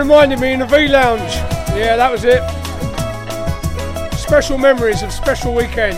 Reminded 0.06 0.40
me 0.40 0.54
in 0.54 0.60
the 0.60 0.68
V 0.68 0.88
Lounge. 0.88 1.34
Yeah, 1.76 1.96
that 1.96 2.12
was 2.12 2.26
it. 2.26 2.44
Special 4.20 4.56
memories 4.56 5.02
of 5.02 5.12
special 5.12 5.56
weekends. 5.56 5.98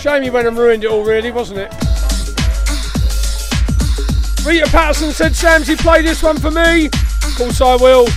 Shame 0.00 0.24
you 0.24 0.32
went 0.32 0.48
and 0.48 0.58
ruined 0.58 0.82
it 0.82 0.90
all, 0.90 1.04
really, 1.04 1.30
wasn't 1.30 1.60
it? 1.60 1.72
Rita 4.44 4.66
Patterson 4.68 5.12
said, 5.12 5.30
Samsy, 5.30 5.78
play 5.78 6.02
this 6.02 6.20
one 6.20 6.40
for 6.40 6.50
me. 6.50 6.86
Of 6.86 7.34
course 7.36 7.60
I 7.60 7.76
will. 7.76 8.08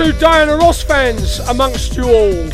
Two 0.00 0.12
Diana 0.12 0.56
Ross 0.56 0.82
fans 0.82 1.40
amongst 1.40 1.94
you 1.94 2.04
all. 2.04 2.49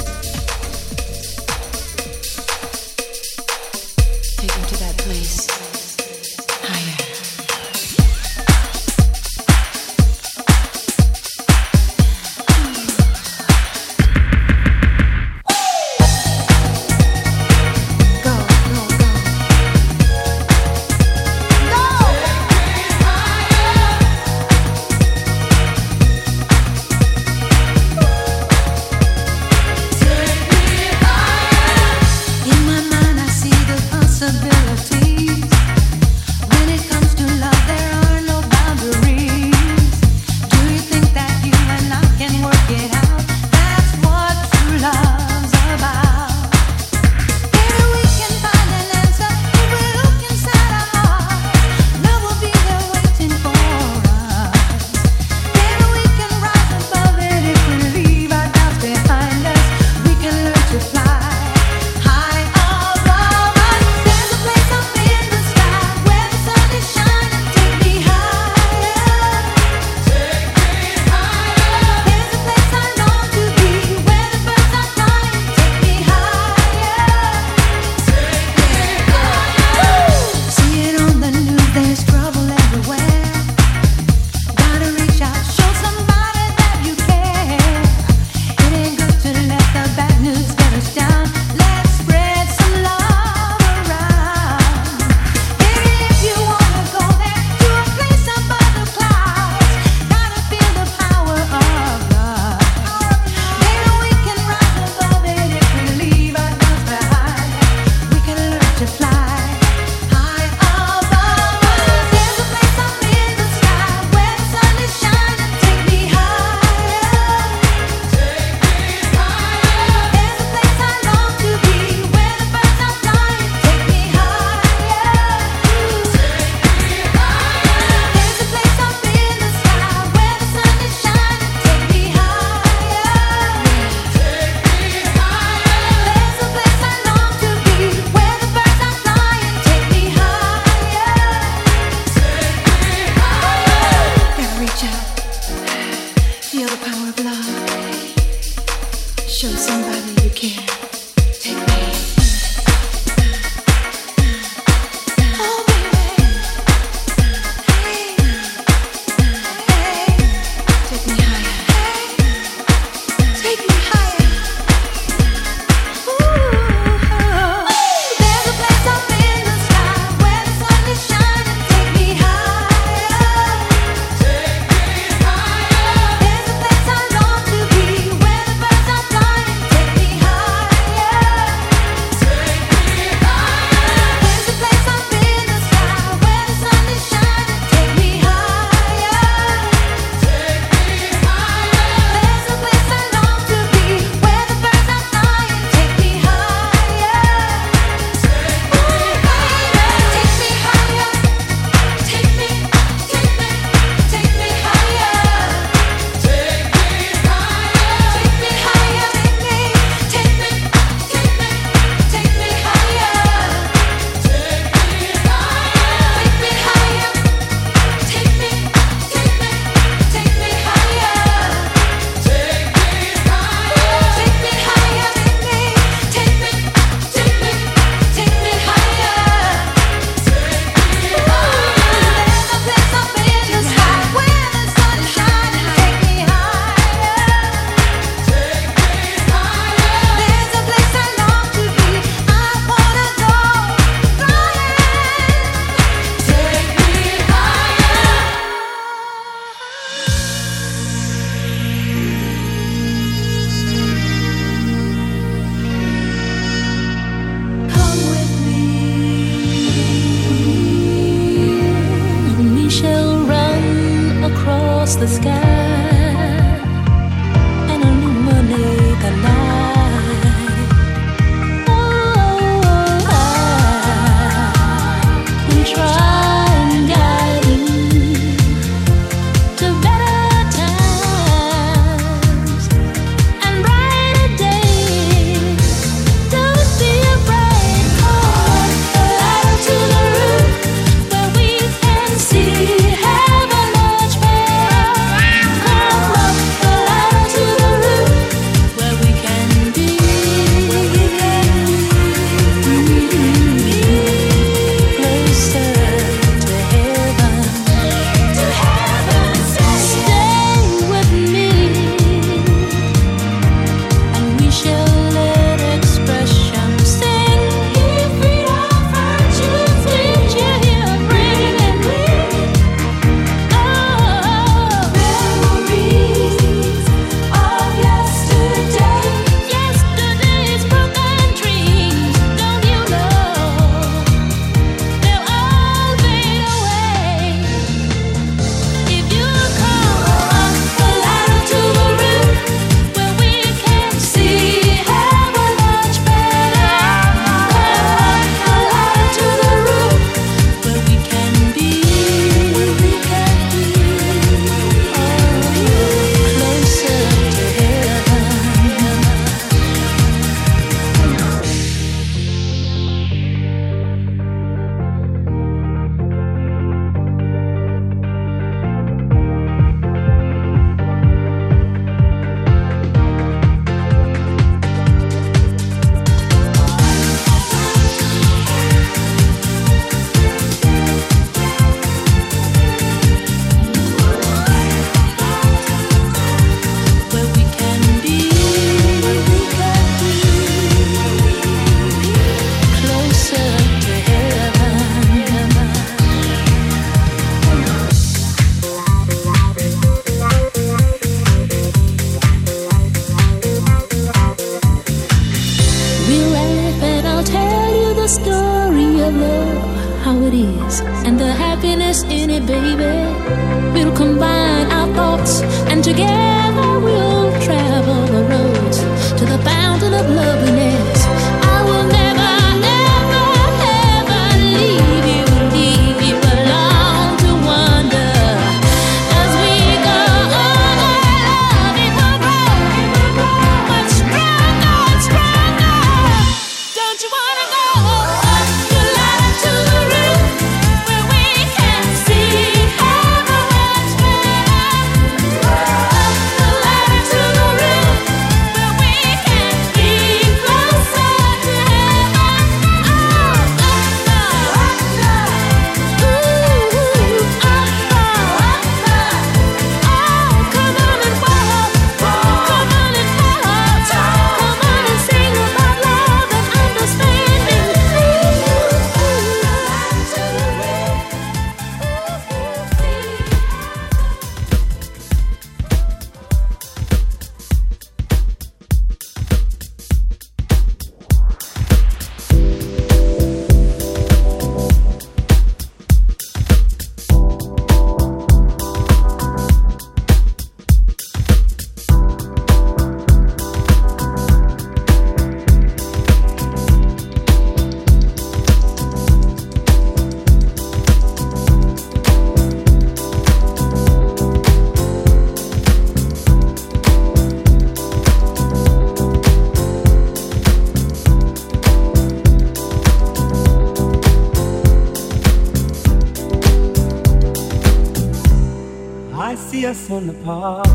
the 520.06 520.12
park. 520.24 520.65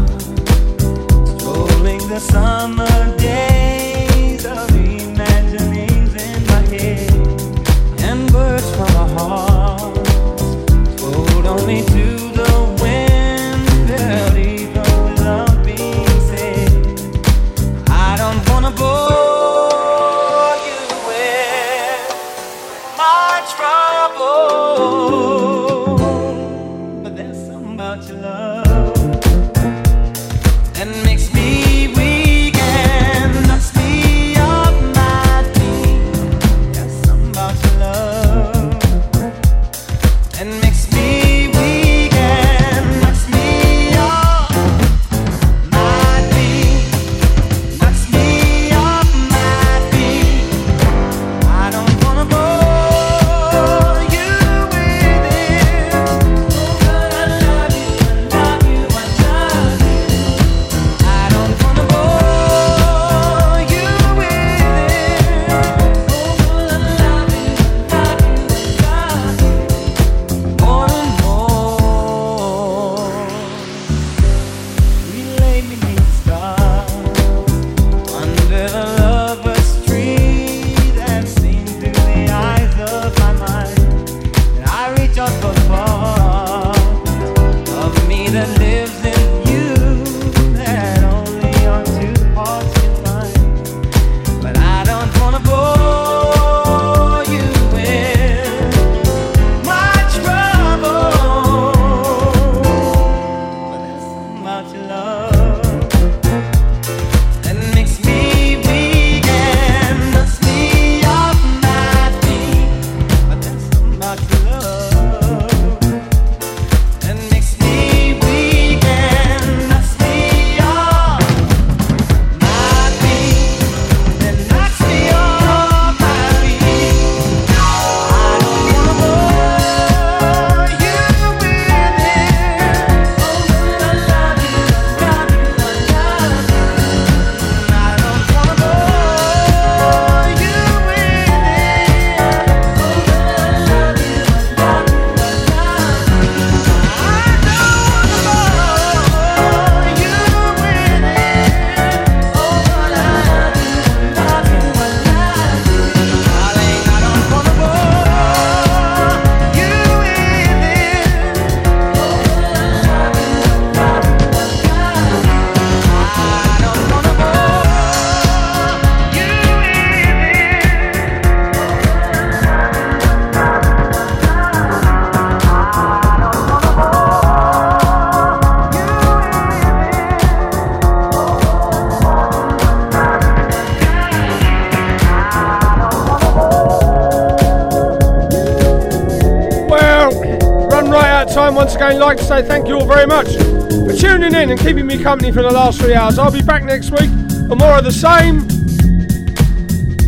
like 192.01 192.17
to 192.17 192.23
say 192.23 192.41
thank 192.41 192.67
you 192.67 192.79
all 192.79 192.87
very 192.87 193.05
much 193.05 193.27
for 193.35 193.93
tuning 193.93 194.33
in 194.33 194.49
and 194.49 194.59
keeping 194.59 194.87
me 194.87 195.01
company 195.01 195.31
for 195.31 195.43
the 195.43 195.51
last 195.51 195.79
three 195.79 195.93
hours. 195.93 196.17
I'll 196.17 196.31
be 196.31 196.41
back 196.41 196.63
next 196.63 196.89
week 196.89 197.11
for 197.47 197.55
more 197.55 197.77
of 197.77 197.83
the 197.83 197.91
same. 197.91 198.41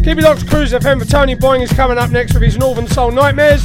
Keep 0.02 0.18
it 0.18 0.24
locked 0.24 0.42
to 0.42 0.48
Cruise 0.48 0.74
FM 0.74 1.00
for 1.00 1.06
Tony 1.06 1.36
Boying 1.36 1.62
is 1.62 1.72
coming 1.72 2.00
up 2.00 2.10
next 2.10 2.34
with 2.34 2.42
his 2.42 2.58
Northern 2.58 2.88
Soul 2.88 3.12
Nightmares. 3.12 3.64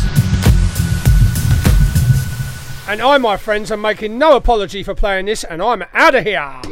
And 2.87 3.01
I, 3.01 3.17
my 3.19 3.39
friends, 3.39 3.73
am 3.73 3.81
making 3.81 4.19
no 4.19 4.37
apology 4.37 4.83
for 4.83 4.95
playing 4.95 5.25
this, 5.25 5.43
and 5.43 5.63
I'm 5.63 5.83
out 5.95 6.15
of 6.15 6.25
here. 6.25 6.68